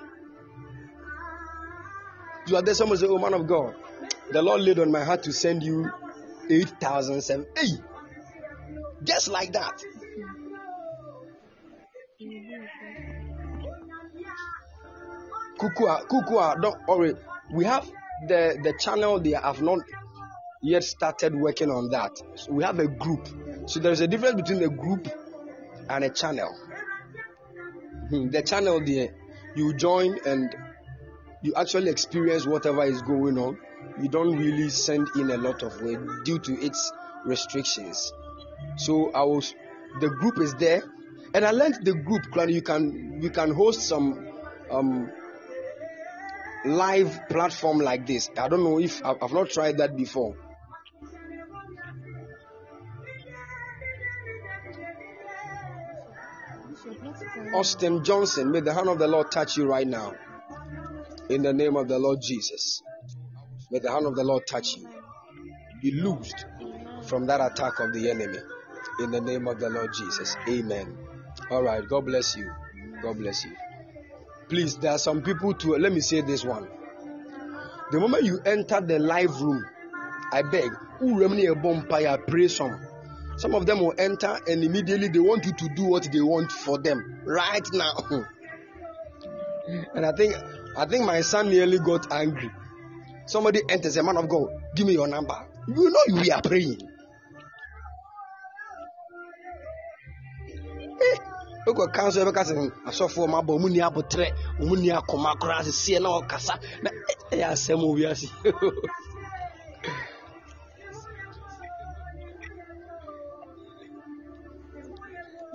[2.47, 3.75] You are there someone say oh man of god
[4.31, 5.89] the lord laid on my heart to send you
[6.49, 7.67] 8007 hey
[9.03, 9.81] just like that
[15.61, 17.13] kukua kukua don't worry.
[17.53, 17.85] We have
[18.27, 19.79] the the channel they have not
[20.61, 22.11] yet started working on that.
[22.35, 23.27] So we have a group.
[23.67, 25.07] So there's a difference between a group
[25.89, 26.49] and a channel.
[28.09, 29.09] Hmm, the channel there
[29.55, 30.55] you join and
[31.43, 33.57] you actually experience whatever is going on.
[34.01, 36.91] You don't really send in a lot of work due to its
[37.25, 38.11] restrictions.
[38.77, 39.53] So i was
[39.99, 40.81] the group is there.
[41.33, 44.27] And i learned the group you can you can host some
[44.71, 45.11] um
[46.65, 48.29] live platform like this.
[48.37, 50.35] I don't know if i've, not tried that before.
[57.53, 60.13] Austin johnson may the hand of the lord touch you right now.
[61.29, 62.81] In the name of the lord jesus.
[63.71, 64.87] May the hand of the lord touch you.
[65.81, 66.45] Be loosed
[67.03, 68.37] from that attack of the enemy.
[68.99, 70.35] In the name of the lord jesus.
[70.47, 70.97] Amen.
[71.49, 71.87] All right.
[71.87, 72.51] God bless you.
[73.01, 73.51] God bless you
[74.51, 76.67] please there are some people to let me say this one.
[77.89, 79.65] The moment you enter the live room
[80.33, 80.69] i beg
[82.27, 82.77] pray some.
[83.37, 86.51] Some of them will enter and immediately they want you to do what they want
[86.51, 87.93] for them right now.
[89.95, 90.35] And i think
[90.75, 92.51] i think my son nearly got angry.
[93.27, 95.47] Somebody enters a man of god give me your number.
[95.69, 96.89] You know you are praying
[101.65, 102.53] wokɔ ka nso yɛbɛka sɛ
[102.89, 104.27] asɔfoɔ ma bɔ ɔmu ni abotrɛ
[104.61, 106.89] ɔmu ni akoma koraa seseɛ na ɔkasa na
[107.31, 108.27] ɛyɛ asɛm wɔ wiase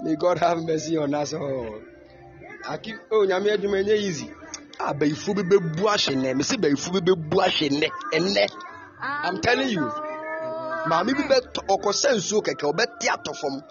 [0.06, 1.80] may god have mercy on us all.
[2.68, 4.30] Aki o nyame adwuma ɛnyɛ easy.
[4.78, 8.46] A bɛyifo bi bɛbu ahye nnɛ mesi bɛyifo bi bɛbu ahye nnɛ ɛnnɛ
[9.00, 9.90] i'm telling you.
[10.86, 11.36] Maame bi bɛ
[11.74, 13.62] ɔkɔsɛ nsuo kɛkɛ ɔbɛte atɔ fam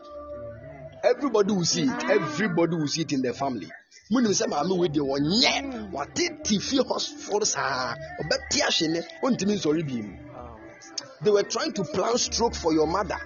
[1.05, 2.03] everybody will see it.
[2.09, 3.69] Everybody will see it in the family.
[4.11, 5.91] Munim sɛ maame wei deɛ wɔnyɛ.
[5.91, 7.95] Wate te fie hospital saa.
[8.21, 10.17] Ɔbɛte ahye nnɛ ɔntumi nsɔre bi mu.
[11.23, 13.17] They were trying to plan stroke for your mother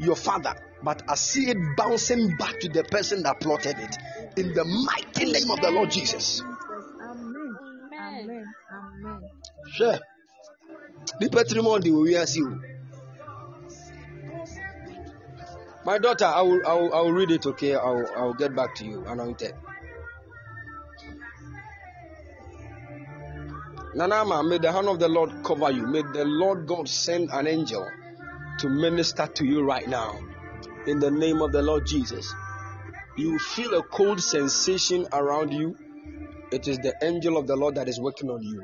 [0.00, 3.96] your father but i see it bouncing back to the person that plotted it.
[4.36, 6.42] In the mighty name of the lord jesus.
[7.02, 7.56] Amen.
[7.92, 8.44] Amen.
[8.72, 9.20] Amen.
[9.78, 9.98] hwɛ.
[11.20, 12.48] Nipa tiri mu ɔde owi ase o
[15.90, 17.74] my daughter i will i will i will read it okay?
[17.74, 19.54] I will i will get back to you anointed.
[23.96, 25.88] Nanama may the hand of the lord cover you.
[25.88, 27.84] May the lord god send an angel
[28.60, 30.16] to minister to you right now.
[30.86, 32.32] In the name of the lord jesus.
[33.18, 35.76] You feel a cold sensation around you.
[36.52, 38.62] It is the angel of the lord that is working on you.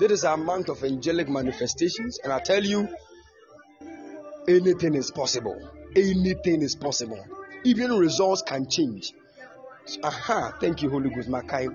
[0.00, 2.88] This is a month of angelic manifestations, and I tell you,
[4.48, 5.77] anything is possible.
[5.96, 7.24] Anything is possible.
[7.64, 9.12] Even results can change.
[10.02, 11.68] Aha, thank you, Holy Ghost Makai.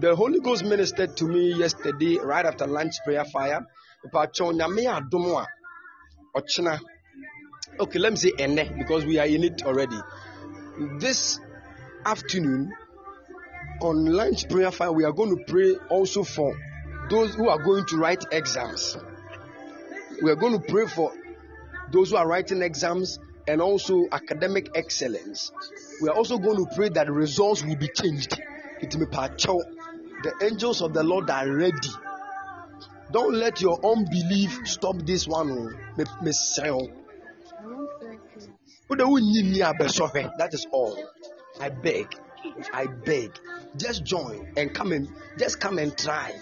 [0.00, 3.66] The Holy Ghost ministered to me yesterday, right after lunch prayer fire.
[7.80, 9.96] Okay, let me say ene because we are in it already.
[10.98, 11.38] This
[12.04, 12.72] afternoon,
[13.80, 16.56] on lunch prayer fire, we are going to pray also for
[17.10, 18.96] those who are going to write exams.
[20.20, 21.12] We are going to pray for
[21.92, 25.52] those who are writing exams and also academic excellence.
[26.00, 28.40] We are also going to pray that results will be changed.
[28.80, 29.06] It may.
[29.06, 31.88] The angels of the Lord are ready.
[33.10, 35.50] Don't let your unbelief stop this one.
[35.50, 35.70] oh.
[35.98, 36.70] Hwɛ.
[36.70, 36.88] Oh.
[40.38, 40.98] That is all.
[41.60, 42.06] I beg,
[42.72, 43.30] I beg,
[43.76, 45.08] just join and come and
[45.38, 46.32] just come and try.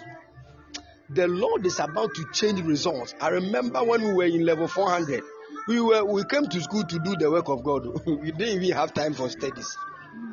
[1.09, 3.13] The Lord is about to change results.
[3.19, 5.21] I remember when we were in level 400,
[5.67, 7.85] we were we came to school to do the work of God.
[8.05, 9.77] we didn't even have time for studies.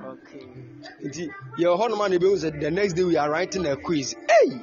[0.04, 0.46] Okay.
[1.04, 1.28] nti
[1.58, 4.14] yɛwɔ hɔ nom a na ebi sɛ the next day we are writing a quiz.
[4.28, 4.62] Hey!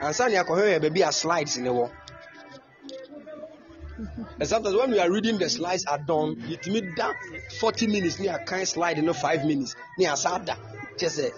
[0.00, 1.90] Ansa ne akɔhwɛ yɛ baabi a slides ne wɔ
[4.40, 7.12] and sometimes when we are reading the slides at dawn yɛtumi da
[7.60, 9.74] forty minutes ne akan slide no five minutes.
[9.98, 10.54] Ne asa da
[10.98, 11.32] kyɛ sɛ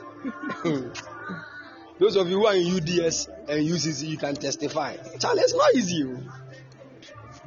[1.99, 4.97] those of you who are in uds and ucc you can testify.
[5.19, 6.19] Charlie it's not easy o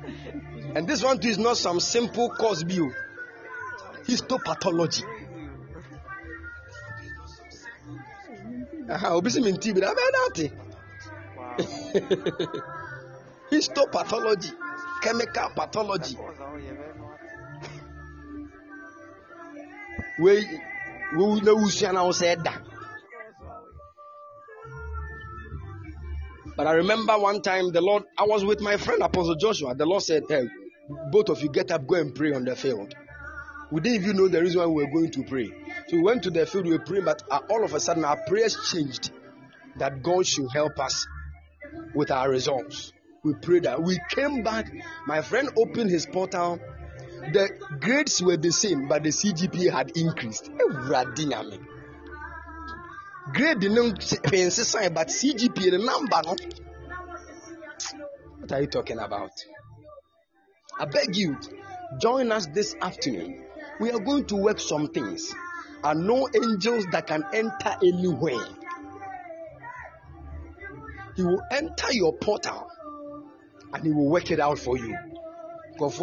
[0.76, 2.92] and this one too is not some simple course bi o oh.
[4.08, 5.04] histopathology.
[8.90, 10.52] Aha, obi si mi nti bi na abɛɛ n'ate
[11.38, 11.58] Wow.
[13.52, 14.52] histopathology
[15.02, 16.32] chemical pathology oh,
[20.20, 20.46] wei
[21.44, 22.54] na wusua na wo ɛda
[26.56, 29.86] but i remember one time the lord i was with my friend apostle joshua the
[29.86, 30.48] lord said hey,
[31.12, 32.94] both of you get up go and pray on the field.
[33.72, 35.48] We didn't even know the reason why we were going to pray.
[35.88, 38.04] So we went to the field we were praying but uh, all of a sudden
[38.04, 39.12] our prayers changed
[39.78, 41.08] that god should help us
[41.96, 42.92] with our results.
[43.24, 43.82] We prayed that.
[43.82, 44.72] We came back.
[45.06, 46.60] My friend opened his portal.
[47.34, 47.50] The
[47.80, 50.50] grades were the same but the cgpa had increased.
[50.52, 51.60] Ewurade Nyame.
[53.34, 56.22] grade no nsesa but cgpa the number
[58.40, 59.32] what are you talking about
[60.80, 61.38] i beg you
[62.00, 63.44] join us this afternoon.
[63.80, 65.34] We are going to work some things.
[65.84, 68.46] And no angels that can enter anywhere.
[71.16, 72.68] He will enter your portal
[73.74, 74.98] and he will work it out for you.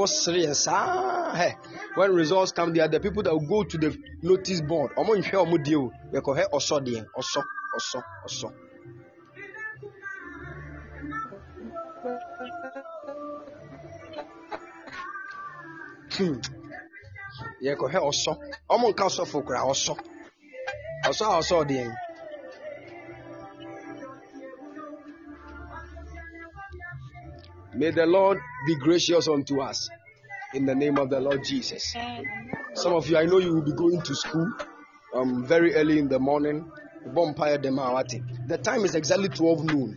[0.07, 1.55] Sere yɛn saa hɛ
[1.95, 4.91] when results come there are the people that will go to the notice board
[16.19, 16.41] hmm
[18.11, 18.33] ɔsɔ
[18.71, 19.25] ɔmo nka ɔsɔ
[21.09, 21.95] ɔsɔ a ɔsɔ deɛ
[27.75, 29.89] May the Lord be gracious unto us
[30.53, 31.95] in the name of the Lord Jesus.
[32.75, 34.51] Some of you, I know you will be going to school
[35.15, 36.69] um, very early in the morning.
[37.05, 39.97] The time is exactly 12 noon.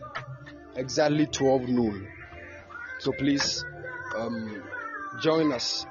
[0.76, 2.06] Exactly 12 noon.
[3.00, 3.64] So please
[4.16, 4.62] um,
[5.20, 5.84] join us.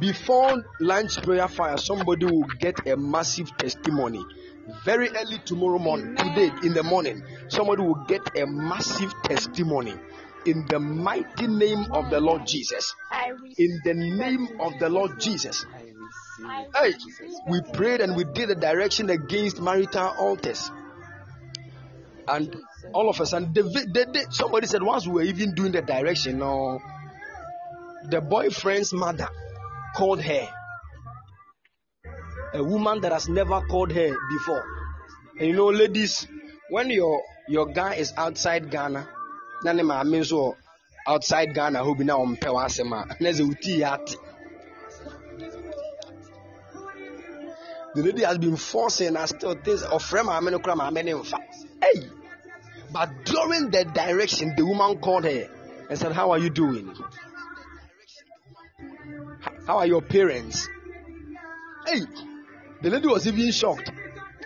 [0.00, 4.24] Before lunch prayer fire, somebody will get a massive testimony.
[4.84, 9.94] Very early tomorrow morning, today in the morning, somebody will get a massive testimony
[10.46, 12.94] in the mighty name of the Lord Jesus.
[13.58, 15.66] In the name of the Lord Jesus.
[16.74, 16.94] Hey,
[17.46, 20.70] we prayed and we did a direction against marital altars.
[22.26, 22.56] And
[22.94, 25.72] all of a sudden, the, vi- the, the, somebody said, once we were even doing
[25.72, 26.80] the direction, no,
[28.08, 29.28] the boyfriend's mother
[29.96, 30.48] called her.
[32.54, 34.64] A woman that has never called her before.
[35.38, 36.26] And you know, ladies,
[36.68, 39.08] when your your guy is outside Ghana,
[39.64, 40.56] na ne maame nso
[41.06, 44.16] outside Ghana hɔ bi na ɔmpɛ w'asɛm a na sɛ wotii.
[47.94, 51.32] The lady has been forcing and still thinks ɔfrɛ maame no kora maame.
[51.82, 52.08] Hey!
[52.92, 55.48] But during the direction, the woman called her
[55.88, 56.92] and said, How are you doing?
[59.70, 60.68] How are your parents?
[61.86, 62.00] Hey!
[62.82, 63.88] The lady was even shocked.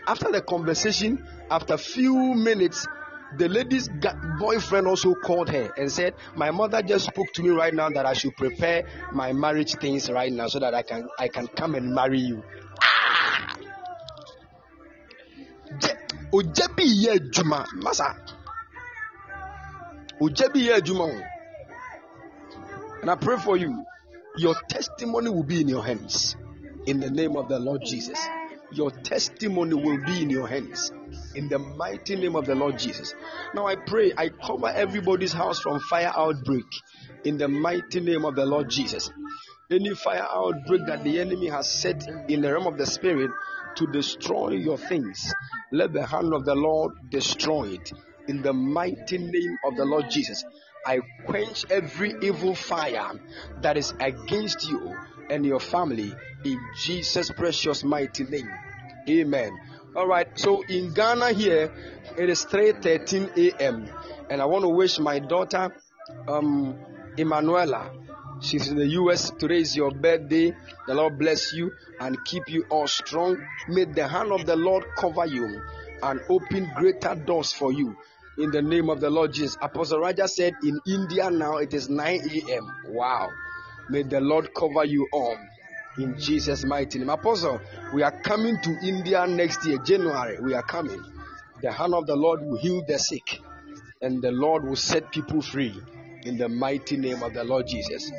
[0.06, 2.86] After the conversation, after few minutes,
[3.38, 3.88] the lady's
[4.38, 8.04] boyfriend also called her and said, "My mother just spoke to me right now that
[8.04, 8.84] I should prepare
[9.14, 12.44] my marriage things right now so that I can I can come and marry you."
[12.82, 13.56] Ah!
[16.30, 17.16] Bi yɛ.
[23.00, 23.86] And I pray for you.
[24.36, 26.34] Your testimony will be in your hands.
[26.86, 28.18] In the name of the Lord Jesus.
[28.72, 30.90] Your testimony will be in your hands.
[31.36, 33.14] In the mighty name of the Lord Jesus.
[33.54, 36.66] Now I pray, I cover everybody's house from fire outbreak.
[37.24, 39.08] In the mighty name of the Lord Jesus.
[39.70, 43.30] Any fire outbreak that the enemy has set in the realm of the spirit
[43.76, 45.32] to destroy your things,
[45.72, 47.92] let the hand of the Lord destroy it.
[48.26, 50.44] In the mighty name of the Lord Jesus.
[50.86, 53.12] I quench every evil fire
[53.62, 54.94] that is against you
[55.30, 58.50] and your family in Jesus' precious mighty name.
[59.08, 59.58] Amen.
[59.96, 60.28] All right.
[60.38, 61.72] So in Ghana here,
[62.18, 63.88] it is 3:13 a.m.
[64.28, 65.70] and I want to wish my daughter,
[66.28, 66.76] um,
[67.16, 67.90] Emanuela,
[68.40, 69.30] She's in the US.
[69.38, 70.54] Today is your birthday.
[70.86, 73.38] The Lord bless you and keep you all strong.
[73.68, 75.62] May the hand of the Lord cover you
[76.02, 77.96] and open greater doors for you.
[78.36, 79.56] In the name of the Lord Jesus.
[79.60, 82.74] Apostle Raja said in India now it is 9 a.m.
[82.88, 83.28] Wow.
[83.88, 85.38] May the Lord cover you all.
[85.98, 87.10] In Jesus' mighty name.
[87.10, 87.60] Apostle,
[87.92, 90.40] we are coming to India next year, January.
[90.40, 91.02] We are coming.
[91.62, 93.40] The hand of the Lord will heal the sick
[94.02, 95.74] and the Lord will set people free
[96.24, 98.10] in the mighty name of the Lord Jesus.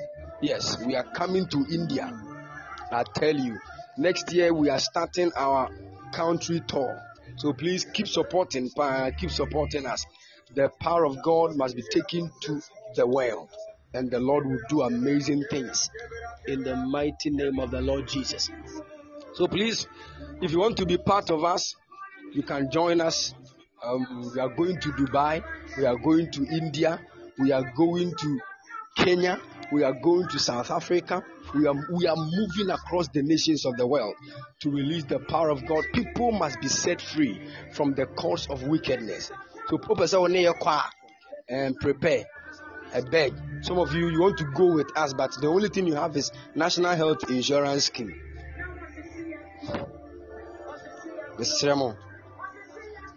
[0.41, 2.11] Yes, we are coming to India.
[2.91, 3.59] I tell you,
[3.97, 5.69] next year we are starting our
[6.13, 7.01] country tour.
[7.38, 8.70] So please keep supporting,
[9.18, 10.06] keep supporting us.
[10.53, 12.62] The power of God must be taken to
[12.95, 13.49] the world,
[13.94, 15.90] and the Lord will do amazing things
[16.48, 18.49] in the mighty name of the Lord Jesus.
[19.34, 19.88] So please,
[20.41, 21.76] if you want to be part of us,
[22.32, 23.34] you can join us.
[23.84, 25.44] Um, we are going to Dubai,
[25.78, 26.99] we are going to India,
[27.38, 28.40] we are going to
[28.98, 29.40] Kenya,
[29.71, 31.23] we are going to South Africa.
[31.53, 34.15] We are, we are moving across the nations of the world
[34.61, 35.83] to release the power of God.
[35.93, 37.41] People must be set free
[37.73, 39.31] from the cause of wickedness.
[39.67, 40.25] So,
[41.47, 42.25] and um, prepare.
[42.93, 43.33] I beg.
[43.61, 46.15] Some of you, you want to go with us, but the only thing you have
[46.15, 48.13] is National Health Insurance Scheme.
[51.37, 51.67] Mr.
[51.67, 51.97] Remo.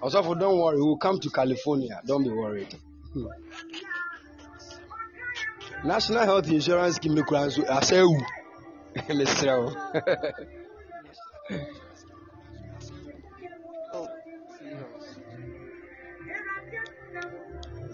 [0.00, 2.00] Also, don't worry, we'll come to California.
[2.06, 2.74] Don't be worried.
[3.12, 3.26] Hmm.
[5.84, 8.16] National health insurance scheme no kura nso asɛ ewu
[9.18, 9.70] mesrɛ wo.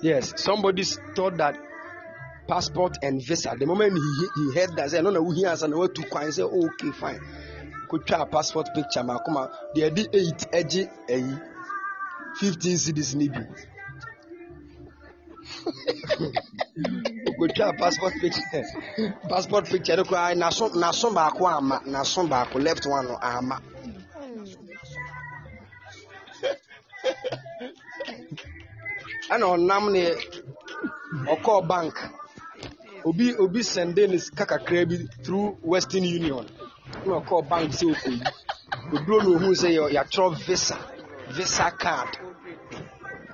[0.03, 0.83] Yes somebody
[1.15, 1.57] thought that
[2.47, 5.77] passport and visa the moment he he heard that say no na wuhi ansa na
[5.77, 7.21] watu kwan say okay fine.
[7.89, 9.19] Kotwa passport picture ma
[9.75, 11.41] deɛ ɛde eight ɛgye ɛyi
[12.39, 13.41] fifteen cedis ni bi
[17.37, 18.65] okotwa passport picture.
[19.29, 23.61] Passport picture no koraa naso naso baako ama naso baako left one no ama.
[29.31, 30.15] Ɛna ɔnam ne
[31.33, 31.95] ɔkɔɔ bank.
[33.05, 36.47] Obi obi sɛnde ne sika kakra bi through western union.
[37.05, 38.23] Ɛna ɔkɔɔ bank sɛ okoyi
[38.93, 40.79] oduro na ohun sɛ yɛatwerɛ visa
[41.31, 42.19] visa card.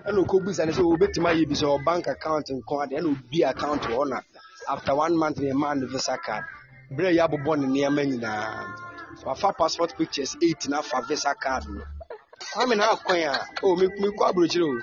[0.07, 3.43] Ɛna okobisa ne sɛ obetumi ayɛ bi sɛ ɔ bank account nko ade ɛna obi
[3.43, 4.19] account wɔ na
[4.69, 6.45] after one month ne ɛmaa ne visa card.
[6.97, 8.65] Berɛ yɛ abobɔ ne nneɛma nyinaa
[9.27, 11.83] wafa passport pictures eight na afa visa card no
[12.53, 14.81] kwame na akwan a o me me kɔ aburokyire o.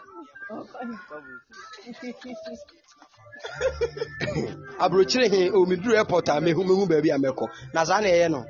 [4.84, 8.07] Aburokyire he o me duru airport a mehu mehu baabi a mɛkɔ na saa na
[8.07, 8.45] ɛyɛ no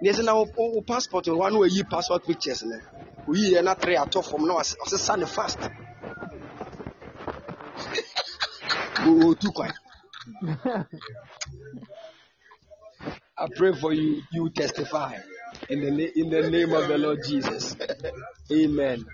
[0.00, 2.76] ne yɛsɛ na wo passport wɔ hɔ a na wayi passport pictures no
[3.28, 5.58] oyi yɛ na tere atɔ fam na ɔsesa ne fast
[9.06, 9.72] otu kwan
[13.38, 15.18] I pray for you, you testify
[15.68, 17.76] in the, in the name of the Lord Jesus.
[18.52, 19.04] Amen.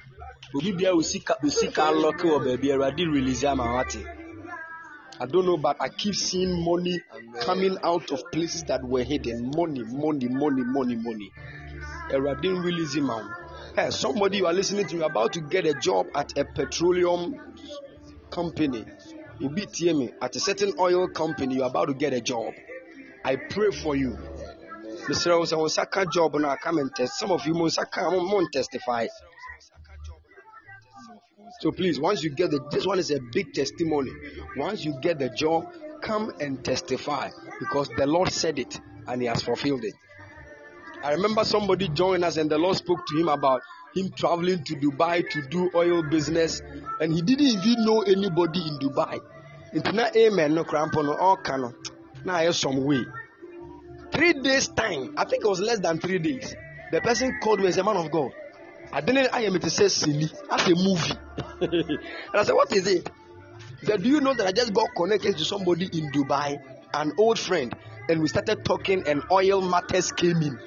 [0.55, 4.05] Obi bia osika osika alɔke wɔ baabi awurade release ama wate.
[5.21, 7.01] I don't know, but I keep seeing money
[7.41, 9.51] coming out of places that were hidden.
[9.57, 11.31] Money, money, money, money, money.
[12.11, 13.25] Awurade release him out.
[13.79, 17.39] Hey, somebody you are listening to, you're about to get a job at a petroleum
[18.29, 18.85] company.
[19.39, 22.55] You be me at a certain oil company, you're about to get a job.
[23.25, 24.19] I pray for you.
[25.07, 25.31] Mr.
[25.31, 27.21] Osa Osaka job now come and test.
[27.21, 29.07] Some of you won't testify.
[31.61, 34.11] So please, once you get the this one is a big testimony.
[34.57, 35.73] Once you get the job,
[36.03, 37.31] come and testify
[37.61, 39.95] because the Lord said it and He has fulfilled it.
[41.03, 43.63] I remember somebody joined us and the Lord spoke to him about
[43.95, 46.61] him traveling to Dubai to do oil business
[47.01, 49.21] and he didn't even know anybody in Dubai.
[49.73, 51.75] Into na amen no crampo no all cano.
[52.25, 53.05] Now I some way.
[54.11, 56.55] Three days time, I think it was less than three days.
[56.91, 58.33] The person called me as a man of God.
[58.93, 60.31] I didn't I am to say silly.
[60.49, 61.13] That's a movie.
[61.61, 62.01] and
[62.35, 63.09] I said, What is it?
[63.81, 66.59] He said, Do you know that I just got connected to somebody in Dubai,
[66.95, 67.75] an old friend,
[68.09, 70.59] and we started talking and oil matters came in.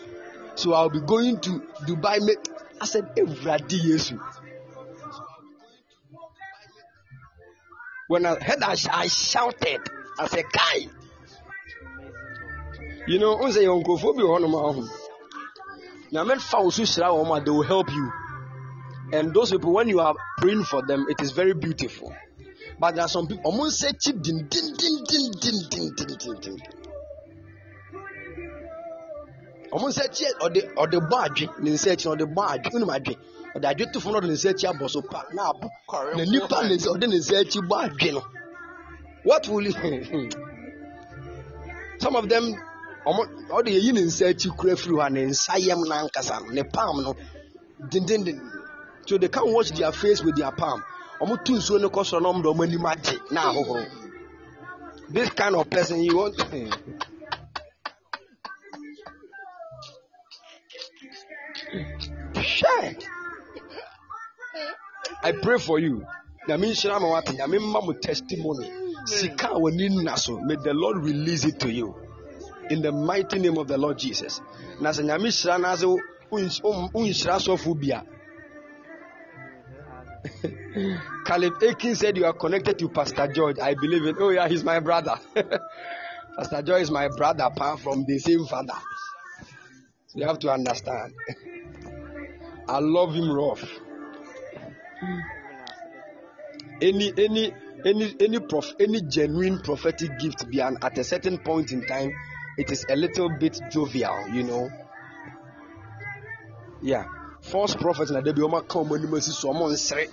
[0.56, 2.26] So I'll be going to Dubai.
[2.26, 2.40] Make
[2.82, 4.20] I said, Evradi Yesu.
[8.08, 9.80] When I heard that, I shouted.
[10.20, 10.88] I said, Kai.
[13.08, 14.88] You know, on say uncle phobia on my
[16.12, 16.84] Now, men found so
[17.40, 18.12] they will help you.
[19.14, 22.14] And those people, when you are praying for them, it is very beautiful.
[22.80, 24.48] But there are some people, almost say chip din
[29.92, 33.16] say chip or the or the badge, ne nsa akyi ɔde bɔ adwe ɔnum adwe
[33.56, 35.70] ɔde adwe to na ɔde ne nsa akyi abɔ so pa na abɔ
[36.18, 38.24] na nipa ne nsa ɔde ne nsa akyi bɔ adwe no
[39.24, 40.30] what will you
[42.00, 42.54] some of them
[43.06, 46.52] ɔmo ɔde eyi ne nsa akyi kura firi hɔ a ne nsa yam n'ankasa no
[46.54, 47.16] ne palm no
[47.90, 48.40] dendenden
[49.06, 50.84] so they can wash their face with their palm
[51.22, 53.86] ɔmo tu nsuo no kɔ soro na ɔmo de ɔmo anim agye na ahohoro
[55.10, 56.38] this kind of person you want.
[62.42, 62.92] Sure.
[65.24, 66.06] I pray for you.
[66.48, 68.68] Nyame nhyira ma wate nyame mma mo testimony
[69.06, 71.96] sika a w'ani nna so may the lord release it to you
[72.70, 74.42] in the mighty name of the lord jesus
[74.80, 75.86] na sɛ nyame hyira na ase
[76.32, 78.02] wonhyira um, sɔfo bi
[81.26, 83.60] Caleb Aiken said you are connected to Pastor George.
[83.60, 84.16] I believe it.
[84.20, 85.20] Oh yeah, he's my brother.
[86.38, 88.76] Pastor George is my brother, apart from the same father.
[90.14, 91.14] You have to understand.
[92.72, 93.64] I love him rough.
[96.82, 97.54] Any any
[97.86, 102.12] any any prof any genuine prophetic gift beyond at a certain point in time,
[102.58, 104.70] it is a little bit jovial, you know.
[106.82, 107.04] Yeah.
[107.42, 110.06] False prophets na debi ọmọ kan ọmọ anim esi so ọmọ nsere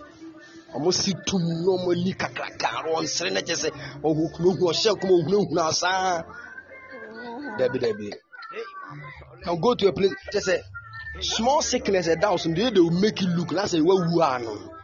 [0.77, 3.69] ọmọ si tum na ọmọ ani kakraka ọmọ nsere na kyerɛ sɛ
[4.09, 6.25] ɔhukunohu ɔhyɛ nkɔmɔ ohunohuna asaa
[7.59, 8.09] dabi dabi
[9.45, 10.57] can go to a place kyerɛ sɛ
[11.21, 14.75] small sickness ɔso de they will make you look na sɛ wawu ano.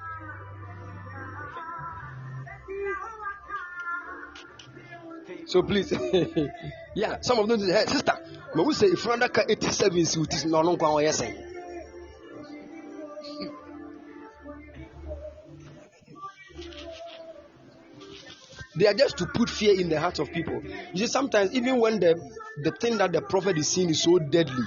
[5.47, 5.93] So please,
[6.95, 8.19] yeah, some of them say, hey, sister,
[8.55, 11.51] but we say if Rwanda ka 87 si utis na ɔno nkwa ɔyɛ sɛn.
[18.77, 20.61] They are just to put fear in the hearts of people.
[20.93, 22.21] You see, sometimes even when the
[22.63, 24.65] the thing that the prophet is seeing is so deadly.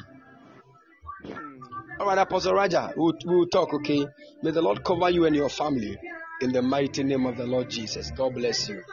[2.00, 4.06] All right, Apostle Raja, we'll, we'll talk, okay?
[4.44, 5.98] May the Lord cover you and your family
[6.42, 8.12] in the mighty name of the Lord Jesus.
[8.12, 8.84] God bless you.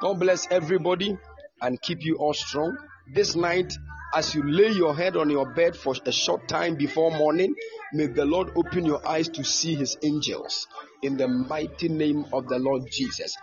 [0.00, 1.18] God bless everybody
[1.60, 2.78] and keep you all strong.
[3.12, 3.72] This night,
[4.14, 7.52] as you lay your head on your bed for a short time before morning,
[7.92, 10.68] may the Lord open your eyes to see his angels
[11.02, 13.36] in the mighty name of the Lord Jesus.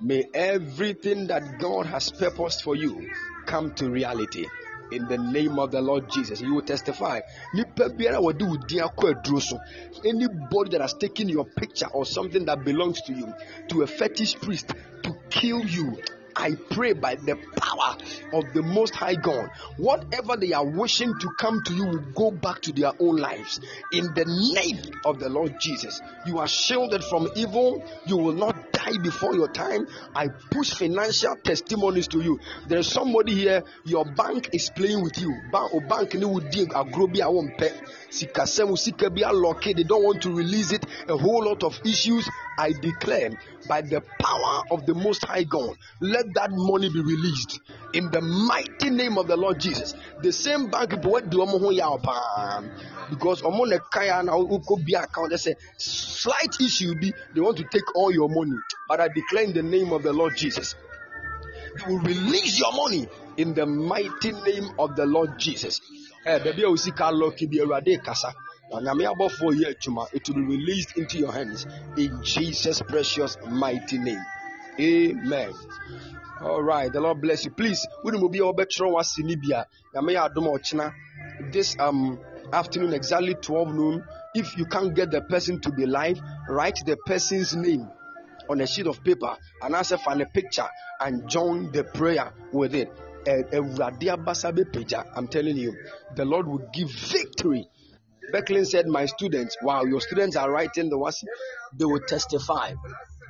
[0.00, 3.10] May everything that God has purposed for you
[3.44, 4.46] come to reality
[4.92, 6.40] in the name of the Lord Jesus.
[6.40, 7.20] You will testify.
[10.04, 13.32] Anybody that has taken your picture or something that belongs to you
[13.68, 15.98] to a fetish priest to kill you.
[16.38, 17.96] I pray by the power
[18.32, 22.30] of the Most High God, whatever they are wishing to come to you will go
[22.30, 23.60] back to their own lives.
[23.92, 24.24] In the
[24.54, 27.82] name of the Lord Jesus, you are shielded from evil.
[28.06, 29.88] You will not die before your time.
[30.14, 32.38] I push financial testimonies to you.
[32.68, 35.34] There's somebody here, your bank is playing with you.
[38.12, 38.72] Ni would dig a grobi a won't pay.
[38.72, 39.76] Sikasemu sikabia locked.
[39.76, 40.86] They don't want to release it.
[41.08, 42.28] A whole lot of issues.
[42.58, 43.30] I declare
[43.68, 47.60] by the power of the Most High God, let that money be released
[47.92, 49.94] in the mighty name of the Lord Jesus.
[50.22, 51.46] The same bank people what do
[53.10, 57.64] because omo ne kaya na uko be account say slight issue be they want to
[57.64, 58.56] take all your money
[58.88, 60.74] but I declare in the name of the Lord Jesus
[61.76, 65.80] they will release your money in the mighty name of the Lord Jesus
[66.24, 68.34] eh baby o sika lucky be awurade kasa
[68.70, 71.66] na nyame abɔfoɔ yɛ adwuma it will be released into your hands
[71.96, 74.20] in Jesus precious mighty name.
[74.80, 75.52] Amen.
[76.40, 77.50] All right the Lord bless you.
[77.50, 80.92] Please wouldn't be able to wasi ni bia nyame yɛ adom a ɔkyena
[81.52, 82.18] this um
[82.52, 84.04] afternoon exactly 12 noon
[84.34, 87.88] if you can't get the person to be live write the person's name
[88.48, 90.66] on a sheet of paper and answer find a picture
[91.00, 92.90] and join the prayer with it.
[95.16, 95.76] I'm telling you,
[96.16, 97.66] the Lord will give victory.
[98.32, 101.24] Becklin said, My students, wow, your students are writing the words,
[101.78, 102.72] they will testify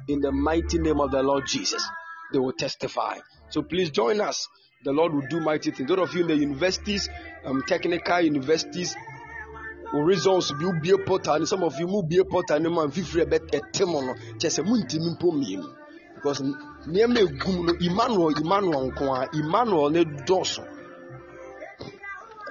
[0.09, 1.87] in the mighty name of the Lord Jesus.
[2.33, 3.19] They will testify.
[3.51, 4.49] So please join us.
[4.85, 5.89] The Lord will do mighty things.
[5.89, 7.09] Those of you in the universities,
[7.45, 8.95] um, technical universities,
[9.93, 13.39] results bi ubie portal and some of you mu bie portal and man fifiri ɛbɛ
[13.57, 15.65] ɛte mo no kyɛ sɛ mu ntumi mmienu
[16.15, 16.43] because
[16.89, 20.65] nneɛma egum no emmanuel emmanuel nko a emmanuel ne dɔɔso.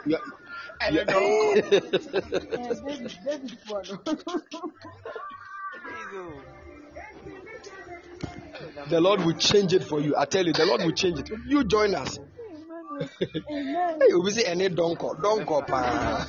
[8.90, 10.16] The Lord will change it for you.
[10.16, 11.30] I tell you, the Lord will change it.
[11.48, 12.18] You join us.
[13.20, 16.26] hey, we say any donko, donko pa.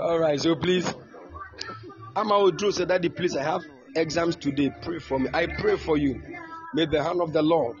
[0.00, 0.86] All right, so please,
[2.14, 3.62] I'm out to say that please, I have
[3.96, 4.70] exams today.
[4.82, 5.28] Pray for me.
[5.32, 6.22] I pray for you.
[6.74, 7.76] May the hand of the Lord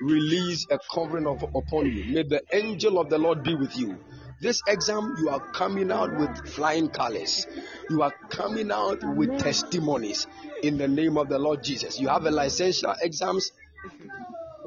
[0.00, 2.04] release a covering of, upon you.
[2.12, 3.98] May the angel of the Lord be with you.
[4.40, 7.46] This exam, you are coming out with flying colors.
[7.88, 10.26] You are coming out with testimonies
[10.62, 11.98] in the name of the Lord Jesus.
[11.98, 13.52] You have a licential exams.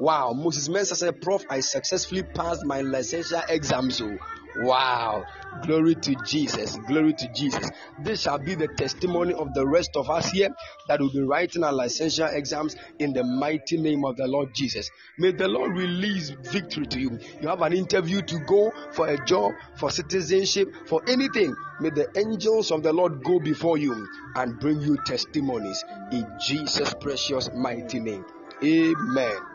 [0.00, 3.98] Wow, Moses Mensah said, Prof, I successfully passed my licential exams.
[3.98, 4.18] So,
[4.56, 5.24] wow,
[5.62, 7.70] glory to Jesus, glory to Jesus.
[8.02, 10.50] This shall be the testimony of the rest of us here
[10.88, 14.90] that will be writing our licential exams in the mighty name of the Lord Jesus.
[15.18, 17.18] May the Lord release victory to you.
[17.40, 21.54] You have an interview to go for a job, for citizenship, for anything.
[21.80, 24.06] May the angels of the Lord go before you
[24.36, 28.24] and bring you testimonies in Jesus' precious mighty name.
[28.62, 29.49] Amen.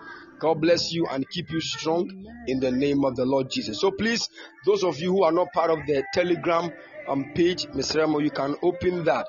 [0.45, 2.07] God bless you and keep you strong
[2.45, 3.81] in the name of the Lord Jesus.
[3.81, 4.29] So please,
[4.63, 6.71] those of you who are not part of the Telegram
[7.07, 8.01] um, page, Mr.
[8.01, 9.25] Remo, you can open that.